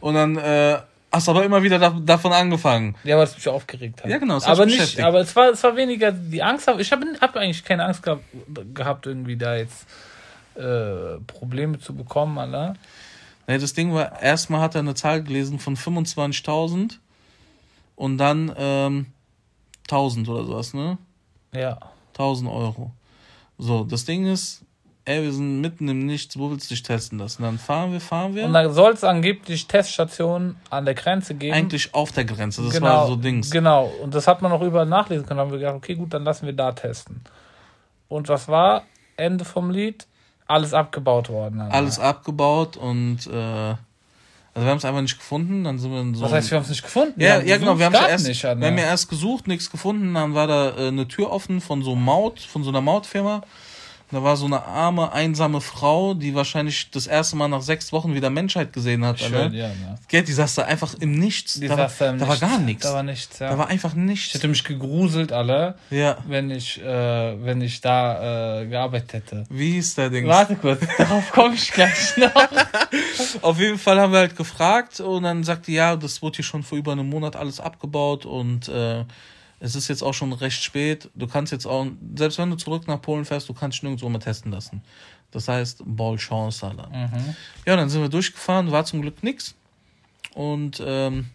Und 0.00 0.14
dann 0.14 0.36
äh, 0.38 0.78
hast 1.10 1.28
aber 1.28 1.44
immer 1.44 1.62
wieder 1.62 1.78
da, 1.78 1.90
davon 1.90 2.32
angefangen. 2.32 2.96
Ja, 3.04 3.16
weil 3.16 3.24
es 3.24 3.34
mich 3.34 3.48
aufgeregt 3.48 4.02
hat. 4.02 4.10
Ja, 4.10 4.18
genau, 4.18 4.38
aber 4.42 4.66
nicht, 4.66 5.00
aber 5.00 5.20
es 5.20 5.34
war, 5.34 5.50
es 5.50 5.62
war 5.62 5.76
weniger 5.76 6.12
die 6.12 6.42
Angst. 6.42 6.68
Ich 6.78 6.92
habe 6.92 7.06
hab 7.20 7.36
eigentlich 7.36 7.64
keine 7.64 7.84
Angst 7.84 8.02
gehabt, 8.02 8.24
gehabt 8.74 9.06
irgendwie 9.06 9.36
da 9.36 9.56
jetzt 9.56 9.86
äh, 10.54 11.18
Probleme 11.26 11.78
zu 11.78 11.94
bekommen, 11.94 12.38
Alter. 12.38 12.74
Nee, 13.46 13.58
das 13.58 13.72
Ding 13.72 13.94
war, 13.94 14.20
erstmal 14.20 14.60
hat 14.60 14.74
er 14.74 14.80
eine 14.80 14.94
Zahl 14.94 15.22
gelesen 15.22 15.58
von 15.58 15.76
25.000 15.76 16.98
und 17.96 18.18
dann 18.18 18.52
ähm, 18.56 19.06
1000 19.84 20.28
oder 20.28 20.44
sowas, 20.44 20.74
ne? 20.74 20.98
Ja. 21.54 21.78
1000 22.12 22.50
Euro. 22.50 22.92
So, 23.56 23.84
das 23.84 24.04
Ding 24.04 24.26
ist, 24.26 24.62
ey, 25.08 25.22
wir 25.22 25.32
sind 25.32 25.60
mitten 25.60 25.88
im 25.88 26.04
Nichts, 26.04 26.38
wo 26.38 26.50
willst 26.50 26.70
du 26.70 26.74
dich 26.74 26.82
testen 26.82 27.18
lassen? 27.18 27.42
Dann 27.42 27.58
fahren 27.58 27.92
wir, 27.92 28.00
fahren 28.00 28.34
wir. 28.34 28.44
Und 28.44 28.52
dann 28.52 28.72
soll 28.72 28.92
es 28.92 29.04
angeblich 29.04 29.66
Teststationen 29.66 30.56
an 30.68 30.84
der 30.84 30.94
Grenze 30.94 31.34
geben. 31.34 31.54
Eigentlich 31.54 31.94
auf 31.94 32.12
der 32.12 32.26
Grenze, 32.26 32.62
das 32.62 32.74
genau, 32.74 32.86
war 32.86 33.06
so 33.06 33.16
Dings. 33.16 33.50
Genau, 33.50 33.86
und 34.02 34.14
das 34.14 34.26
hat 34.26 34.42
man 34.42 34.52
auch 34.52 34.60
überall 34.60 34.86
nachlesen 34.86 35.26
können. 35.26 35.38
Da 35.38 35.44
haben 35.44 35.50
wir 35.50 35.58
gedacht, 35.58 35.76
okay, 35.76 35.94
gut, 35.94 36.12
dann 36.12 36.24
lassen 36.24 36.44
wir 36.44 36.52
da 36.52 36.72
testen. 36.72 37.22
Und 38.08 38.28
was 38.28 38.48
war? 38.48 38.84
Ende 39.16 39.44
vom 39.44 39.70
Lied? 39.70 40.06
Alles 40.46 40.74
abgebaut 40.74 41.28
worden. 41.30 41.60
Alter. 41.60 41.74
alles 41.74 41.98
abgebaut 41.98 42.76
und 42.76 43.26
äh, 43.26 43.74
also 44.54 44.66
wir 44.66 44.70
haben 44.70 44.78
es 44.78 44.84
einfach 44.84 45.02
nicht 45.02 45.18
gefunden. 45.18 45.64
Dann 45.64 45.78
sind 45.78 45.92
wir 45.92 46.00
in 46.00 46.14
so 46.14 46.24
Was 46.24 46.32
heißt, 46.32 46.50
wir 46.50 46.56
haben 46.56 46.64
es 46.64 46.70
nicht 46.70 46.82
gefunden? 46.82 47.20
ja, 47.20 47.40
ja 47.40 47.58
genau, 47.58 47.78
wir 47.78 47.86
haben 47.86 47.92
gesucht, 47.92 48.10
erst, 48.10 48.26
nicht, 48.26 48.42
wir 48.42 48.50
haben 48.50 48.78
ja 48.78 48.84
erst 48.84 49.08
gesucht, 49.08 49.46
nichts 49.46 49.70
gefunden. 49.70 50.14
Dann 50.14 50.34
war 50.34 50.46
da 50.46 50.70
äh, 50.70 50.88
eine 50.88 51.06
Tür 51.08 51.30
offen 51.30 51.60
von 51.60 51.82
so 51.82 51.94
Maut, 51.94 52.40
von 52.40 52.62
so 52.62 52.70
einer 52.70 52.80
Mautfirma. 52.80 53.42
Da 54.10 54.22
war 54.22 54.36
so 54.38 54.46
eine 54.46 54.64
arme, 54.64 55.12
einsame 55.12 55.60
Frau, 55.60 56.14
die 56.14 56.34
wahrscheinlich 56.34 56.90
das 56.90 57.06
erste 57.06 57.36
Mal 57.36 57.48
nach 57.48 57.60
sechs 57.60 57.92
Wochen 57.92 58.14
wieder 58.14 58.30
Menschheit 58.30 58.72
gesehen 58.72 59.04
hat. 59.04 59.20
Schön, 59.20 59.34
Alter. 59.34 59.54
ja, 59.54 59.68
ne? 59.68 59.98
Gell, 60.08 60.22
die 60.22 60.32
saß 60.32 60.54
da 60.54 60.62
einfach 60.62 60.94
im 60.98 61.12
Nichts. 61.12 61.60
Die 61.60 61.68
da 61.68 61.76
war, 61.76 61.88
saß 61.90 61.98
da 61.98 62.10
im 62.10 62.18
da 62.18 62.26
war 62.26 62.34
Nichts. 62.34 62.40
gar 62.40 62.58
nichts. 62.58 62.82
Da 62.86 62.94
war 62.94 63.02
nichts, 63.02 63.38
ja. 63.38 63.50
Da 63.50 63.58
war 63.58 63.68
einfach 63.68 63.90
ich 63.90 63.96
nichts. 63.96 64.32
hätte 64.34 64.48
mich 64.48 64.64
gegruselt, 64.64 65.30
alle, 65.32 65.74
Ja. 65.90 66.16
wenn 66.26 66.50
ich, 66.50 66.80
äh, 66.82 67.44
wenn 67.44 67.60
ich 67.60 67.82
da 67.82 68.60
äh, 68.62 68.66
gearbeitet 68.66 69.12
hätte. 69.12 69.44
Wie 69.50 69.72
hieß 69.72 69.96
der 69.96 70.08
Ding? 70.08 70.26
Warte 70.26 70.56
kurz, 70.56 70.80
darauf 70.96 71.30
komme 71.30 71.54
ich 71.54 71.70
gleich 71.70 72.16
noch. 72.16 72.32
Auf 73.42 73.58
jeden 73.58 73.78
Fall 73.78 74.00
haben 74.00 74.12
wir 74.12 74.20
halt 74.20 74.36
gefragt 74.36 75.00
und 75.00 75.24
dann 75.24 75.44
sagte 75.44 75.70
ja, 75.72 75.96
das 75.96 76.22
wurde 76.22 76.36
hier 76.36 76.44
schon 76.46 76.62
vor 76.62 76.78
über 76.78 76.92
einem 76.92 77.08
Monat 77.10 77.36
alles 77.36 77.60
abgebaut 77.60 78.24
und 78.24 78.68
äh, 78.68 79.04
es 79.60 79.74
ist 79.74 79.88
jetzt 79.88 80.02
auch 80.02 80.14
schon 80.14 80.32
recht 80.32 80.62
spät. 80.62 81.10
Du 81.14 81.26
kannst 81.26 81.52
jetzt 81.52 81.66
auch, 81.66 81.86
selbst 82.16 82.38
wenn 82.38 82.50
du 82.50 82.56
zurück 82.56 82.86
nach 82.86 83.00
Polen 83.02 83.24
fährst, 83.24 83.48
du 83.48 83.54
kannst 83.54 83.76
dich 83.76 83.82
nirgendwo 83.82 84.08
mehr 84.08 84.20
testen 84.20 84.52
lassen. 84.52 84.82
Das 85.30 85.48
heißt, 85.48 85.82
Ball 85.84 86.16
Chance, 86.16 86.66
Alter. 86.66 86.88
Mhm. 86.88 87.34
Ja, 87.66 87.76
dann 87.76 87.88
sind 87.90 88.00
wir 88.00 88.08
durchgefahren, 88.08 88.70
war 88.70 88.84
zum 88.84 89.02
Glück 89.02 89.22
nix. 89.22 89.54
Und 90.34 90.82
ähm, 90.84 91.26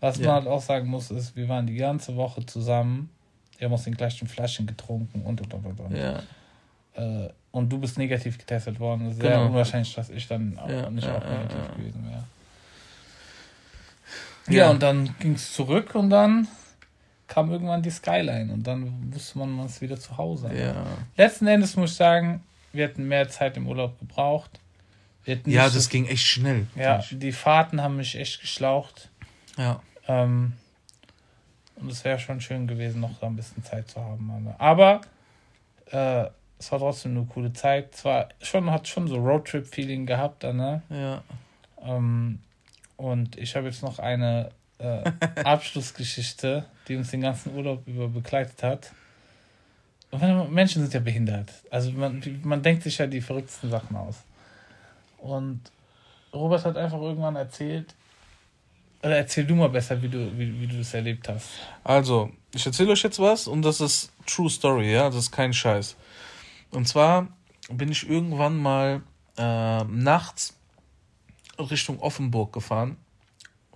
Was 0.00 0.18
Ja. 0.18 0.26
man 0.26 0.34
halt 0.36 0.46
auch 0.46 0.62
sagen 0.62 0.88
muss, 0.88 1.10
ist, 1.10 1.34
wir 1.36 1.48
waren 1.48 1.66
die 1.66 1.74
ganze 1.76 2.16
Woche 2.16 2.44
zusammen. 2.46 3.10
Wir 3.58 3.66
haben 3.66 3.72
aus 3.74 3.84
den 3.84 3.94
gleichen 3.96 4.28
Flaschen 4.28 4.66
getrunken 4.66 5.22
und 5.22 5.40
und 5.40 5.52
und 5.54 5.66
und. 5.66 5.80
und. 5.80 5.96
ja, 5.96 6.22
Äh, 6.94 7.30
und 7.50 7.70
du 7.70 7.78
bist 7.78 7.96
negativ 7.98 8.38
getestet 8.38 8.78
worden. 8.80 9.12
Sehr 9.14 9.22
Genau. 9.32 9.46
unwahrscheinlich, 9.46 9.94
dass 9.94 10.08
ich 10.10 10.28
dann 10.28 10.58
auch 10.58 10.68
Ja, 10.68 10.90
nicht 10.90 11.08
auch 11.08 11.24
negativ 11.24 11.74
gewesen 11.76 12.04
wäre. 12.08 12.24
Ja, 14.48 14.70
und 14.70 14.82
dann 14.82 15.14
ging 15.18 15.32
es 15.34 15.52
zurück 15.52 15.94
und 15.94 16.10
dann 16.10 16.46
kam 17.26 17.50
irgendwann 17.50 17.82
die 17.82 17.90
Skyline 17.90 18.52
und 18.52 18.66
dann 18.66 19.12
wusste 19.12 19.38
man, 19.38 19.50
man 19.50 19.66
ist 19.66 19.80
wieder 19.80 19.98
zu 19.98 20.16
Hause. 20.16 20.50
ja. 20.54 20.86
Letzten 21.16 21.46
Endes 21.46 21.76
muss 21.76 21.92
ich 21.92 21.96
sagen, 21.96 22.42
wir 22.72 22.84
hätten 22.84 23.08
mehr 23.08 23.28
Zeit 23.28 23.56
im 23.56 23.66
Urlaub 23.66 23.98
gebraucht. 23.98 24.60
Ja, 25.44 25.64
das 25.64 25.84
so, 25.84 25.90
ging 25.90 26.06
echt 26.06 26.24
schnell. 26.24 26.68
ja, 26.76 27.02
die 27.10 27.32
Fahrten 27.32 27.82
haben 27.82 27.96
mich 27.96 28.14
echt 28.14 28.40
geschlaucht. 28.40 29.10
Ja. 29.58 29.82
Ähm, 30.06 30.52
und 31.76 31.90
es 31.90 32.04
wäre 32.04 32.18
schon 32.18 32.40
schön 32.40 32.66
gewesen, 32.66 33.00
noch 33.00 33.18
da 33.18 33.26
ein 33.26 33.36
bisschen 33.36 33.64
Zeit 33.64 33.90
zu 33.90 34.00
haben. 34.00 34.54
Aber 34.58 35.00
äh, 35.90 36.26
es 36.58 36.72
war 36.72 36.78
trotzdem 36.78 37.16
eine 37.16 37.26
coole 37.26 37.52
Zeit. 37.52 37.94
Zwar 37.94 38.28
schon, 38.40 38.70
hat 38.70 38.88
schon 38.88 39.08
so 39.08 39.16
Roadtrip-Feeling 39.16 40.06
gehabt, 40.06 40.44
ne? 40.44 40.82
Ja. 40.88 41.22
Ähm, 41.82 42.38
und 42.96 43.36
ich 43.36 43.56
habe 43.56 43.66
jetzt 43.66 43.82
noch 43.82 43.98
eine 43.98 44.50
äh, 44.78 45.10
Abschlussgeschichte, 45.44 46.64
die 46.88 46.96
uns 46.96 47.10
den 47.10 47.22
ganzen 47.22 47.54
Urlaub 47.54 47.86
über 47.86 48.08
begleitet 48.08 48.62
hat. 48.62 48.92
Und 50.10 50.52
Menschen 50.52 50.82
sind 50.82 50.94
ja 50.94 51.00
behindert. 51.00 51.50
Also 51.70 51.90
man, 51.92 52.22
man 52.42 52.62
denkt 52.62 52.82
sich 52.82 52.98
ja 52.98 53.06
die 53.06 53.20
verrücktesten 53.20 53.70
Sachen 53.70 53.96
aus. 53.96 54.16
Und 55.18 55.60
Robert 56.32 56.64
hat 56.64 56.76
einfach 56.76 57.00
irgendwann 57.00 57.36
erzählt, 57.36 57.94
oder 59.02 59.16
erzähl 59.18 59.44
du 59.44 59.54
mal 59.54 59.68
besser, 59.68 60.00
wie 60.02 60.08
du, 60.08 60.36
wie, 60.38 60.60
wie 60.60 60.66
du 60.66 60.78
das 60.78 60.94
erlebt 60.94 61.28
hast. 61.28 61.48
Also, 61.84 62.30
ich 62.54 62.64
erzähle 62.64 62.92
euch 62.92 63.02
jetzt 63.02 63.18
was 63.18 63.46
und 63.46 63.62
das 63.62 63.80
ist 63.80 64.10
True 64.26 64.50
Story, 64.50 64.92
ja, 64.92 65.06
das 65.06 65.16
ist 65.16 65.30
kein 65.32 65.52
Scheiß. 65.52 65.96
Und 66.70 66.88
zwar 66.88 67.28
bin 67.70 67.90
ich 67.90 68.08
irgendwann 68.08 68.56
mal 68.56 69.02
äh, 69.36 69.84
nachts 69.84 70.54
Richtung 71.58 72.00
Offenburg 72.00 72.52
gefahren. 72.52 72.96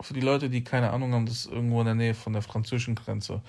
Für 0.02 0.14
die 0.14 0.20
Leute, 0.20 0.48
die 0.48 0.64
keine 0.64 0.90
Ahnung 0.90 1.12
haben, 1.12 1.26
das 1.26 1.46
ist 1.46 1.52
irgendwo 1.52 1.80
in 1.80 1.86
der 1.86 1.94
Nähe 1.94 2.14
von 2.14 2.32
der 2.32 2.42
französischen 2.42 2.94
Grenze. 2.94 3.42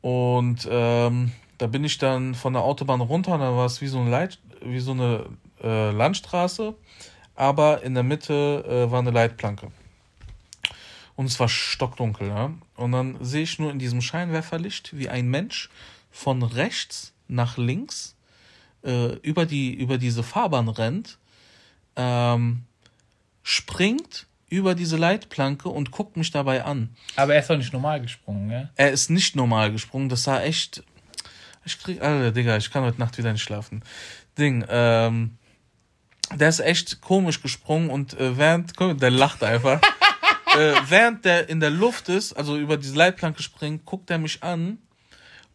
Und 0.00 0.68
ähm, 0.70 1.32
da 1.58 1.66
bin 1.66 1.84
ich 1.84 1.98
dann 1.98 2.34
von 2.34 2.52
der 2.52 2.62
Autobahn 2.62 3.00
runter, 3.00 3.36
da 3.38 3.54
war 3.56 3.66
es 3.66 3.80
wie 3.80 3.88
so 3.88 3.98
eine, 3.98 4.10
Leit 4.10 4.38
wie 4.62 4.80
so 4.80 4.92
eine 4.92 5.26
äh, 5.62 5.90
Landstraße, 5.90 6.74
aber 7.34 7.82
in 7.82 7.94
der 7.94 8.04
Mitte 8.04 8.64
äh, 8.68 8.90
war 8.90 9.00
eine 9.00 9.10
Leitplanke. 9.10 9.70
Und 11.16 11.26
es 11.26 11.40
war 11.40 11.48
stockdunkel, 11.48 12.28
ja. 12.28 12.52
Und 12.76 12.92
dann 12.92 13.16
sehe 13.20 13.42
ich 13.42 13.58
nur 13.58 13.72
in 13.72 13.80
diesem 13.80 14.00
Scheinwerferlicht, 14.00 14.96
wie 14.96 15.08
ein 15.08 15.28
Mensch 15.28 15.68
von 16.12 16.44
rechts 16.44 17.12
nach 17.26 17.56
links 17.56 18.16
äh, 18.84 19.14
über, 19.16 19.44
die, 19.44 19.74
über 19.74 19.98
diese 19.98 20.22
Fahrbahn 20.22 20.68
rennt, 20.68 21.18
ähm, 21.96 22.62
springt 23.42 24.27
über 24.48 24.74
diese 24.74 24.96
Leitplanke 24.96 25.68
und 25.68 25.90
guckt 25.90 26.16
mich 26.16 26.30
dabei 26.30 26.64
an. 26.64 26.90
Aber 27.16 27.34
er 27.34 27.40
ist 27.40 27.50
doch 27.50 27.56
nicht 27.56 27.72
normal 27.72 28.00
gesprungen, 28.00 28.50
ja? 28.50 28.70
Er 28.76 28.90
ist 28.90 29.10
nicht 29.10 29.36
normal 29.36 29.72
gesprungen. 29.72 30.08
Das 30.08 30.22
sah 30.22 30.40
echt. 30.42 30.82
Ich 31.64 31.78
krieg. 31.78 32.00
Alter, 32.00 32.32
Digga, 32.32 32.56
ich 32.56 32.70
kann 32.70 32.84
heute 32.84 32.98
Nacht 32.98 33.18
wieder 33.18 33.32
nicht 33.32 33.42
schlafen. 33.42 33.82
Ding, 34.36 34.64
ähm. 34.68 35.36
Der 36.34 36.50
ist 36.50 36.60
echt 36.60 37.00
komisch 37.00 37.40
gesprungen 37.40 37.88
und 37.88 38.18
äh, 38.18 38.36
während. 38.36 38.76
Guck, 38.76 38.98
der 38.98 39.10
lacht 39.10 39.42
einfach. 39.42 39.80
äh, 40.58 40.74
während 40.86 41.24
der 41.24 41.48
in 41.48 41.60
der 41.60 41.70
Luft 41.70 42.08
ist, 42.08 42.34
also 42.34 42.58
über 42.58 42.76
diese 42.76 42.96
Leitplanke 42.96 43.42
springt, 43.42 43.86
guckt 43.86 44.10
er 44.10 44.18
mich 44.18 44.42
an 44.42 44.78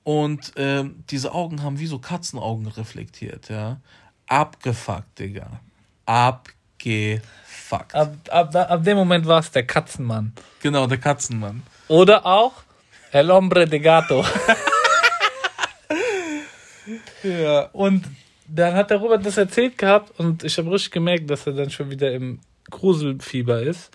und 0.04 0.56
äh, 0.58 0.84
diese 1.10 1.34
Augen 1.34 1.62
haben 1.62 1.80
wie 1.80 1.88
so 1.88 2.00
Katzenaugen 2.00 2.68
reflektiert, 2.68 3.50
ja. 3.50 3.80
Abgefuckt, 4.28 5.20
Digga. 5.20 5.60
Abgefuckt. 6.06 7.24
Ab, 7.94 8.14
ab, 8.30 8.56
ab 8.56 8.84
dem 8.84 8.98
Moment 8.98 9.26
war 9.26 9.40
es 9.40 9.52
der 9.52 9.66
Katzenmann. 9.66 10.34
Genau, 10.62 10.88
der 10.88 10.98
Katzenmann. 10.98 11.64
Oder 11.88 12.26
auch 12.26 12.54
El 13.12 13.32
Hombre 13.32 13.66
de 13.68 13.80
Gato. 13.80 14.24
ja. 17.24 17.70
Und 17.74 18.06
dann 18.48 18.74
hat 18.76 18.90
der 18.90 18.98
Robert 18.98 19.26
das 19.26 19.38
erzählt 19.38 19.78
gehabt 19.78 20.20
und 20.20 20.44
ich 20.44 20.58
habe 20.58 20.72
richtig 20.72 20.92
gemerkt, 20.92 21.30
dass 21.30 21.48
er 21.48 21.54
dann 21.54 21.70
schon 21.70 21.90
wieder 21.90 22.12
im 22.12 22.40
Gruselfieber 22.70 23.62
ist. 23.62 23.92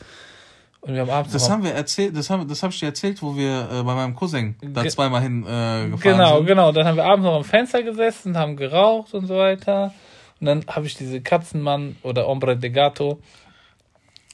Und 0.81 0.95
wir 0.95 1.01
haben 1.03 1.11
abends 1.11 1.33
Das 1.33 1.51
haben 1.51 1.65
wir 1.65 1.73
erzählt, 1.73 2.17
das 2.17 2.31
haben, 2.31 2.47
das 2.49 2.63
hab 2.63 2.71
ich 2.71 2.79
dir 2.81 2.87
erzählt, 2.87 3.21
wo 3.21 3.37
wir 3.37 3.69
äh, 3.71 3.83
bei 3.83 3.95
meinem 3.95 4.15
Cousin 4.15 4.55
da 4.63 4.83
Ge- 4.83 4.91
zweimal 4.91 5.21
hin 5.23 5.43
äh, 5.43 5.89
gefahren 5.91 5.99
Genau, 6.01 6.37
sind. 6.39 6.47
genau. 6.47 6.73
Dann 6.73 6.87
haben 6.87 6.97
wir 6.97 7.05
abends 7.05 7.25
noch 7.25 7.35
am 7.37 7.45
Fenster 7.45 7.83
gesessen, 7.83 8.39
haben 8.39 8.57
geraucht 8.57 9.13
und 9.13 9.27
so 9.27 9.37
weiter. 9.37 9.93
Und 10.41 10.47
dann 10.47 10.65
habe 10.69 10.87
ich 10.87 10.95
diese 10.95 11.21
Katzenmann 11.21 11.97
oder 12.03 12.27
Hombre 12.29 12.57
de 12.57 12.71
Gato, 12.71 13.21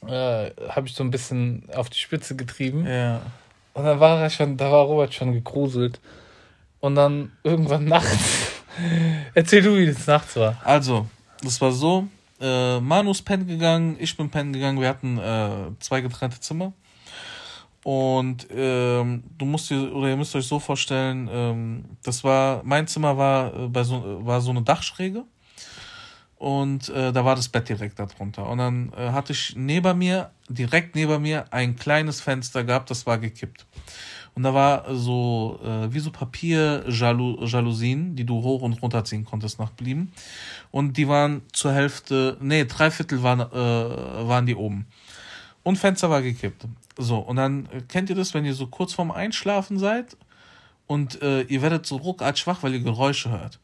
äh, 0.09 0.51
habe 0.69 0.87
ich 0.87 0.95
so 0.95 1.05
ein 1.05 1.11
bisschen 1.11 1.69
auf 1.75 1.91
die 1.91 1.99
Spitze 1.99 2.37
getrieben. 2.37 2.87
Ja. 2.87 3.23
Und 3.75 3.85
dann 3.85 4.01
war 4.01 4.21
er 4.21 4.31
schon, 4.31 4.57
da 4.57 4.71
war 4.71 4.85
Robert 4.85 5.15
schon 5.15 5.33
gegruselt. 5.33 6.01
Und 6.81 6.95
dann 6.95 7.33
irgendwann 7.43 7.85
nachts. 7.89 8.53
Erzähl 9.35 9.63
du, 9.63 9.77
wie 9.77 9.87
das 9.87 10.07
nachts 10.07 10.37
war. 10.37 10.61
Also, 10.65 11.07
das 11.43 11.61
war 11.61 11.73
so, 11.73 12.09
äh, 12.41 12.81
Manu 12.81 13.11
ist 13.13 13.23
pennen 13.23 13.47
gegangen, 13.47 13.97
ich 13.99 14.17
bin 14.17 14.31
pennen 14.31 14.53
gegangen, 14.53 14.81
wir 14.81 14.89
hatten 14.89 15.19
äh, 15.19 15.71
zwei 15.81 16.01
getrennte 16.01 16.41
Zimmer. 16.41 16.73
Und 17.85 18.47
ähm, 18.51 19.25
du 19.37 19.45
musst 19.45 19.69
dir, 19.69 19.95
oder 19.95 20.09
ihr 20.09 20.17
müsst 20.17 20.35
euch 20.35 20.47
so 20.47 20.59
vorstellen, 20.59 21.29
ähm, 21.31 21.85
das 22.03 22.25
war, 22.25 22.63
mein 22.65 22.87
Zimmer 22.87 23.19
war, 23.19 23.55
äh, 23.55 23.69
bei 23.69 23.83
so, 23.83 24.25
war 24.25 24.41
so 24.41 24.51
eine 24.51 24.63
Dachschräge. 24.63 25.25
Und 26.45 26.91
äh, 26.91 27.11
da 27.11 27.25
war 27.25 27.37
das 27.37 27.49
Bett 27.49 27.71
direkt 27.71 27.99
darunter. 27.99 28.47
Und 28.51 28.59
dann 28.59 28.93
äh, 28.93 29.13
hatte 29.13 29.33
ich 29.33 29.57
neben 29.57 29.97
mir, 29.97 30.31
direkt 30.51 30.95
neben 30.95 31.23
mir, 31.23 31.51
ein 31.51 31.75
kleines 31.75 32.21
Fenster 32.21 32.65
gehabt, 32.65 32.91
das 32.91 33.07
war 33.07 33.17
gekippt. 33.17 33.65
Und 34.35 34.43
da 34.43 34.53
war 34.53 34.95
so, 34.95 35.59
äh, 35.65 35.91
wie 35.91 36.01
so 36.01 36.11
Papier-Jalousien, 36.11 38.15
die 38.15 38.27
du 38.27 38.43
hoch 38.43 38.61
und 38.61 38.75
runter 38.83 39.07
ziehen 39.07 39.25
konntest 39.25 39.59
nach 39.59 39.71
Belieben. 39.71 40.13
Und 40.71 40.99
die 40.99 41.09
waren 41.09 41.41
zur 41.55 41.73
Hälfte, 41.73 42.37
nee, 42.43 42.67
drei 42.67 42.91
Viertel 42.91 43.23
waren, 43.23 43.41
äh, 43.41 44.29
waren 44.29 44.45
die 44.45 44.55
oben. 44.55 44.85
Und 45.63 45.79
Fenster 45.79 46.11
war 46.11 46.21
gekippt. 46.21 46.67
So, 46.99 47.21
und 47.21 47.37
dann 47.37 47.71
äh, 47.73 47.81
kennt 47.89 48.11
ihr 48.11 48.17
das, 48.17 48.35
wenn 48.35 48.45
ihr 48.45 48.53
so 48.53 48.67
kurz 48.67 48.93
vorm 48.93 49.13
Einschlafen 49.13 49.79
seid 49.79 50.15
und 50.87 51.23
äh, 51.23 51.41
ihr 51.45 51.63
werdet 51.63 51.87
so 51.87 51.97
ruckartig 51.97 52.47
wach, 52.47 52.63
weil 52.63 52.75
ihr 52.75 52.81
Geräusche 52.81 53.31
hört. 53.31 53.61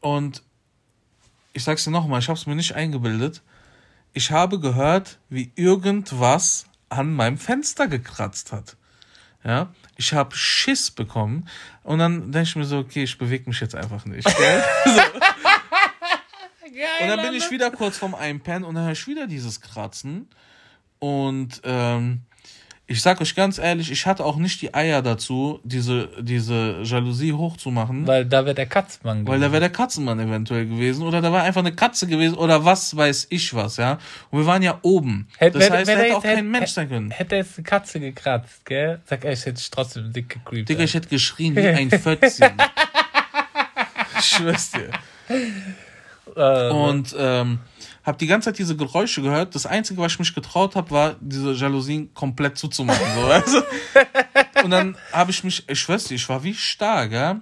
Und 0.00 0.44
ich 1.52 1.64
sag's 1.64 1.84
dir 1.84 1.90
nochmal, 1.90 2.20
ich 2.20 2.28
hab's 2.28 2.46
mir 2.46 2.54
nicht 2.54 2.74
eingebildet. 2.74 3.42
Ich 4.12 4.30
habe 4.30 4.58
gehört, 4.58 5.18
wie 5.28 5.52
irgendwas 5.54 6.66
an 6.88 7.12
meinem 7.14 7.38
Fenster 7.38 7.86
gekratzt 7.88 8.52
hat. 8.52 8.76
Ja, 9.44 9.72
ich 9.96 10.12
habe 10.12 10.36
Schiss 10.36 10.90
bekommen 10.90 11.48
und 11.82 11.98
dann 11.98 12.30
denke 12.30 12.48
ich 12.48 12.56
mir 12.56 12.64
so, 12.64 12.78
okay, 12.78 13.04
ich 13.04 13.16
bewege 13.16 13.48
mich 13.48 13.60
jetzt 13.60 13.74
einfach 13.74 14.04
nicht. 14.04 14.26
Gell? 14.36 14.64
so. 14.84 15.00
Und 17.00 17.08
dann 17.08 17.22
bin 17.22 17.34
ich 17.34 17.50
wieder 17.50 17.70
kurz 17.70 17.96
vorm 17.96 18.14
Einpennen 18.14 18.64
und 18.64 18.74
dann 18.74 18.84
höre 18.84 18.92
ich 18.92 19.06
wieder 19.06 19.26
dieses 19.26 19.60
Kratzen. 19.60 20.28
Und 20.98 21.62
ähm, 21.64 22.22
ich 22.90 23.02
sag 23.02 23.20
euch 23.20 23.36
ganz 23.36 23.58
ehrlich, 23.58 23.90
ich 23.92 24.04
hatte 24.04 24.24
auch 24.24 24.34
nicht 24.36 24.60
die 24.62 24.74
Eier 24.74 25.00
dazu, 25.00 25.60
diese, 25.62 26.08
diese 26.20 26.80
Jalousie 26.82 27.32
hochzumachen. 27.32 28.04
Weil 28.04 28.24
da 28.26 28.44
wäre 28.44 28.54
der 28.56 28.66
Katzenmann 28.66 29.26
Weil 29.28 29.38
da 29.38 29.52
wäre 29.52 29.60
der 29.60 29.70
Katzenmann 29.70 30.18
eventuell 30.18 30.66
gewesen 30.66 31.04
oder 31.06 31.20
da 31.20 31.30
war 31.30 31.44
einfach 31.44 31.60
eine 31.60 31.72
Katze 31.72 32.08
gewesen 32.08 32.34
oder 32.36 32.64
was 32.64 32.96
weiß 32.96 33.28
ich 33.30 33.54
was, 33.54 33.76
ja. 33.76 33.98
Und 34.30 34.40
wir 34.40 34.46
waren 34.46 34.62
ja 34.62 34.78
oben. 34.82 35.28
Hätte- 35.38 35.58
das 35.60 35.68
wenn- 35.70 35.76
heißt, 35.78 35.86
wenn 35.86 35.98
da 35.98 36.04
hätte 36.04 36.16
auch 36.16 36.24
jetzt- 36.24 36.34
kein 36.34 36.50
Mensch 36.50 36.62
hätte- 36.62 36.72
sein 36.72 36.88
können. 36.88 37.10
Hätte 37.12 37.36
jetzt 37.36 37.58
eine 37.58 37.64
Katze 37.64 38.00
gekratzt, 38.00 38.66
gell? 38.66 39.00
Sag 39.04 39.22
hätte 39.22 39.54
ich 39.56 39.70
trotzdem 39.70 40.12
dick 40.12 40.28
gecreept. 40.28 40.68
Digga, 40.68 40.82
ich 40.82 40.94
hätte 40.94 41.08
geschrien 41.08 41.54
wie 41.54 41.60
ein 41.60 41.90
Fötzchen. 42.00 42.50
ich 44.18 44.24
schwör's 44.24 44.72
dir. 44.72 44.90
äh, 46.36 46.70
Und 46.70 47.14
ähm, 47.18 47.60
hab 48.10 48.18
die 48.18 48.26
ganze 48.26 48.46
Zeit 48.46 48.58
diese 48.58 48.76
Geräusche 48.76 49.22
gehört. 49.22 49.54
Das 49.54 49.66
Einzige, 49.66 50.00
was 50.02 50.12
ich 50.12 50.18
mich 50.18 50.34
getraut 50.34 50.74
habe, 50.74 50.90
war, 50.90 51.16
diese 51.20 51.52
Jalousien 51.52 52.12
komplett 52.12 52.58
zuzumachen. 52.58 53.06
So, 53.14 53.60
du? 53.60 54.64
Und 54.64 54.72
dann 54.72 54.96
habe 55.12 55.30
ich 55.30 55.44
mich, 55.44 55.68
ich 55.68 55.78
schwör's 55.78 56.04
dir, 56.04 56.16
ich 56.16 56.28
war 56.28 56.42
wie 56.42 56.52
stark, 56.52 57.12
ja. 57.12 57.40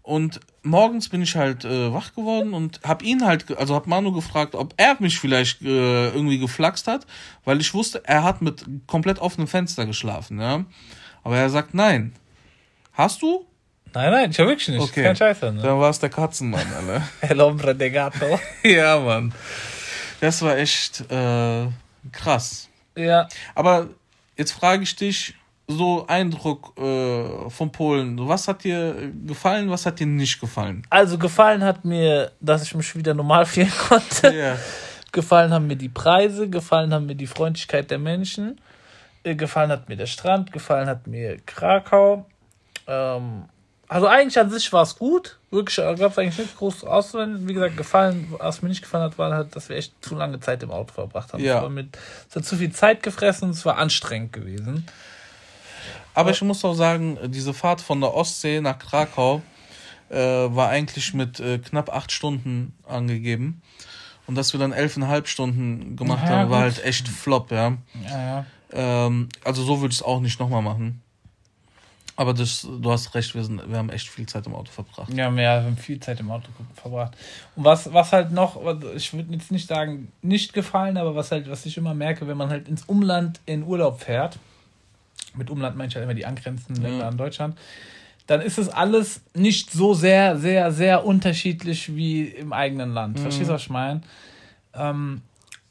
Und 0.00 0.40
morgens 0.62 1.10
bin 1.10 1.20
ich 1.20 1.36
halt 1.36 1.66
äh, 1.66 1.92
wach 1.92 2.14
geworden 2.14 2.54
und 2.54 2.80
hab 2.82 3.02
ihn 3.02 3.26
halt, 3.26 3.58
also 3.58 3.74
hab 3.74 3.86
Manu 3.86 4.10
gefragt, 4.10 4.54
ob 4.54 4.72
er 4.78 4.96
mich 5.00 5.18
vielleicht 5.18 5.60
äh, 5.60 6.08
irgendwie 6.08 6.38
geflaxt 6.38 6.86
hat, 6.86 7.06
weil 7.44 7.60
ich 7.60 7.74
wusste, 7.74 8.02
er 8.04 8.22
hat 8.22 8.40
mit 8.40 8.64
komplett 8.86 9.18
offenem 9.18 9.48
Fenster 9.48 9.84
geschlafen, 9.84 10.40
ja. 10.40 10.64
Aber 11.24 11.36
er 11.36 11.50
sagt 11.50 11.74
nein. 11.74 12.14
Hast 12.94 13.20
du? 13.20 13.44
Nein, 13.92 14.12
nein, 14.12 14.30
ich 14.30 14.38
hab 14.38 14.46
wirklich 14.46 14.68
nicht. 14.68 14.80
Okay. 14.80 15.02
Kein 15.02 15.16
Scheiße, 15.16 15.52
ne? 15.52 15.60
Dann 15.60 15.78
war 15.78 15.90
es 15.90 15.98
der 15.98 16.08
Katzenmann, 16.08 16.66
Alter. 16.74 17.06
El 17.20 17.40
Hombre 17.42 17.74
de 17.74 17.90
Gato. 17.90 18.40
ja, 18.62 18.98
Mann. 18.98 19.34
Das 20.20 20.42
war 20.42 20.56
echt 20.56 21.10
äh, 21.10 21.66
krass. 22.12 22.68
ja. 22.96 23.28
Aber 23.54 23.88
jetzt 24.36 24.52
frage 24.52 24.82
ich 24.82 24.96
dich, 24.96 25.34
so 25.68 26.06
Eindruck 26.06 26.78
äh, 26.78 27.50
von 27.50 27.72
Polen. 27.72 28.16
Was 28.28 28.48
hat 28.48 28.64
dir 28.64 29.12
gefallen, 29.26 29.70
was 29.70 29.84
hat 29.84 29.98
dir 29.98 30.06
nicht 30.06 30.40
gefallen? 30.40 30.86
Also 30.90 31.18
gefallen 31.18 31.64
hat 31.64 31.84
mir, 31.84 32.30
dass 32.40 32.62
ich 32.62 32.74
mich 32.74 32.94
wieder 32.94 33.14
normal 33.14 33.46
fühlen 33.46 33.72
konnte. 33.88 34.34
Ja. 34.34 34.56
Gefallen 35.12 35.52
haben 35.52 35.66
mir 35.66 35.76
die 35.76 35.88
Preise, 35.88 36.48
gefallen 36.48 36.92
haben 36.92 37.06
mir 37.06 37.14
die 37.14 37.26
Freundlichkeit 37.26 37.90
der 37.90 37.98
Menschen, 37.98 38.60
äh, 39.24 39.34
gefallen 39.34 39.70
hat 39.70 39.88
mir 39.88 39.96
der 39.96 40.06
Strand, 40.06 40.52
gefallen 40.52 40.88
hat 40.88 41.06
mir 41.06 41.38
Krakau. 41.46 42.26
Ähm, 42.86 43.44
also 43.88 44.06
eigentlich 44.06 44.38
an 44.38 44.50
sich 44.50 44.72
war 44.72 44.82
es 44.82 44.96
gut. 44.96 45.38
Wirklich, 45.50 45.76
gab 45.76 46.00
es 46.00 46.18
eigentlich 46.18 46.38
nichts 46.38 46.56
groß 46.56 46.84
auszuwenden. 46.84 47.48
Wie 47.48 47.54
gesagt, 47.54 47.76
gefallen, 47.76 48.32
was 48.38 48.62
mir 48.62 48.68
nicht 48.68 48.82
gefallen 48.82 49.04
hat, 49.04 49.18
war 49.18 49.32
halt, 49.32 49.54
dass 49.54 49.68
wir 49.68 49.76
echt 49.76 49.92
zu 50.04 50.14
lange 50.14 50.40
Zeit 50.40 50.62
im 50.62 50.70
Auto 50.70 50.92
verbracht 50.92 51.32
haben. 51.32 51.42
Ja. 51.42 51.56
Es, 51.56 51.62
war 51.62 51.70
mit, 51.70 51.96
es 52.28 52.36
hat 52.36 52.44
zu 52.44 52.56
viel 52.56 52.72
Zeit 52.72 53.02
gefressen 53.02 53.44
und 53.48 53.50
es 53.54 53.64
war 53.64 53.78
anstrengend 53.78 54.32
gewesen. 54.32 54.86
Aber 56.14 56.30
ich 56.30 56.40
muss 56.42 56.64
auch 56.64 56.74
sagen, 56.74 57.18
diese 57.26 57.52
Fahrt 57.54 57.80
von 57.80 58.00
der 58.00 58.14
Ostsee 58.14 58.60
nach 58.60 58.78
Krakau 58.78 59.42
äh, 60.08 60.16
war 60.16 60.68
eigentlich 60.70 61.14
mit 61.14 61.40
äh, 61.40 61.58
knapp 61.58 61.94
acht 61.94 62.10
Stunden 62.10 62.74
angegeben. 62.88 63.62
Und 64.26 64.34
dass 64.34 64.52
wir 64.52 64.58
dann 64.58 64.72
elfeinhalb 64.72 65.28
Stunden 65.28 65.94
gemacht 65.96 66.24
Ja, 66.24 66.30
haben, 66.30 66.50
war 66.50 66.64
gut. 66.64 66.76
halt 66.76 66.84
echt 66.84 67.06
flop, 67.06 67.52
ja. 67.52 67.76
Ja, 68.08 68.18
ja. 68.18 68.46
Ähm, 68.72 69.28
also 69.44 69.62
so 69.62 69.80
würde 69.80 69.92
ich 69.92 70.00
es 70.00 70.02
auch 70.02 70.20
nicht 70.20 70.40
nochmal 70.40 70.62
machen. 70.62 71.02
Aber 72.18 72.32
das, 72.32 72.66
du 72.80 72.90
hast 72.90 73.14
recht, 73.14 73.34
wir, 73.34 73.44
sind, 73.44 73.68
wir 73.70 73.76
haben 73.76 73.90
echt 73.90 74.08
viel 74.08 74.26
Zeit 74.26 74.46
im 74.46 74.54
Auto 74.54 74.70
verbracht. 74.72 75.12
Ja, 75.12 75.30
wir 75.34 75.48
haben 75.50 75.76
viel 75.76 76.00
Zeit 76.00 76.18
im 76.20 76.30
Auto 76.30 76.48
verbracht. 76.74 77.14
Und 77.56 77.64
was, 77.64 77.92
was 77.92 78.12
halt 78.12 78.32
noch, 78.32 78.58
ich 78.94 79.12
würde 79.12 79.32
jetzt 79.34 79.52
nicht 79.52 79.68
sagen, 79.68 80.10
nicht 80.22 80.54
gefallen, 80.54 80.96
aber 80.96 81.14
was 81.14 81.30
halt, 81.30 81.50
was 81.50 81.66
ich 81.66 81.76
immer 81.76 81.92
merke, 81.92 82.26
wenn 82.26 82.38
man 82.38 82.48
halt 82.48 82.68
ins 82.68 82.84
Umland 82.84 83.40
in 83.44 83.62
Urlaub 83.64 84.00
fährt, 84.00 84.38
mit 85.34 85.50
Umland 85.50 85.76
meine 85.76 85.88
ich 85.88 85.94
halt 85.94 86.04
immer 86.04 86.14
die 86.14 86.24
angrenzenden 86.24 86.82
Länder 86.82 87.00
Ja. 87.04 87.08
an 87.08 87.18
Deutschland, 87.18 87.58
dann 88.26 88.40
ist 88.40 88.56
es 88.58 88.70
alles 88.70 89.20
nicht 89.34 89.70
so 89.70 89.92
sehr, 89.92 90.38
sehr, 90.38 90.72
sehr 90.72 91.04
unterschiedlich 91.04 91.94
wie 91.94 92.24
im 92.24 92.52
eigenen 92.54 92.92
Land. 92.94 93.20
Verstehst 93.20 93.50
du, 93.50 93.54
was 93.54 93.62
ich 93.62 93.70
meine? 93.70 94.00
Ähm, 94.74 95.20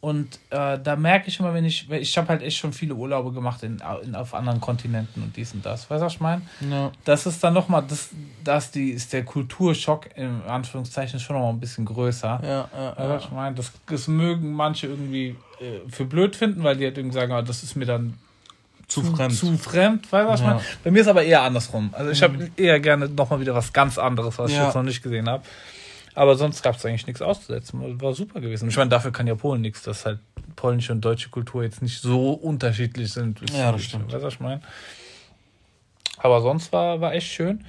und 0.02 0.40
äh, 0.52 0.78
da 0.78 0.96
merke 0.96 1.30
ich 1.30 1.40
immer, 1.40 1.54
wenn 1.54 1.66
ich, 1.66 1.90
ich 1.90 2.18
habe 2.18 2.28
halt 2.28 2.44
echt 2.44 2.58
schon 2.58 2.74
viele 2.74 2.94
Urlaube 2.94 3.32
gemacht 3.32 3.64
in, 3.64 3.82
in, 4.04 4.16
auf 4.16 4.36
anderen 4.36 4.62
Kontinenten 4.62 5.24
und 5.24 5.36
dies 5.36 5.54
und 5.54 5.66
das. 5.66 5.90
Weißt 5.90 6.02
du, 6.02 6.06
was 6.06 6.14
ich 6.14 6.20
meine? 6.20 6.44
Ja. 6.70 6.92
das 7.06 7.26
ist 7.26 7.44
dann 7.44 7.56
nochmal, 7.56 7.84
das, 7.88 8.10
das 8.44 8.70
die, 8.70 8.92
ist 8.92 9.14
der 9.14 9.26
Kulturschock 9.26 10.16
in 10.16 10.42
Anführungszeichen 10.48 11.20
schon 11.20 11.36
nochmal 11.36 11.54
ein 11.54 11.60
bisschen 11.60 11.86
größer. 11.86 12.40
Ja, 12.44 12.70
ja, 12.72 12.94
Also, 12.94 13.14
ja. 13.14 13.20
ich 13.20 13.32
meine, 13.32 13.56
das, 13.56 13.72
das 13.88 14.08
mögen 14.08 14.54
manche 14.54 14.88
irgendwie 14.88 15.38
äh, 15.60 15.90
für 15.90 16.06
blöd 16.06 16.36
finden, 16.36 16.64
weil 16.64 16.78
die 16.78 16.86
halt 16.86 16.98
irgendwie 16.98 17.16
sagen, 17.16 17.32
ah, 17.32 17.42
das 17.42 17.64
ist 17.64 17.76
mir 17.76 17.86
dann 17.86 18.14
zu, 18.88 19.02
fremd. 19.02 19.34
Zu 19.34 19.58
fremd, 19.58 20.12
weißt 20.12 20.28
du, 20.28 20.32
was 20.32 20.40
ich 20.42 20.46
meine? 20.46 20.62
Bei 20.84 20.92
mir 20.92 21.02
ist 21.02 21.08
aber 21.08 21.24
eher 21.24 21.42
andersrum. 21.42 21.90
Also 21.94 22.12
ich 22.12 22.22
habe 22.22 22.52
eher 22.56 22.80
gerne 22.80 23.10
nochmal 23.10 23.40
wieder 23.40 23.56
was 23.56 23.74
ganz 23.74 23.98
anderes, 23.98 24.38
was 24.38 24.52
ich 24.52 24.58
jetzt 24.58 24.76
noch 24.76 24.84
nicht 24.84 25.02
gesehen 25.02 25.28
habe. 25.28 25.44
Aber 26.16 26.36
sonst 26.36 26.64
gab 26.64 26.76
es 26.76 26.86
eigentlich 26.86 27.08
nichts 27.08 27.22
auszusetzen. 27.22 28.02
War 28.02 28.14
super 28.14 28.40
gewesen. 28.40 28.70
Ich 28.70 28.78
meine, 28.78 28.90
dafür 28.90 29.12
kann 29.12 29.28
ja 29.28 29.36
Polen 29.36 29.62
nichts, 29.62 29.84
dass 29.84 30.06
halt 30.06 30.20
polnische 30.56 30.94
und 30.94 31.02
deutsche 31.02 31.30
Kultur 31.30 31.64
jetzt 31.64 31.82
nicht 31.82 32.02
so 32.02 32.32
unterschiedlich 32.32 33.12
sind. 33.12 33.42
Ja, 33.52 33.74
das 33.74 33.84
stimmt. 33.84 34.06
Weißt 34.06 34.24
du, 34.24 34.28
was 34.28 34.34
ich 34.36 34.40
meine? 34.40 34.62
Aber 36.18 36.42
sonst 36.42 36.72
war, 36.72 37.02
war 37.02 37.14
echt 37.14 37.28
schön. 37.28 37.66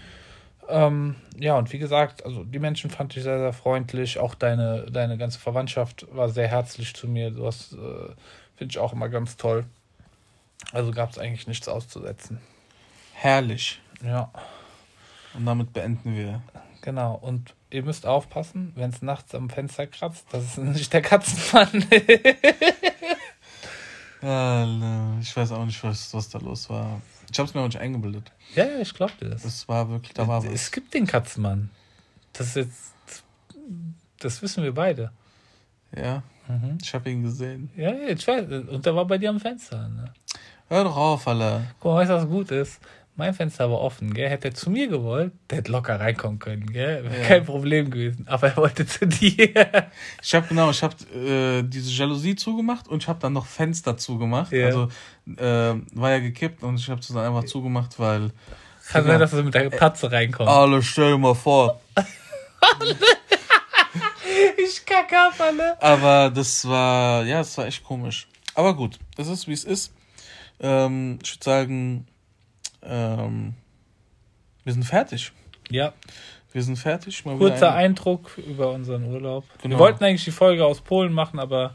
Ähm, 0.68 1.16
ja, 1.38 1.56
und 1.58 1.72
wie 1.72 1.78
gesagt, 1.78 2.24
also 2.24 2.44
die 2.44 2.58
Menschen 2.58 2.90
fand 2.90 3.16
ich 3.16 3.22
sehr, 3.22 3.38
sehr 3.38 3.52
freundlich. 3.52 4.18
Auch 4.18 4.34
deine, 4.34 4.86
deine 4.90 5.18
ganze 5.18 5.38
Verwandtschaft 5.38 6.06
war 6.12 6.28
sehr 6.28 6.48
herzlich 6.48 6.94
zu 6.94 7.08
mir. 7.08 7.30
Du 7.30 7.46
hast, 7.46 7.72
äh, 7.72 7.76
finde 8.56 8.70
ich 8.70 8.78
auch 8.78 8.92
immer 8.92 9.08
ganz 9.08 9.36
toll. 9.36 9.64
Also 10.72 10.90
gab 10.92 11.10
es 11.10 11.18
eigentlich 11.18 11.46
nichts 11.46 11.68
auszusetzen. 11.68 12.40
Herrlich. 13.14 13.80
Ja, 14.04 14.30
Und 15.34 15.46
damit 15.46 15.72
beenden 15.72 16.16
wir. 16.16 16.42
Genau. 16.82 17.14
Und 17.14 17.54
ihr 17.70 17.82
müsst 17.82 18.06
aufpassen, 18.06 18.72
wenn 18.76 18.90
es 18.90 19.02
nachts 19.02 19.34
am 19.34 19.50
Fenster 19.50 19.86
kratzt, 19.86 20.26
dass 20.32 20.42
es 20.44 20.56
nicht 20.58 20.92
der 20.92 21.02
Katzenmann 21.02 21.82
ist. 21.90 22.36
Ich 24.22 25.36
weiß 25.36 25.52
auch 25.52 25.64
nicht, 25.64 25.82
was, 25.84 26.12
was 26.14 26.28
da 26.28 26.38
los 26.38 26.68
war. 26.70 27.00
Ich 27.30 27.38
habe 27.38 27.48
es 27.48 27.54
mir 27.54 27.60
auch 27.60 27.66
nicht 27.66 27.78
eingebildet. 27.78 28.32
ja, 28.54 28.64
ja, 28.64 28.78
ich 28.80 28.92
glaube 28.94 29.12
dir 29.20 29.28
das. 29.30 29.44
Es 29.44 29.68
war 29.68 29.88
wirklich, 29.88 30.14
da 30.14 30.26
war 30.26 30.42
was. 30.44 30.50
Es 30.52 30.72
gibt 30.72 30.94
den 30.94 31.06
Katzenmann. 31.06 31.70
Das 32.32 32.48
ist 32.48 32.56
jetzt. 32.56 33.22
Das 34.18 34.40
wissen 34.42 34.64
wir 34.64 34.74
beide. 34.74 35.12
Ja, 35.94 36.22
Mhm. 36.48 36.78
ich 36.82 36.94
habe 36.94 37.10
ihn 37.10 37.22
gesehen. 37.24 37.70
Ja, 37.76 37.92
ja, 37.92 38.08
ich 38.08 38.26
weiß. 38.26 38.46
Und 38.68 38.86
der 38.86 38.94
war 38.96 39.04
bei 39.04 39.18
dir 39.18 39.30
am 39.30 39.38
Fenster. 39.40 39.88
Ne? 39.88 40.12
Hör 40.68 40.84
doch 40.84 40.96
auf, 40.96 41.26
Alter. 41.28 41.62
Guck 41.80 41.92
mal, 41.92 41.98
weißt 42.00 42.10
du, 42.10 42.14
was 42.14 42.26
gut 42.28 42.50
ist? 42.52 42.80
Mein 43.18 43.32
Fenster 43.32 43.70
war 43.70 43.80
offen, 43.80 44.12
gell? 44.12 44.28
Hätte 44.28 44.48
er 44.48 44.54
zu 44.54 44.68
mir 44.68 44.88
gewollt, 44.88 45.32
der 45.48 45.58
hätte 45.58 45.72
locker 45.72 45.98
reinkommen 45.98 46.38
können, 46.38 46.66
gell? 46.70 47.02
Wäre 47.04 47.22
Ja. 47.22 47.26
kein 47.28 47.44
Problem 47.46 47.90
gewesen. 47.90 48.26
Aber 48.28 48.48
er 48.48 48.56
wollte 48.58 48.86
zu 48.86 49.06
dir. 49.06 49.86
Ich 50.22 50.34
habe 50.34 50.46
genau, 50.48 50.70
ich 50.70 50.82
habe 50.82 50.94
äh, 51.14 51.62
diese 51.62 51.90
Jalousie 51.90 52.36
zugemacht 52.36 52.88
und 52.88 53.02
ich 53.02 53.08
habe 53.08 53.18
dann 53.18 53.32
noch 53.32 53.46
Fenster 53.46 53.96
zugemacht. 53.96 54.52
Ja. 54.52 54.66
Also 54.66 54.88
äh, 55.38 55.74
war 55.94 56.10
ja 56.10 56.18
gekippt 56.18 56.62
und 56.62 56.78
ich 56.78 56.90
habe 56.90 57.00
es 57.00 57.08
dann 57.08 57.18
einfach 57.18 57.44
zugemacht, 57.44 57.98
weil 57.98 58.32
Kann 58.88 59.04
sein, 59.06 59.18
dass 59.18 59.32
er 59.32 59.42
mit 59.42 59.54
der 59.54 59.70
Patze 59.70 60.12
reinkommt. 60.12 60.50
alle 60.50 60.82
stell 60.82 61.12
dir 61.12 61.18
mal 61.18 61.34
vor. 61.34 61.80
Ich 64.58 64.84
kacke 64.84 65.16
ab, 65.18 65.34
alle. 65.38 65.80
Aber 65.80 66.30
das 66.30 66.66
war, 66.68 67.24
ja, 67.24 67.38
das 67.38 67.56
war 67.56 67.66
echt 67.66 67.82
komisch. 67.84 68.26
Aber 68.54 68.74
gut, 68.74 68.98
es 69.16 69.28
ist 69.28 69.46
wie 69.48 69.52
es 69.52 69.64
ist. 69.64 69.92
Ähm, 70.60 71.18
ich 71.22 71.34
würde 71.34 71.44
sagen, 71.44 72.06
ähm, 72.88 73.54
wir 74.64 74.72
sind 74.72 74.84
fertig. 74.84 75.32
Ja, 75.70 75.92
Wir 76.52 76.62
sind 76.62 76.76
fertig. 76.76 77.24
Mal 77.26 77.36
kurzer 77.36 77.72
ein- 77.74 77.86
Eindruck 77.86 78.38
über 78.38 78.70
unseren 78.72 79.04
Urlaub. 79.12 79.44
Wir 79.60 79.68
Genau. 79.70 79.78
wollten 79.78 80.02
eigentlich 80.04 80.24
die 80.24 80.30
Folge 80.30 80.64
aus 80.64 80.80
Polen 80.80 81.12
machen, 81.12 81.38
aber 81.38 81.74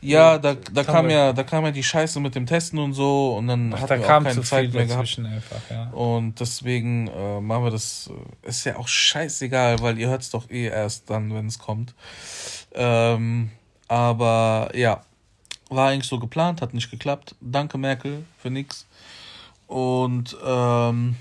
Ja, 0.00 0.38
da, 0.38 0.54
da 0.54 0.84
kam 0.84 1.08
wir- 1.08 1.14
ja, 1.16 1.32
da 1.32 1.42
kam 1.42 1.64
ja 1.64 1.72
die 1.72 1.82
Scheiße 1.82 2.20
mit 2.20 2.34
dem 2.36 2.46
Testen 2.46 2.78
und 2.78 2.92
so 2.92 3.34
und 3.36 3.48
dann 3.48 3.72
ach, 3.74 3.78
hatten 3.80 3.88
da 3.88 3.96
wir 3.98 4.04
auch 4.04 4.08
kam 4.08 4.22
keine 4.24 4.34
zu 4.36 4.42
Zeit 4.42 4.66
viel 4.70 4.74
mehr 4.74 4.86
gehabt. 4.86 5.18
einfach, 5.18 5.70
ja. 5.70 5.90
Und 5.90 6.38
deswegen 6.38 7.08
äh, 7.08 7.40
machen 7.40 7.64
wir 7.64 7.70
das. 7.72 8.08
Äh, 8.44 8.48
ist 8.48 8.64
ja 8.64 8.76
auch 8.76 8.86
scheißegal, 8.86 9.80
weil 9.80 9.98
ihr 9.98 10.08
hört 10.08 10.22
es 10.22 10.30
doch 10.30 10.48
eh 10.50 10.66
erst 10.68 11.10
dann, 11.10 11.34
wenn 11.34 11.46
es 11.46 11.58
kommt. 11.58 11.94
Ähm, 12.74 13.50
aber 13.88 14.70
ja, 14.74 15.02
war 15.70 15.88
eigentlich 15.88 16.06
so 16.08 16.18
geplant, 16.20 16.60
hat 16.62 16.74
nicht 16.74 16.90
geklappt. 16.90 17.34
Danke, 17.40 17.78
Merkel, 17.78 18.24
für 18.38 18.50
nix. 18.50 18.86
Und 19.66 20.36
ähm, 20.44 21.16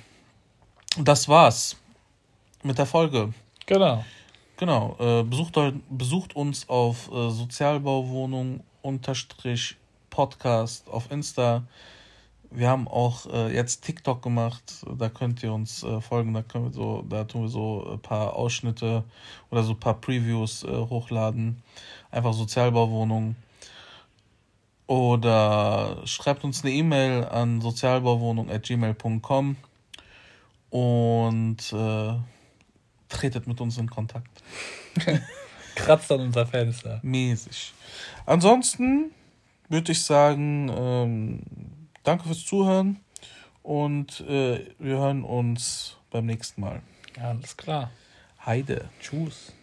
das 0.97 1.27
war's 1.27 1.77
mit 2.63 2.77
der 2.77 2.85
Folge. 2.85 3.33
Genau. 3.65 4.03
Genau, 4.57 4.95
äh, 4.99 5.23
besucht, 5.23 5.57
besucht 5.89 6.35
uns 6.35 6.69
auf 6.69 7.11
äh, 7.11 7.29
Sozialbauwohnung 7.29 8.63
unterstrich 8.81 9.75
Podcast 10.09 10.87
auf 10.89 11.11
Insta. 11.11 11.63
Wir 12.51 12.69
haben 12.69 12.87
auch 12.87 13.25
äh, 13.25 13.53
jetzt 13.53 13.83
TikTok 13.83 14.21
gemacht, 14.21 14.85
da 14.97 15.09
könnt 15.09 15.43
ihr 15.43 15.51
uns 15.51 15.83
äh, 15.83 15.99
folgen, 15.99 16.33
da 16.33 16.41
können 16.41 16.65
wir 16.65 16.71
so, 16.71 17.03
da 17.09 17.25
tun 17.25 17.41
wir 17.41 17.49
so 17.49 17.85
ein 17.91 17.99
paar 17.99 18.33
Ausschnitte 18.33 19.03
oder 19.51 19.63
so 19.63 19.73
ein 19.73 19.79
paar 19.79 19.95
Previews 19.95 20.63
äh, 20.63 20.69
hochladen. 20.69 21.61
Einfach 22.11 22.31
Sozialbauwohnung. 22.31 23.35
Oder 24.87 26.01
schreibt 26.05 26.43
uns 26.43 26.63
eine 26.63 26.73
E-Mail 26.73 27.25
an 27.25 27.59
sozialbauwohnung.gmail.com 27.61 29.55
und 30.69 31.73
äh, 31.73 32.13
tretet 33.09 33.47
mit 33.47 33.61
uns 33.61 33.77
in 33.77 33.89
Kontakt. 33.89 34.43
Kratzt 35.75 36.11
an 36.11 36.19
unser 36.21 36.45
Fenster. 36.45 36.99
Mäßig. 37.01 37.73
Ansonsten 38.25 39.11
würde 39.69 39.91
ich 39.91 40.03
sagen, 40.03 40.71
ähm, 40.75 41.41
danke 42.03 42.25
fürs 42.25 42.45
Zuhören 42.45 42.99
und 43.63 44.21
äh, 44.21 44.65
wir 44.79 44.97
hören 44.97 45.23
uns 45.23 45.97
beim 46.11 46.27
nächsten 46.27 46.61
Mal. 46.61 46.81
Ja, 47.17 47.29
alles 47.29 47.57
klar. 47.57 47.89
Heide. 48.45 48.89
Tschüss. 49.01 49.53